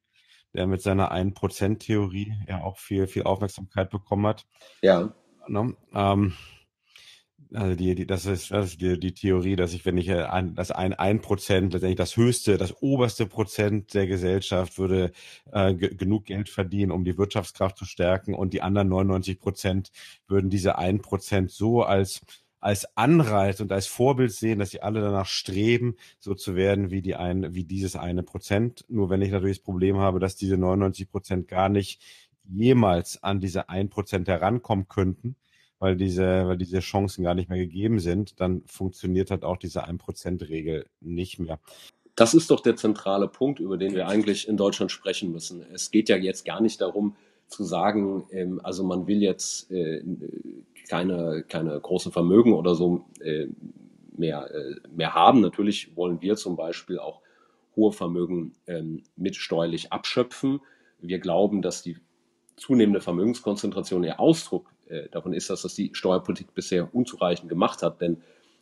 der 0.53 0.67
mit 0.67 0.81
seiner 0.81 1.11
1%-Theorie 1.11 2.33
ja 2.47 2.63
auch 2.63 2.77
viel, 2.77 3.07
viel 3.07 3.23
Aufmerksamkeit 3.23 3.89
bekommen 3.89 4.27
hat. 4.27 4.45
Ja. 4.81 5.13
Ne? 5.47 5.75
Ähm, 5.93 6.33
also 7.53 7.75
die, 7.75 7.95
die, 7.95 8.05
das 8.05 8.25
ist, 8.25 8.51
das 8.51 8.71
ist 8.71 8.81
die, 8.81 8.99
die 8.99 9.13
Theorie, 9.13 9.55
dass 9.55 9.73
ich, 9.73 9.85
wenn 9.85 9.97
ich 9.97 10.09
äh, 10.09 10.23
ein, 10.23 10.55
dass 10.55 10.71
ein, 10.71 10.93
ein 10.93 11.21
Prozent, 11.21 11.73
letztendlich 11.73 11.97
das 11.97 12.17
höchste, 12.17 12.57
das 12.57 12.81
oberste 12.81 13.25
Prozent 13.25 13.93
der 13.93 14.07
Gesellschaft 14.07 14.77
würde 14.77 15.11
äh, 15.51 15.73
genug 15.73 16.25
Geld 16.25 16.49
verdienen, 16.49 16.91
um 16.91 17.05
die 17.05 17.17
Wirtschaftskraft 17.17 17.77
zu 17.77 17.85
stärken 17.85 18.33
und 18.33 18.53
die 18.53 18.61
anderen 18.61 18.89
99 18.89 19.39
Prozent 19.39 19.91
würden 20.27 20.49
diese 20.49 20.77
ein 20.77 21.01
Prozent 21.01 21.51
so 21.51 21.83
als 21.83 22.21
als 22.67 22.97
Anreiz 22.97 23.61
und 23.61 23.71
als 23.71 23.87
Vorbild 23.87 24.33
sehen, 24.33 24.59
dass 24.59 24.71
sie 24.71 24.81
alle 24.81 24.99
danach 24.99 25.25
streben, 25.25 25.95
so 26.19 26.35
zu 26.35 26.57
werden 26.57 26.91
wie 26.91 27.01
die 27.01 27.15
ein, 27.15 27.55
wie 27.55 27.63
dieses 27.63 27.95
eine 27.95 28.23
Prozent. 28.23 28.83
Nur 28.89 29.09
wenn 29.09 29.21
ich 29.21 29.31
natürlich 29.31 29.59
das 29.59 29.63
Problem 29.63 29.99
habe, 29.99 30.19
dass 30.19 30.35
diese 30.35 30.57
99 30.57 31.09
Prozent 31.09 31.47
gar 31.47 31.69
nicht 31.69 32.01
jemals 32.43 33.23
an 33.23 33.39
diese 33.39 33.69
ein 33.69 33.87
Prozent 33.89 34.27
herankommen 34.27 34.89
könnten, 34.89 35.37
weil 35.79 35.95
diese, 35.95 36.45
weil 36.45 36.57
diese 36.57 36.81
Chancen 36.81 37.23
gar 37.23 37.35
nicht 37.35 37.47
mehr 37.47 37.57
gegeben 37.57 38.01
sind, 38.01 38.41
dann 38.41 38.63
funktioniert 38.65 39.31
halt 39.31 39.45
auch 39.45 39.55
diese 39.55 39.87
1%-Regel 39.87 40.87
nicht 40.99 41.39
mehr. 41.39 41.61
Das 42.15 42.33
ist 42.33 42.51
doch 42.51 42.59
der 42.59 42.75
zentrale 42.75 43.29
Punkt, 43.29 43.61
über 43.61 43.77
den 43.77 43.95
wir 43.95 44.09
eigentlich 44.09 44.45
in 44.45 44.57
Deutschland 44.57 44.91
sprechen 44.91 45.31
müssen. 45.31 45.63
Es 45.73 45.89
geht 45.89 46.09
ja 46.09 46.17
jetzt 46.17 46.43
gar 46.43 46.59
nicht 46.59 46.81
darum, 46.81 47.15
zu 47.47 47.63
sagen, 47.63 48.25
ähm, 48.31 48.59
also 48.61 48.83
man 48.83 49.07
will 49.07 49.21
jetzt 49.21 49.71
äh, 49.71 50.03
keine, 50.87 51.43
keine 51.47 51.79
großen 51.79 52.11
Vermögen 52.11 52.53
oder 52.53 52.75
so 52.75 53.05
äh, 53.19 53.47
mehr, 54.15 54.49
äh, 54.53 54.75
mehr 54.95 55.13
haben. 55.13 55.41
Natürlich 55.41 55.95
wollen 55.95 56.21
wir 56.21 56.35
zum 56.35 56.55
Beispiel 56.55 56.99
auch 56.99 57.21
hohe 57.75 57.91
Vermögen 57.91 58.53
ähm, 58.65 59.03
mit 59.15 59.35
steuerlich 59.35 59.93
abschöpfen. 59.93 60.61
Wir 60.99 61.19
glauben, 61.19 61.61
dass 61.61 61.83
die 61.83 61.97
zunehmende 62.55 63.01
Vermögenskonzentration 63.01 64.03
eher 64.03 64.19
Ausdruck 64.19 64.71
äh, 64.87 65.07
davon 65.09 65.33
ist, 65.33 65.49
dass 65.49 65.61
das 65.61 65.75
die 65.75 65.91
Steuerpolitik 65.93 66.53
bisher 66.55 66.93
unzureichend 66.93 67.49
gemacht 67.49 67.83
hat, 67.83 68.01
denn 68.01 68.17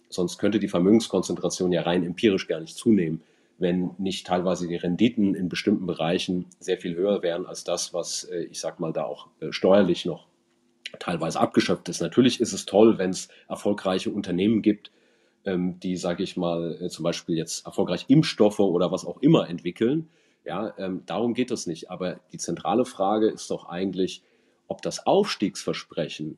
sonst 0.09 0.38
könnte 0.38 0.59
die 0.59 0.67
Vermögenskonzentration 0.67 1.71
ja 1.71 1.81
rein 1.81 2.03
empirisch 2.03 2.47
gar 2.47 2.59
nicht 2.59 2.77
zunehmen, 2.77 3.21
wenn 3.57 3.91
nicht 3.97 4.27
teilweise 4.27 4.67
die 4.67 4.75
Renditen 4.75 5.33
in 5.33 5.49
bestimmten 5.49 5.88
Bereichen 5.88 6.45
sehr 6.59 6.77
viel 6.77 6.95
höher 6.95 7.23
wären 7.23 7.45
als 7.45 7.63
das, 7.63 7.93
was 7.93 8.25
äh, 8.25 8.43
ich 8.43 8.59
sag 8.59 8.79
mal 8.79 8.91
da 8.91 9.05
auch 9.05 9.27
äh, 9.39 9.51
steuerlich 9.51 10.05
noch 10.05 10.27
teilweise 10.99 11.39
abgeschöpft 11.39 11.89
ist. 11.89 12.01
Natürlich 12.01 12.41
ist 12.41 12.53
es 12.53 12.65
toll, 12.65 12.97
wenn 12.97 13.12
es 13.12 13.29
erfolgreiche 13.47 14.12
Unternehmen 14.12 14.62
gibt, 14.62 14.91
ähm, 15.45 15.79
die, 15.79 15.97
sage 15.97 16.23
ich 16.23 16.38
mal, 16.38 16.89
zum 16.89 17.03
Beispiel 17.03 17.36
jetzt 17.36 17.65
erfolgreich 17.65 18.05
Impfstoffe 18.08 18.60
oder 18.60 18.91
was 18.91 19.05
auch 19.05 19.21
immer 19.21 19.49
entwickeln. 19.49 20.10
Ja, 20.43 20.73
ähm, 20.77 21.03
darum 21.05 21.34
geht 21.34 21.51
es 21.51 21.67
nicht. 21.67 21.89
Aber 21.89 22.19
die 22.31 22.38
zentrale 22.38 22.86
Frage 22.86 23.29
ist 23.29 23.49
doch 23.49 23.67
eigentlich, 23.67 24.23
ob 24.67 24.81
das 24.81 25.05
Aufstiegsversprechen 25.05 26.38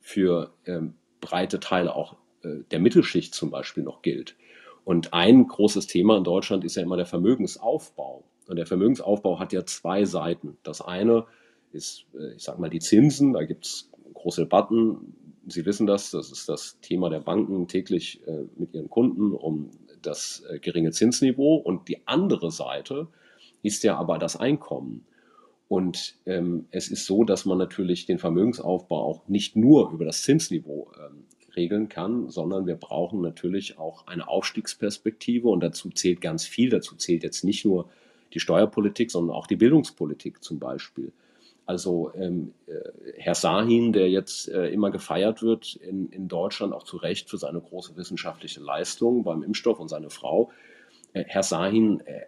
für 0.00 0.52
ähm, 0.66 0.94
breite 1.20 1.60
Teile 1.60 1.94
auch 1.94 2.16
äh, 2.42 2.62
der 2.70 2.80
Mittelschicht 2.80 3.34
zum 3.34 3.50
Beispiel 3.50 3.82
noch 3.82 4.02
gilt. 4.02 4.36
Und 4.84 5.12
ein 5.12 5.46
großes 5.46 5.86
Thema 5.86 6.16
in 6.16 6.24
Deutschland 6.24 6.64
ist 6.64 6.76
ja 6.76 6.82
immer 6.82 6.96
der 6.96 7.06
Vermögensaufbau. 7.06 8.24
Und 8.48 8.56
der 8.56 8.66
Vermögensaufbau 8.66 9.38
hat 9.38 9.52
ja 9.52 9.66
zwei 9.66 10.04
Seiten. 10.04 10.56
Das 10.62 10.80
eine 10.80 11.26
ist, 11.72 12.06
äh, 12.18 12.34
ich 12.34 12.42
sage 12.42 12.60
mal, 12.60 12.70
die 12.70 12.80
Zinsen. 12.80 13.32
Da 13.32 13.44
gibt 13.44 13.66
es 13.66 13.90
große 14.14 14.42
Debatten. 14.42 15.14
Sie 15.46 15.64
wissen 15.64 15.86
das, 15.86 16.10
das 16.10 16.30
ist 16.30 16.48
das 16.48 16.78
Thema 16.80 17.08
der 17.10 17.20
Banken 17.20 17.68
täglich 17.68 18.20
äh, 18.26 18.44
mit 18.56 18.74
ihren 18.74 18.90
Kunden 18.90 19.32
um 19.32 19.70
das 20.02 20.42
äh, 20.50 20.58
geringe 20.58 20.92
Zinsniveau. 20.92 21.56
Und 21.56 21.88
die 21.88 22.06
andere 22.06 22.50
Seite 22.50 23.08
ist 23.62 23.82
ja 23.82 23.96
aber 23.96 24.18
das 24.18 24.36
Einkommen. 24.36 25.04
Und 25.68 26.14
ähm, 26.24 26.66
es 26.70 26.88
ist 26.88 27.04
so, 27.04 27.24
dass 27.24 27.44
man 27.44 27.58
natürlich 27.58 28.06
den 28.06 28.18
Vermögensaufbau 28.18 29.02
auch 29.02 29.28
nicht 29.28 29.54
nur 29.54 29.90
über 29.92 30.06
das 30.06 30.22
Zinsniveau 30.22 30.90
ähm, 30.98 31.24
regeln 31.56 31.88
kann, 31.90 32.30
sondern 32.30 32.66
wir 32.66 32.76
brauchen 32.76 33.20
natürlich 33.20 33.78
auch 33.78 34.06
eine 34.06 34.28
Aufstiegsperspektive 34.28 35.48
und 35.48 35.60
dazu 35.60 35.90
zählt 35.90 36.22
ganz 36.22 36.46
viel. 36.46 36.70
Dazu 36.70 36.96
zählt 36.96 37.22
jetzt 37.22 37.44
nicht 37.44 37.66
nur 37.66 37.90
die 38.32 38.40
Steuerpolitik, 38.40 39.10
sondern 39.10 39.36
auch 39.36 39.46
die 39.46 39.56
Bildungspolitik 39.56 40.42
zum 40.42 40.58
Beispiel. 40.58 41.12
Also 41.68 42.10
ähm, 42.14 42.54
äh, 42.66 43.12
Herr 43.18 43.34
Sahin, 43.34 43.92
der 43.92 44.08
jetzt 44.08 44.48
äh, 44.48 44.68
immer 44.68 44.90
gefeiert 44.90 45.42
wird 45.42 45.76
in, 45.76 46.08
in 46.08 46.26
Deutschland, 46.26 46.72
auch 46.72 46.82
zu 46.82 46.96
Recht 46.96 47.28
für 47.28 47.36
seine 47.36 47.60
große 47.60 47.94
wissenschaftliche 47.94 48.62
Leistung 48.62 49.22
beim 49.22 49.42
Impfstoff 49.42 49.78
und 49.78 49.88
seine 49.88 50.08
Frau, 50.08 50.50
äh, 51.12 51.24
Herr 51.26 51.42
Sahin 51.42 52.00
äh, 52.06 52.22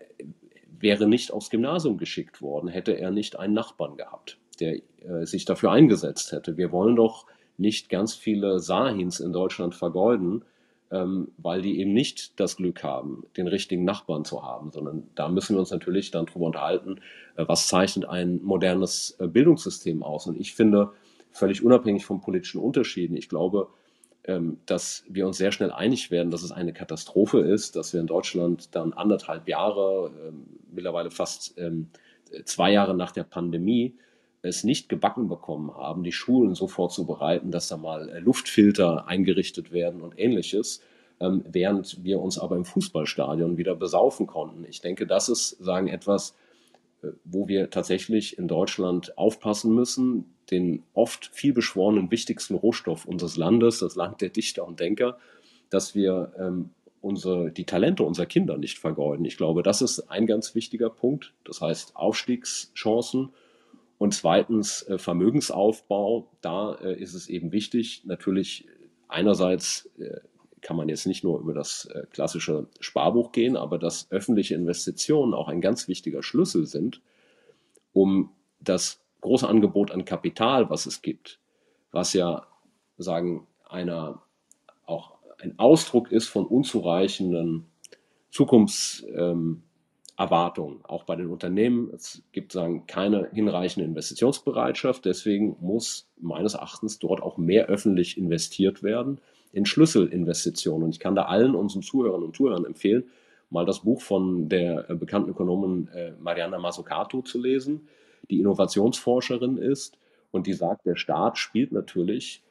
wäre 0.78 1.08
nicht 1.08 1.32
aufs 1.32 1.48
Gymnasium 1.48 1.96
geschickt 1.96 2.42
worden, 2.42 2.68
hätte 2.68 2.92
er 2.92 3.10
nicht 3.10 3.38
einen 3.38 3.54
Nachbarn 3.54 3.96
gehabt, 3.96 4.36
der 4.60 4.74
äh, 4.74 5.24
sich 5.24 5.46
dafür 5.46 5.72
eingesetzt 5.72 6.32
hätte. 6.32 6.58
Wir 6.58 6.70
wollen 6.70 6.94
doch 6.94 7.24
nicht 7.56 7.88
ganz 7.88 8.12
viele 8.12 8.58
Sahins 8.58 9.20
in 9.20 9.32
Deutschland 9.32 9.74
vergeuden, 9.74 10.44
weil 10.90 11.62
die 11.62 11.80
eben 11.80 11.92
nicht 11.92 12.38
das 12.40 12.56
Glück 12.56 12.82
haben, 12.82 13.24
den 13.36 13.46
richtigen 13.46 13.84
Nachbarn 13.84 14.24
zu 14.24 14.42
haben, 14.42 14.72
sondern 14.72 15.08
da 15.14 15.28
müssen 15.28 15.54
wir 15.54 15.60
uns 15.60 15.70
natürlich 15.70 16.10
dann 16.10 16.26
drüber 16.26 16.46
unterhalten, 16.46 17.00
äh, 17.36 17.44
was 17.46 17.68
zeichnet 17.68 18.08
ein 18.08 18.42
modernes 18.42 19.16
äh, 19.20 19.28
Bildungssystem 19.28 20.02
aus. 20.02 20.26
Und 20.26 20.38
ich 20.40 20.54
finde, 20.54 20.92
völlig 21.30 21.64
unabhängig 21.64 22.04
von 22.04 22.20
politischen 22.20 22.60
Unterschieden, 22.60 23.16
ich 23.16 23.28
glaube, 23.28 23.68
ähm, 24.24 24.58
dass 24.66 25.04
wir 25.08 25.26
uns 25.26 25.38
sehr 25.38 25.52
schnell 25.52 25.70
einig 25.70 26.10
werden, 26.10 26.30
dass 26.30 26.42
es 26.42 26.52
eine 26.52 26.72
Katastrophe 26.72 27.40
ist, 27.40 27.76
dass 27.76 27.92
wir 27.92 28.00
in 28.00 28.06
Deutschland 28.06 28.74
dann 28.74 28.92
anderthalb 28.92 29.48
Jahre, 29.48 30.10
ähm, 30.26 30.46
mittlerweile 30.72 31.10
fast 31.10 31.56
ähm, 31.56 31.88
zwei 32.44 32.72
Jahre 32.72 32.94
nach 32.94 33.12
der 33.12 33.24
Pandemie, 33.24 33.94
es 34.42 34.64
nicht 34.64 34.88
gebacken 34.88 35.28
bekommen 35.28 35.72
haben, 35.74 36.02
die 36.02 36.12
Schulen 36.12 36.54
so 36.54 36.66
vorzubereiten, 36.66 37.50
dass 37.50 37.68
da 37.68 37.76
mal 37.76 38.08
äh, 38.08 38.18
Luftfilter 38.20 39.06
eingerichtet 39.06 39.72
werden 39.72 40.00
und 40.02 40.18
ähnliches, 40.18 40.82
während 41.22 42.02
wir 42.02 42.18
uns 42.18 42.38
aber 42.38 42.56
im 42.56 42.64
Fußballstadion 42.64 43.58
wieder 43.58 43.74
besaufen 43.74 44.26
konnten. 44.26 44.64
Ich 44.64 44.80
denke, 44.80 45.06
das 45.06 45.28
ist, 45.28 45.50
sagen, 45.62 45.86
etwas, 45.86 46.34
wo 47.24 47.48
wir 47.48 47.70
tatsächlich 47.70 48.38
in 48.38 48.48
Deutschland 48.48 49.16
aufpassen 49.16 49.74
müssen, 49.74 50.34
den 50.50 50.82
oft 50.92 51.30
viel 51.32 51.52
beschworenen 51.52 52.10
wichtigsten 52.10 52.54
Rohstoff 52.54 53.04
unseres 53.04 53.36
Landes, 53.36 53.78
das 53.78 53.96
Land 53.96 54.20
der 54.20 54.30
Dichter 54.30 54.66
und 54.66 54.80
Denker, 54.80 55.18
dass 55.70 55.94
wir 55.94 56.32
ähm, 56.38 56.70
unsere, 57.00 57.50
die 57.50 57.64
Talente 57.64 58.02
unserer 58.02 58.26
Kinder 58.26 58.58
nicht 58.58 58.78
vergeuden. 58.78 59.24
Ich 59.24 59.36
glaube, 59.36 59.62
das 59.62 59.80
ist 59.80 60.10
ein 60.10 60.26
ganz 60.26 60.54
wichtiger 60.54 60.90
Punkt. 60.90 61.32
Das 61.44 61.60
heißt 61.60 61.96
Aufstiegschancen 61.96 63.30
und 64.00 64.14
zweitens 64.14 64.82
äh, 64.88 64.96
Vermögensaufbau. 64.96 66.30
Da 66.40 66.74
äh, 66.76 66.98
ist 66.98 67.12
es 67.12 67.28
eben 67.28 67.52
wichtig, 67.52 68.02
natürlich 68.06 68.66
einerseits 69.08 69.90
äh, 69.98 70.20
kann 70.62 70.78
man 70.78 70.88
jetzt 70.88 71.06
nicht 71.06 71.22
nur 71.22 71.38
über 71.38 71.52
das 71.52 71.84
äh, 71.84 72.06
klassische 72.10 72.66
Sparbuch 72.80 73.30
gehen, 73.30 73.58
aber 73.58 73.78
dass 73.78 74.10
öffentliche 74.10 74.54
Investitionen 74.54 75.34
auch 75.34 75.48
ein 75.48 75.60
ganz 75.60 75.86
wichtiger 75.86 76.22
Schlüssel 76.22 76.64
sind, 76.64 77.02
um 77.92 78.30
das 78.58 79.02
große 79.20 79.46
Angebot 79.46 79.90
an 79.90 80.06
Kapital, 80.06 80.70
was 80.70 80.86
es 80.86 81.02
gibt, 81.02 81.38
was 81.90 82.14
ja 82.14 82.46
sagen 82.96 83.46
einer 83.68 84.22
auch 84.86 85.18
ein 85.36 85.58
Ausdruck 85.58 86.10
ist 86.10 86.28
von 86.28 86.46
unzureichenden 86.46 87.66
Zukunftserwartungen 88.30 89.69
Erwartungen, 90.20 90.80
auch 90.82 91.04
bei 91.04 91.16
den 91.16 91.28
Unternehmen. 91.28 91.90
Es 91.94 92.22
gibt 92.32 92.52
sagen, 92.52 92.86
keine 92.86 93.30
hinreichende 93.32 93.86
Investitionsbereitschaft. 93.88 95.06
Deswegen 95.06 95.56
muss 95.60 96.10
meines 96.18 96.52
Erachtens 96.52 96.98
dort 96.98 97.22
auch 97.22 97.38
mehr 97.38 97.68
öffentlich 97.68 98.18
investiert 98.18 98.82
werden 98.82 99.18
in 99.50 99.64
Schlüsselinvestitionen. 99.64 100.84
Und 100.84 100.90
ich 100.90 101.00
kann 101.00 101.14
da 101.14 101.22
allen 101.22 101.54
unseren 101.54 101.80
Zuhörern 101.80 102.22
und 102.22 102.36
Zuhörern 102.36 102.66
empfehlen, 102.66 103.04
mal 103.48 103.64
das 103.64 103.80
Buch 103.80 104.02
von 104.02 104.50
der 104.50 104.90
äh, 104.90 104.94
bekannten 104.94 105.30
Ökonomin 105.30 105.88
äh, 105.88 106.12
Mariana 106.20 106.58
Mazzucato 106.58 107.22
zu 107.22 107.40
lesen, 107.40 107.88
die 108.28 108.40
Innovationsforscherin 108.40 109.56
ist 109.56 109.96
und 110.32 110.46
die 110.46 110.52
sagt, 110.52 110.84
der 110.84 110.96
Staat 110.96 111.38
spielt 111.38 111.72
natürlich 111.72 112.42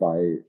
bei 0.00 0.42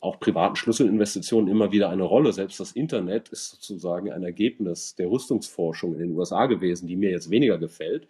auch 0.00 0.18
privaten 0.20 0.56
Schlüsselinvestitionen 0.56 1.50
immer 1.50 1.72
wieder 1.72 1.90
eine 1.90 2.04
Rolle. 2.04 2.32
Selbst 2.32 2.60
das 2.60 2.72
Internet 2.72 3.28
ist 3.28 3.50
sozusagen 3.50 4.10
ein 4.10 4.22
Ergebnis 4.22 4.94
der 4.94 5.10
Rüstungsforschung 5.10 5.94
in 5.94 6.00
den 6.00 6.12
USA 6.12 6.46
gewesen, 6.46 6.86
die 6.86 6.96
mir 6.96 7.10
jetzt 7.10 7.30
weniger 7.30 7.58
gefällt, 7.58 8.08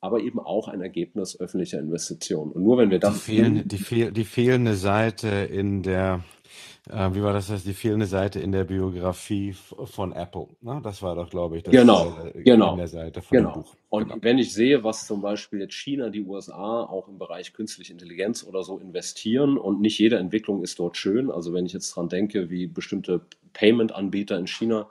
aber 0.00 0.20
eben 0.20 0.38
auch 0.38 0.68
ein 0.68 0.80
Ergebnis 0.80 1.38
öffentlicher 1.38 1.78
Investitionen. 1.78 2.52
Und 2.52 2.62
nur 2.62 2.78
wenn 2.78 2.90
wir 2.90 2.98
das. 2.98 3.14
Die, 3.14 3.20
fehlen, 3.20 3.68
die, 3.68 3.78
fehl, 3.78 4.12
die 4.12 4.24
fehlende 4.24 4.74
Seite 4.74 5.28
in 5.28 5.82
der 5.82 6.22
äh, 6.90 7.10
wie 7.14 7.22
war 7.22 7.32
das, 7.32 7.46
das 7.46 7.62
die 7.62 7.74
fehlende 7.74 8.06
Seite 8.06 8.40
in 8.40 8.50
der 8.50 8.64
Biografie 8.64 9.52
von 9.52 10.12
Apple? 10.12 10.48
Ne? 10.60 10.80
Das 10.82 11.00
war 11.00 11.14
doch, 11.14 11.30
glaube 11.30 11.56
ich, 11.56 11.62
das 11.62 11.72
genau, 11.72 12.16
äh, 12.34 12.42
genau, 12.42 12.72
in 12.72 12.78
der 12.78 12.88
Seite 12.88 13.22
von 13.22 13.38
genau. 13.38 13.52
dem 13.52 13.62
Buch. 13.62 13.74
Und 13.88 14.08
Genau. 14.08 14.16
wenn 14.22 14.38
ich 14.38 14.52
sehe, 14.52 14.82
was 14.82 15.06
zum 15.06 15.20
Beispiel 15.20 15.60
jetzt 15.60 15.74
China, 15.74 16.10
die 16.10 16.22
USA 16.22 16.82
auch 16.82 17.06
im 17.08 17.18
Bereich 17.18 17.52
künstliche 17.52 17.92
Intelligenz 17.92 18.44
oder 18.44 18.64
so 18.64 18.78
investieren 18.78 19.58
und 19.58 19.80
nicht 19.80 19.98
jede 19.98 20.16
Entwicklung 20.16 20.62
ist 20.64 20.78
dort 20.80 20.96
schön. 20.96 21.30
Also 21.30 21.52
wenn 21.52 21.66
ich 21.66 21.72
jetzt 21.72 21.94
dran 21.94 22.08
denke, 22.08 22.50
wie 22.50 22.66
bestimmte 22.66 23.20
Payment-Anbieter 23.52 24.36
in 24.36 24.48
China 24.48 24.88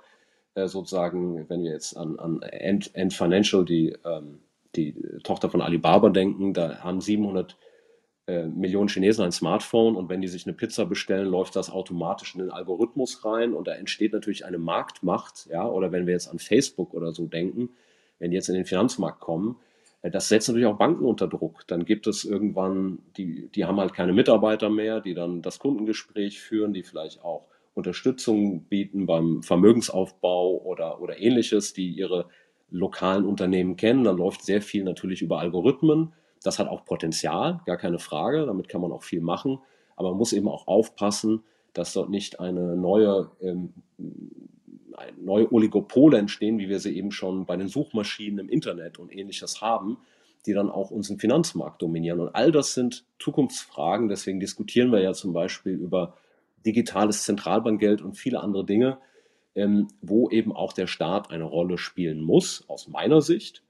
äh, 0.55 0.67
sozusagen, 0.67 1.49
wenn 1.49 1.63
wir 1.63 1.71
jetzt 1.71 1.97
an, 1.97 2.17
an 2.19 2.41
Ant, 2.41 2.91
Ant 2.95 3.13
Financial, 3.13 3.65
die, 3.65 3.97
ähm, 4.05 4.39
die 4.77 4.93
Tochter 5.23 5.49
von 5.49 5.61
Alibaba 5.61 6.09
denken, 6.09 6.53
da 6.53 6.79
haben 6.79 7.01
700 7.01 7.57
äh, 8.31 8.47
Millionen 8.47 8.87
Chinesen 8.87 9.25
ein 9.25 9.33
Smartphone 9.33 9.95
und 9.97 10.07
wenn 10.09 10.21
die 10.21 10.29
sich 10.29 10.45
eine 10.45 10.55
Pizza 10.55 10.85
bestellen, 10.85 11.27
läuft 11.27 11.55
das 11.57 11.69
automatisch 11.69 12.33
in 12.33 12.41
den 12.41 12.51
Algorithmus 12.51 13.25
rein 13.25 13.53
und 13.53 13.67
da 13.67 13.73
entsteht 13.73 14.13
natürlich 14.13 14.45
eine 14.45 14.57
Marktmacht, 14.57 15.47
ja, 15.51 15.67
oder 15.67 15.91
wenn 15.91 16.05
wir 16.07 16.13
jetzt 16.13 16.29
an 16.29 16.39
Facebook 16.39 16.93
oder 16.93 17.11
so 17.11 17.27
denken, 17.27 17.69
wenn 18.19 18.31
die 18.31 18.35
jetzt 18.35 18.47
in 18.47 18.55
den 18.55 18.65
Finanzmarkt 18.65 19.19
kommen, 19.19 19.57
äh, 20.01 20.09
das 20.09 20.29
setzt 20.29 20.47
natürlich 20.47 20.67
auch 20.67 20.77
Banken 20.77 21.03
unter 21.03 21.27
Druck. 21.27 21.67
Dann 21.67 21.83
gibt 21.83 22.07
es 22.07 22.23
irgendwann, 22.23 22.99
die, 23.17 23.49
die 23.49 23.65
haben 23.65 23.79
halt 23.79 23.93
keine 23.93 24.13
Mitarbeiter 24.13 24.69
mehr, 24.69 25.01
die 25.01 25.13
dann 25.13 25.41
das 25.41 25.59
Kundengespräch 25.59 26.39
führen, 26.39 26.73
die 26.73 26.83
vielleicht 26.83 27.23
auch 27.23 27.47
Unterstützung 27.73 28.63
bieten 28.63 29.05
beim 29.05 29.43
Vermögensaufbau 29.43 30.57
oder, 30.57 31.01
oder 31.01 31.19
ähnliches, 31.19 31.73
die 31.73 31.89
ihre 31.89 32.27
lokalen 32.69 33.25
Unternehmen 33.25 33.75
kennen. 33.75 34.05
Dann 34.05 34.17
läuft 34.17 34.43
sehr 34.43 34.61
viel 34.61 34.83
natürlich 34.83 35.21
über 35.21 35.39
Algorithmen. 35.39 36.13
Das 36.43 36.59
hat 36.59 36.67
auch 36.67 36.85
Potenzial, 36.85 37.61
gar 37.65 37.77
keine 37.77 37.99
Frage. 37.99 38.45
Damit 38.45 38.67
kann 38.69 38.81
man 38.81 38.91
auch 38.91 39.03
viel 39.03 39.21
machen. 39.21 39.59
Aber 39.95 40.09
man 40.09 40.17
muss 40.17 40.33
eben 40.33 40.47
auch 40.47 40.67
aufpassen, 40.67 41.43
dass 41.73 41.93
dort 41.93 42.09
nicht 42.09 42.39
eine 42.39 42.75
neue, 42.75 43.29
ähm, 43.41 43.73
neue 45.17 45.51
Oligopole 45.53 46.17
entstehen, 46.17 46.59
wie 46.59 46.69
wir 46.69 46.79
sie 46.79 46.95
eben 46.95 47.11
schon 47.11 47.45
bei 47.45 47.55
den 47.55 47.67
Suchmaschinen 47.67 48.39
im 48.39 48.49
Internet 48.49 48.99
und 48.99 49.15
ähnliches 49.15 49.61
haben, 49.61 49.97
die 50.45 50.53
dann 50.53 50.69
auch 50.69 50.91
unseren 50.91 51.19
Finanzmarkt 51.19 51.81
dominieren. 51.81 52.19
Und 52.19 52.35
all 52.35 52.51
das 52.51 52.73
sind 52.73 53.05
Zukunftsfragen. 53.19 54.09
Deswegen 54.09 54.39
diskutieren 54.39 54.91
wir 54.91 55.01
ja 55.01 55.13
zum 55.13 55.33
Beispiel 55.33 55.73
über 55.73 56.17
digitales 56.65 57.23
Zentralbankgeld 57.23 58.01
und 58.01 58.17
viele 58.17 58.41
andere 58.41 58.65
Dinge, 58.65 58.97
ähm, 59.55 59.87
wo 60.01 60.29
eben 60.29 60.51
auch 60.51 60.73
der 60.73 60.87
Staat 60.87 61.31
eine 61.31 61.43
Rolle 61.43 61.77
spielen 61.77 62.21
muss, 62.21 62.63
aus 62.67 62.87
meiner 62.87 63.21
Sicht. 63.21 63.63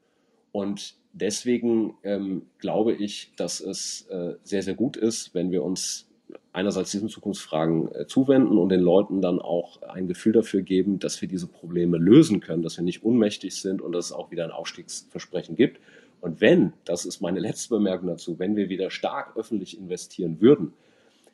Und 0.51 0.95
deswegen 1.13 1.95
ähm, 2.03 2.43
glaube 2.59 2.93
ich, 2.93 3.31
dass 3.35 3.59
es 3.61 4.07
äh, 4.09 4.35
sehr, 4.43 4.63
sehr 4.63 4.75
gut 4.75 4.97
ist, 4.97 5.33
wenn 5.33 5.51
wir 5.51 5.63
uns 5.63 6.07
einerseits 6.53 6.91
diesen 6.91 7.09
Zukunftsfragen 7.09 7.93
äh, 7.93 8.07
zuwenden 8.07 8.57
und 8.57 8.69
den 8.69 8.81
Leuten 8.81 9.21
dann 9.21 9.39
auch 9.39 9.81
ein 9.83 10.07
Gefühl 10.07 10.33
dafür 10.33 10.61
geben, 10.61 10.99
dass 10.99 11.21
wir 11.21 11.27
diese 11.27 11.47
Probleme 11.47 11.97
lösen 11.97 12.39
können, 12.39 12.63
dass 12.63 12.77
wir 12.77 12.83
nicht 12.83 13.03
unmächtig 13.03 13.55
sind 13.55 13.81
und 13.81 13.93
dass 13.93 14.05
es 14.07 14.11
auch 14.11 14.31
wieder 14.31 14.43
ein 14.43 14.51
Aufstiegsversprechen 14.51 15.55
gibt. 15.55 15.79
Und 16.19 16.39
wenn, 16.39 16.73
das 16.85 17.05
ist 17.05 17.21
meine 17.21 17.39
letzte 17.39 17.69
Bemerkung 17.75 18.07
dazu, 18.07 18.37
wenn 18.37 18.55
wir 18.55 18.69
wieder 18.69 18.91
stark 18.91 19.35
öffentlich 19.35 19.77
investieren 19.77 20.39
würden, 20.39 20.73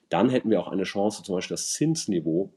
dann 0.09 0.30
hätten 0.30 0.49
wir 0.49 0.61
auch 0.61 0.70
eine 0.70 0.84
Chance, 0.84 1.24
zum 1.24 1.36
Beispiel 1.36 1.55
das 1.55 1.74
Zinsniveau 1.74 2.49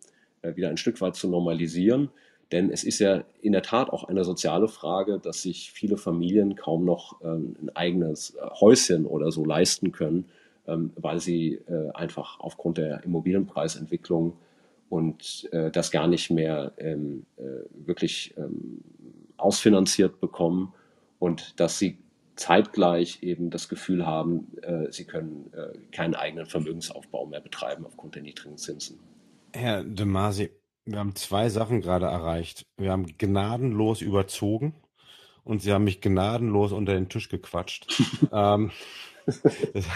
äh, 0.42 0.54
wieder 0.54 0.68
ein 0.68 0.76
Stück 0.76 1.00
weit 1.00 1.16
zu 1.16 1.28
normalisieren. 1.28 2.10
Denn 2.52 2.70
es 2.70 2.82
ist 2.82 2.98
ja 2.98 3.22
in 3.40 3.52
der 3.52 3.62
Tat 3.62 3.90
auch 3.90 4.04
eine 4.04 4.24
soziale 4.24 4.68
Frage, 4.68 5.18
dass 5.18 5.42
sich 5.42 5.70
viele 5.70 5.96
Familien 5.96 6.56
kaum 6.56 6.84
noch 6.84 7.20
ähm, 7.22 7.56
ein 7.62 7.76
eigenes 7.76 8.34
äh, 8.34 8.40
Häuschen 8.60 9.06
oder 9.06 9.30
so 9.30 9.44
leisten 9.44 9.92
können, 9.92 10.24
ähm, 10.66 10.92
weil 10.96 11.20
sie 11.20 11.54
äh, 11.68 11.90
einfach 11.94 12.40
aufgrund 12.40 12.78
der 12.78 13.04
Immobilienpreisentwicklung 13.04 14.36
und 14.88 15.48
äh, 15.52 15.70
das 15.70 15.92
gar 15.92 16.08
nicht 16.08 16.30
mehr 16.30 16.72
ähm, 16.78 17.24
äh, 17.36 17.42
wirklich 17.86 18.34
ausfinanziert 19.36 20.20
bekommen 20.20 20.74
und 21.18 21.58
dass 21.60 21.78
sie 21.78 21.96
zeitgleich 22.36 23.22
eben 23.22 23.48
das 23.48 23.70
Gefühl 23.70 24.06
haben, 24.06 24.48
sie 24.90 25.04
können 25.04 25.50
keinen 25.92 26.14
eigenen 26.14 26.44
Vermögensaufbau 26.44 27.24
mehr 27.24 27.40
betreiben 27.40 27.86
aufgrund 27.86 28.16
der 28.16 28.22
niedrigen 28.22 28.58
Zinsen. 28.58 28.98
Herr 29.54 29.82
De 29.82 30.04
Masi, 30.04 30.50
wir 30.90 30.98
haben 30.98 31.14
zwei 31.14 31.48
Sachen 31.48 31.80
gerade 31.80 32.06
erreicht. 32.06 32.66
Wir 32.76 32.90
haben 32.90 33.06
gnadenlos 33.16 34.00
überzogen 34.00 34.74
und 35.44 35.62
Sie 35.62 35.72
haben 35.72 35.84
mich 35.84 36.00
gnadenlos 36.00 36.72
unter 36.72 36.94
den 36.94 37.08
Tisch 37.08 37.28
gequatscht. 37.28 37.86
ähm, 38.32 38.70
das, 39.26 39.86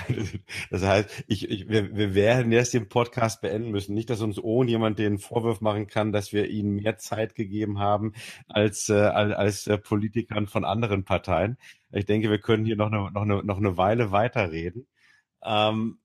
das 0.70 0.82
heißt, 0.82 1.24
ich, 1.26 1.50
ich, 1.50 1.68
wir, 1.68 1.96
wir 1.96 2.14
werden 2.14 2.52
jetzt 2.52 2.74
den 2.74 2.88
Podcast 2.88 3.40
beenden 3.40 3.70
müssen. 3.70 3.94
Nicht, 3.94 4.10
dass 4.10 4.20
uns 4.20 4.38
ohne 4.38 4.70
jemand 4.70 4.98
den 4.98 5.18
Vorwurf 5.18 5.60
machen 5.60 5.88
kann, 5.88 6.12
dass 6.12 6.32
wir 6.32 6.48
ihnen 6.48 6.76
mehr 6.76 6.98
Zeit 6.98 7.34
gegeben 7.34 7.80
haben 7.80 8.12
als, 8.48 8.88
äh, 8.88 8.94
als, 8.94 9.34
als 9.34 9.66
äh, 9.66 9.78
Politikern 9.78 10.46
von 10.46 10.64
anderen 10.64 11.04
Parteien. 11.04 11.58
Ich 11.90 12.06
denke, 12.06 12.30
wir 12.30 12.38
können 12.38 12.64
hier 12.64 12.76
noch 12.76 12.92
eine, 12.92 13.10
noch 13.10 13.22
eine, 13.22 13.42
noch 13.42 13.58
eine 13.58 13.76
Weile 13.76 14.12
weiterreden. 14.12 14.86
Ähm, 15.42 15.98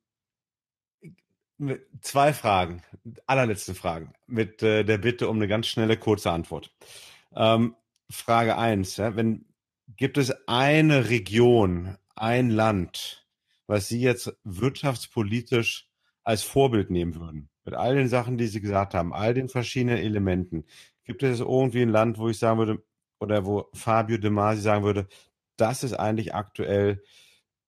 zwei 2.01 2.33
Fragen, 2.33 2.81
allerletzte 3.27 3.75
Fragen, 3.75 4.13
mit 4.27 4.63
äh, 4.63 4.83
der 4.83 4.97
Bitte 4.97 5.29
um 5.29 5.37
eine 5.37 5.47
ganz 5.47 5.67
schnelle, 5.67 5.97
kurze 5.97 6.31
Antwort. 6.31 6.71
Ähm, 7.35 7.75
Frage 8.09 8.57
eins: 8.57 8.97
ja, 8.97 9.15
wenn, 9.15 9.45
gibt 9.97 10.17
es 10.17 10.33
eine 10.47 11.09
Region, 11.09 11.97
ein 12.15 12.49
Land, 12.49 13.27
was 13.67 13.87
Sie 13.87 14.01
jetzt 14.01 14.33
wirtschaftspolitisch 14.43 15.89
als 16.23 16.43
Vorbild 16.43 16.89
nehmen 16.89 17.15
würden? 17.15 17.49
Mit 17.65 17.75
all 17.75 17.95
den 17.95 18.09
Sachen, 18.09 18.37
die 18.37 18.47
Sie 18.47 18.61
gesagt 18.61 18.93
haben, 18.93 19.13
all 19.13 19.33
den 19.33 19.49
verschiedenen 19.49 19.97
Elementen. 19.97 20.65
Gibt 21.03 21.23
es 21.23 21.39
irgendwie 21.39 21.81
ein 21.81 21.89
Land, 21.89 22.17
wo 22.17 22.29
ich 22.29 22.39
sagen 22.39 22.57
würde, 22.57 22.83
oder 23.19 23.45
wo 23.45 23.69
Fabio 23.73 24.17
De 24.17 24.29
Masi 24.29 24.61
sagen 24.61 24.83
würde, 24.83 25.07
das 25.57 25.83
ist 25.83 25.93
eigentlich 25.93 26.33
aktuell 26.33 27.03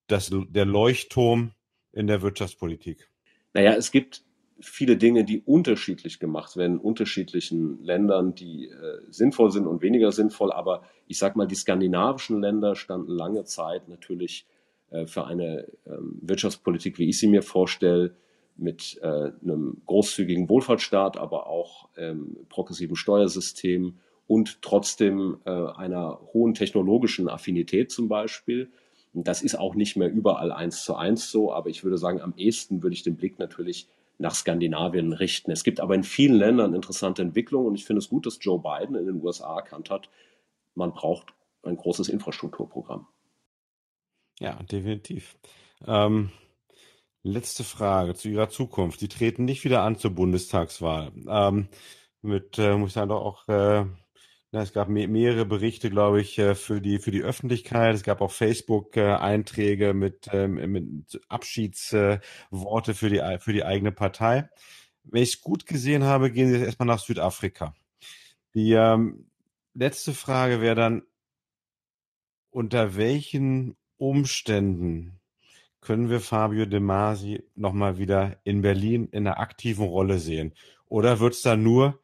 das, 0.07 0.31
der 0.31 0.65
Leuchtturm 0.65 1.53
in 1.91 2.07
der 2.07 2.21
Wirtschaftspolitik? 2.21 3.10
Naja, 3.53 3.73
es 3.73 3.91
gibt 3.91 4.23
viele 4.59 4.97
Dinge, 4.97 5.23
die 5.23 5.41
unterschiedlich 5.41 6.19
gemacht 6.19 6.55
werden 6.55 6.73
in 6.73 6.79
unterschiedlichen 6.79 7.83
Ländern, 7.83 8.35
die 8.35 8.67
äh, 8.67 8.99
sinnvoll 9.09 9.51
sind 9.51 9.67
und 9.67 9.81
weniger 9.81 10.11
sinnvoll. 10.11 10.51
Aber 10.51 10.83
ich 11.07 11.17
sage 11.17 11.37
mal, 11.37 11.47
die 11.47 11.55
skandinavischen 11.55 12.41
Länder 12.41 12.75
standen 12.75 13.11
lange 13.11 13.43
Zeit 13.43 13.87
natürlich 13.87 14.45
äh, 14.91 15.05
für 15.07 15.25
eine 15.25 15.67
ähm, 15.85 16.19
Wirtschaftspolitik, 16.21 16.99
wie 16.99 17.09
ich 17.09 17.19
sie 17.19 17.27
mir 17.27 17.41
vorstelle, 17.41 18.15
mit 18.57 18.99
äh, 19.01 19.31
einem 19.41 19.81
großzügigen 19.85 20.47
Wohlfahrtsstaat, 20.47 21.17
aber 21.17 21.47
auch 21.47 21.89
ähm, 21.97 22.37
progressiven 22.49 22.95
Steuersystem 22.95 23.97
und 24.27 24.61
trotzdem 24.61 25.37
äh, 25.45 25.49
einer 25.49 26.19
hohen 26.33 26.53
technologischen 26.53 27.27
Affinität 27.27 27.91
zum 27.91 28.07
Beispiel. 28.07 28.71
Das 29.13 29.41
ist 29.41 29.55
auch 29.55 29.75
nicht 29.75 29.97
mehr 29.97 30.09
überall 30.09 30.51
eins 30.51 30.83
zu 30.83 30.95
eins 30.95 31.29
so, 31.31 31.51
aber 31.53 31.69
ich 31.69 31.83
würde 31.83 31.97
sagen, 31.97 32.21
am 32.21 32.33
ehesten 32.37 32.81
würde 32.81 32.93
ich 32.93 33.03
den 33.03 33.17
Blick 33.17 33.39
natürlich 33.39 33.87
nach 34.17 34.35
Skandinavien 34.35 35.13
richten. 35.13 35.51
Es 35.51 35.63
gibt 35.63 35.79
aber 35.79 35.95
in 35.95 36.03
vielen 36.03 36.35
Ländern 36.35 36.73
interessante 36.73 37.21
Entwicklungen 37.21 37.67
und 37.67 37.75
ich 37.75 37.85
finde 37.85 37.99
es 37.99 38.09
gut, 38.09 38.25
dass 38.25 38.37
Joe 38.39 38.59
Biden 38.59 38.95
in 38.95 39.05
den 39.05 39.21
USA 39.21 39.55
erkannt 39.57 39.89
hat, 39.89 40.09
man 40.75 40.93
braucht 40.93 41.33
ein 41.63 41.75
großes 41.75 42.07
Infrastrukturprogramm. 42.07 43.07
Ja, 44.39 44.53
definitiv. 44.63 45.35
Ähm, 45.85 46.31
letzte 47.23 47.63
Frage 47.63 48.15
zu 48.15 48.29
Ihrer 48.29 48.49
Zukunft. 48.49 48.99
Sie 48.99 49.07
treten 49.07 49.45
nicht 49.45 49.63
wieder 49.63 49.83
an 49.83 49.97
zur 49.97 50.11
Bundestagswahl. 50.11 51.11
Ähm, 51.27 51.67
mit, 52.21 52.57
äh, 52.57 52.75
muss 52.77 52.89
ich 52.89 52.93
sagen, 52.93 53.09
doch 53.09 53.21
auch 53.21 53.47
äh, 53.47 53.85
ja, 54.51 54.61
es 54.61 54.73
gab 54.73 54.89
me 54.89 55.07
mehrere 55.07 55.45
Berichte, 55.45 55.89
glaube 55.89 56.21
ich, 56.21 56.37
äh, 56.37 56.55
für 56.55 56.81
die, 56.81 56.99
für 56.99 57.11
die 57.11 57.21
Öffentlichkeit. 57.21 57.95
Es 57.95 58.03
gab 58.03 58.21
auch 58.21 58.31
Facebook-Einträge 58.31 59.93
mit, 59.93 60.27
ähm, 60.33 60.55
mit 60.71 61.21
Abschiedsworte 61.29 62.93
für 62.93 63.09
die, 63.09 63.37
für 63.39 63.53
die 63.53 63.63
eigene 63.63 63.91
Partei. 63.91 64.49
Wenn 65.03 65.23
ich 65.23 65.35
es 65.35 65.41
gut 65.41 65.65
gesehen 65.65 66.03
habe, 66.03 66.31
gehen 66.31 66.49
Sie 66.49 66.55
jetzt 66.55 66.65
erstmal 66.65 66.87
nach 66.87 66.99
Südafrika. 66.99 67.73
Die, 68.53 68.73
ähm, 68.73 69.31
letzte 69.73 70.13
Frage 70.13 70.61
wäre 70.61 70.75
dann, 70.75 71.03
unter 72.49 72.95
welchen 72.95 73.77
Umständen 73.97 75.19
können 75.79 76.09
wir 76.09 76.19
Fabio 76.19 76.65
De 76.65 76.79
Masi 76.79 77.43
nochmal 77.55 77.97
wieder 77.97 78.39
in 78.43 78.61
Berlin 78.61 79.07
in 79.11 79.27
einer 79.27 79.39
aktiven 79.39 79.85
Rolle 79.85 80.19
sehen? 80.19 80.53
Oder 80.87 81.19
wird 81.19 81.33
es 81.33 81.41
da 81.41 81.55
nur 81.55 82.01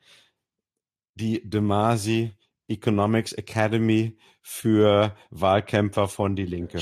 die 1.15 1.47
De 1.47 1.61
Masi 1.61 2.36
Economics 2.67 3.33
Academy 3.33 4.17
für 4.41 5.15
Wahlkämpfer 5.29 6.07
von 6.07 6.35
Die 6.35 6.45
Linke? 6.45 6.79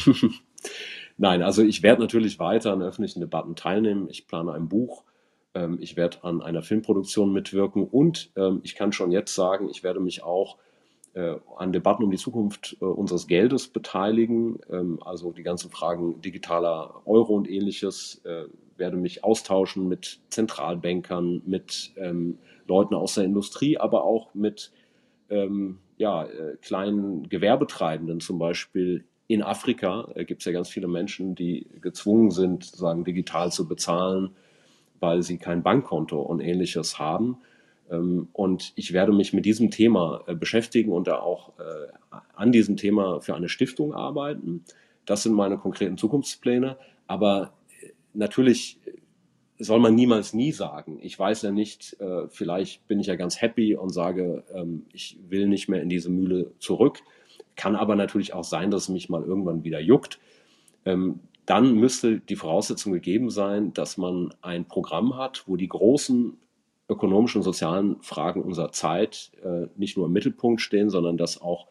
Nein, 1.18 1.42
also 1.42 1.64
ich 1.64 1.84
werde 1.84 2.02
natürlich 2.02 2.40
weiter 2.40 2.74
an 2.74 2.82
öffentlichen 2.82 3.22
Debatten 3.22 3.56
teilnehmen. 3.56 4.08
Ich 4.10 4.28
plane 4.28 4.52
ein 4.52 4.68
Buch. 4.68 5.04
Ähm, 5.54 5.78
ich 5.80 5.96
werde 5.96 6.24
an 6.24 6.42
einer 6.42 6.62
Filmproduktion 6.62 7.32
mitwirken 7.32 7.88
und 7.88 8.32
ähm, 8.36 8.60
ich 8.64 8.76
kann 8.76 8.92
schon 8.92 9.12
jetzt 9.12 9.34
sagen, 9.34 9.70
ich 9.70 9.84
werde 9.84 10.00
mich 10.00 10.24
auch 10.24 10.58
äh, 11.16 11.38
an 11.56 11.72
Debatten 11.72 12.04
um 12.04 12.12
die 12.12 12.18
Zukunft 12.18 12.76
äh, 12.82 12.86
unseres 12.86 13.28
Geldes 13.28 13.70
beteiligen. 13.70 14.60
Ähm, 14.70 15.00
also 15.02 15.32
die 15.32 15.44
ganzen 15.44 15.72
Fragen 15.72 16.22
digitaler 16.22 17.02
Euro 17.06 17.34
und 17.36 17.50
ähnliches. 17.50 18.22
Äh, 18.26 18.46
werde 18.78 18.98
mich 18.98 19.24
austauschen 19.24 19.88
mit 19.88 20.20
Zentralbankern, 20.28 21.42
mit 21.46 21.94
Leuten 22.68 22.94
aus 22.94 23.16
der 23.16 23.24
Industrie, 23.24 23.78
aber 23.78 24.04
auch 24.04 24.34
mit 24.34 24.74
ja, 25.97 26.28
kleinen 26.61 27.28
Gewerbetreibenden 27.30 28.19
zum 28.19 28.38
Beispiel 28.38 29.05
in 29.28 29.41
Afrika 29.41 30.11
äh, 30.15 30.26
gibt 30.26 30.41
es 30.41 30.45
ja 30.45 30.51
ganz 30.51 30.69
viele 30.69 30.88
Menschen, 30.88 31.36
die 31.36 31.67
gezwungen 31.82 32.32
sind, 32.32 32.63
sozusagen 32.63 33.03
digital 33.03 33.51
zu 33.51 33.67
bezahlen, 33.67 34.32
weil 34.99 35.23
sie 35.23 35.38
kein 35.38 35.63
Bankkonto 35.63 36.21
und 36.21 36.41
ähnliches 36.41 36.99
haben. 36.99 37.38
Ähm, 37.89 38.28
und 38.34 38.73
ich 38.76 38.93
werde 38.93 39.11
mich 39.11 39.34
mit 39.34 39.45
diesem 39.45 39.71
Thema 39.71 40.23
äh, 40.28 40.36
beschäftigen 40.36 40.91
und 40.91 41.07
da 41.07 41.19
auch 41.19 41.53
äh, 41.59 42.17
an 42.36 42.51
diesem 42.51 42.78
Thema 42.78 43.19
für 43.21 43.36
eine 43.36 43.49
Stiftung 43.49 43.93
arbeiten. 43.93 44.63
Das 45.05 45.23
sind 45.23 45.34
meine 45.34 45.57
konkreten 45.57 45.97
Zukunftspläne. 45.97 46.78
Aber 47.07 47.53
äh, 47.82 47.89
natürlich 48.13 48.80
soll 49.58 49.80
man 49.80 49.95
niemals 49.95 50.34
nie 50.34 50.51
sagen. 50.51 50.99
Ich 51.01 51.18
weiß 51.18 51.43
ja 51.43 51.51
nicht, 51.51 51.99
äh, 51.99 52.28
vielleicht 52.28 52.88
bin 52.88 52.99
ich 52.99 53.08
ja 53.08 53.16
ganz 53.16 53.41
happy 53.41 53.76
und 53.76 53.89
sage, 53.89 54.43
ähm, 54.53 54.86
ich 54.93 55.18
will 55.30 55.47
nicht 55.47 55.70
mehr 55.70 55.82
in 55.82 55.89
diese 55.89 56.10
Mühle 56.10 56.51
zurück. 56.60 56.99
Kann 57.56 57.76
aber 57.76 57.95
natürlich 57.95 58.34
auch 58.34 58.43
sein, 58.43 58.70
dass 58.72 58.84
es 58.84 58.89
mich 58.89 59.10
mal 59.10 59.24
irgendwann 59.24 59.64
wieder 59.64 59.80
juckt. 59.80 60.20
Ähm, 60.84 61.20
dann 61.45 61.76
müsste 61.76 62.20
die 62.20 62.36
Voraussetzung 62.36 62.91
gegeben 62.91 63.30
sein, 63.30 63.74
dass 63.74 63.97
man 63.97 64.34
ein 64.41 64.66
Programm 64.66 65.16
hat, 65.16 65.43
wo 65.47 65.56
die 65.56 65.68
großen 65.68 66.38
ökonomischen 66.89 67.39
und 67.39 67.43
sozialen 67.43 68.01
Fragen 68.01 68.41
unserer 68.41 68.72
Zeit 68.72 69.32
äh, 69.43 69.68
nicht 69.76 69.95
nur 69.97 70.08
im 70.08 70.14
Mittelpunkt 70.14 70.62
stehen, 70.62 70.89
sondern 70.89 71.18
dass 71.18 71.41
auch 71.41 71.68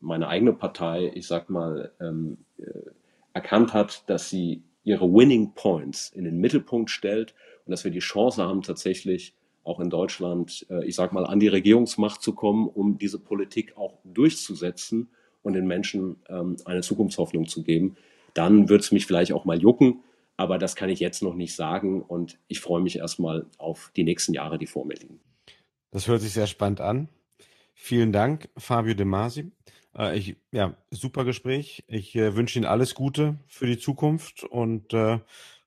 meine 0.00 0.28
eigene 0.28 0.52
Partei, 0.52 1.10
ich 1.14 1.26
sag 1.26 1.50
mal, 1.50 1.92
ähm, 2.00 2.38
äh, 2.58 2.90
erkannt 3.32 3.74
hat, 3.74 4.08
dass 4.08 4.30
sie 4.30 4.62
ihre 4.86 5.12
Winning 5.12 5.52
Points 5.52 6.10
in 6.14 6.24
den 6.24 6.38
Mittelpunkt 6.38 6.90
stellt 6.90 7.34
und 7.66 7.72
dass 7.72 7.84
wir 7.84 7.90
die 7.90 7.98
Chance 7.98 8.42
haben, 8.42 8.62
tatsächlich 8.62 9.34
auch 9.64 9.80
in 9.80 9.90
Deutschland, 9.90 10.64
äh, 10.70 10.86
ich 10.86 10.94
sag 10.94 11.12
mal, 11.12 11.26
an 11.26 11.40
die 11.40 11.48
Regierungsmacht 11.48 12.22
zu 12.22 12.32
kommen, 12.34 12.68
um 12.68 12.96
diese 12.96 13.18
Politik 13.18 13.76
auch 13.76 13.98
durchzusetzen 14.04 15.08
und 15.42 15.54
den 15.54 15.66
Menschen 15.66 16.16
ähm, 16.28 16.56
eine 16.64 16.82
Zukunftshoffnung 16.82 17.48
zu 17.48 17.64
geben. 17.64 17.96
Dann 18.32 18.68
wird 18.68 18.82
es 18.82 18.92
mich 18.92 19.06
vielleicht 19.06 19.32
auch 19.32 19.44
mal 19.44 19.60
jucken, 19.60 20.04
aber 20.36 20.56
das 20.56 20.76
kann 20.76 20.88
ich 20.88 21.00
jetzt 21.00 21.20
noch 21.20 21.34
nicht 21.34 21.56
sagen 21.56 22.00
und 22.00 22.38
ich 22.46 22.60
freue 22.60 22.80
mich 22.80 22.98
erstmal 22.98 23.46
auf 23.58 23.90
die 23.96 24.04
nächsten 24.04 24.34
Jahre, 24.34 24.56
die 24.56 24.66
vor 24.66 24.86
mir 24.86 24.94
liegen. 24.94 25.18
Das 25.90 26.06
hört 26.06 26.20
sich 26.20 26.32
sehr 26.32 26.46
spannend 26.46 26.80
an. 26.80 27.08
Vielen 27.74 28.12
Dank, 28.12 28.48
Fabio 28.56 28.94
De 28.94 29.04
Masi. 29.04 29.50
Äh, 29.96 30.18
ich, 30.18 30.36
ja, 30.52 30.76
super 30.90 31.24
Gespräch. 31.24 31.84
Ich 31.88 32.14
äh, 32.16 32.36
wünsche 32.36 32.58
Ihnen 32.58 32.66
alles 32.66 32.94
Gute 32.94 33.36
für 33.46 33.66
die 33.66 33.78
Zukunft 33.78 34.44
und 34.44 34.92
äh, 34.92 35.18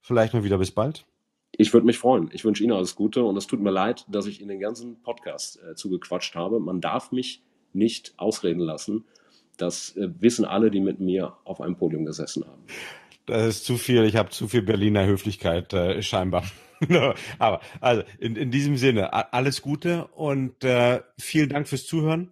vielleicht 0.01 0.33
mal 0.33 0.43
wieder 0.43 0.57
bis 0.57 0.71
bald. 0.71 1.05
Ich 1.51 1.73
würde 1.73 1.85
mich 1.85 1.97
freuen. 1.97 2.29
Ich 2.31 2.45
wünsche 2.45 2.63
Ihnen 2.63 2.73
alles 2.73 2.95
Gute 2.95 3.23
und 3.23 3.35
es 3.35 3.47
tut 3.47 3.59
mir 3.59 3.71
leid, 3.71 4.05
dass 4.07 4.27
ich 4.27 4.41
in 4.41 4.47
den 4.47 4.59
ganzen 4.59 5.01
Podcast 5.01 5.59
äh, 5.61 5.75
zugequatscht 5.75 6.35
habe. 6.35 6.59
Man 6.59 6.79
darf 6.79 7.11
mich 7.11 7.43
nicht 7.73 8.13
ausreden 8.17 8.61
lassen. 8.61 9.05
Das 9.57 9.95
äh, 9.97 10.09
wissen 10.19 10.45
alle, 10.45 10.71
die 10.71 10.79
mit 10.79 10.99
mir 10.99 11.37
auf 11.43 11.59
einem 11.61 11.75
Podium 11.75 12.05
gesessen 12.05 12.45
haben. 12.45 12.63
Das 13.25 13.47
ist 13.47 13.65
zu 13.65 13.77
viel. 13.77 14.05
Ich 14.05 14.15
habe 14.15 14.29
zu 14.29 14.47
viel 14.47 14.61
Berliner 14.61 15.05
Höflichkeit 15.05 15.73
äh, 15.73 16.01
scheinbar. 16.01 16.43
Aber 17.39 17.59
also 17.81 18.03
in, 18.19 18.35
in 18.35 18.51
diesem 18.51 18.77
Sinne 18.77 19.33
alles 19.33 19.61
Gute 19.61 20.07
und 20.07 20.63
äh, 20.63 21.01
vielen 21.19 21.49
Dank 21.49 21.67
fürs 21.67 21.85
Zuhören. 21.85 22.31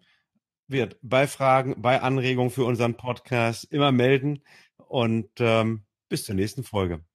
Wird 0.68 0.98
bei 1.02 1.28
Fragen, 1.28 1.82
bei 1.82 2.02
Anregungen 2.02 2.52
für 2.52 2.66
unseren 2.66 2.96
Podcast 2.96 3.66
immer 3.72 3.92
melden 3.92 4.44
und 4.78 5.30
ähm, 5.40 5.86
bis 6.10 6.26
zur 6.26 6.36
nächsten 6.36 6.64
Folge. 6.64 7.07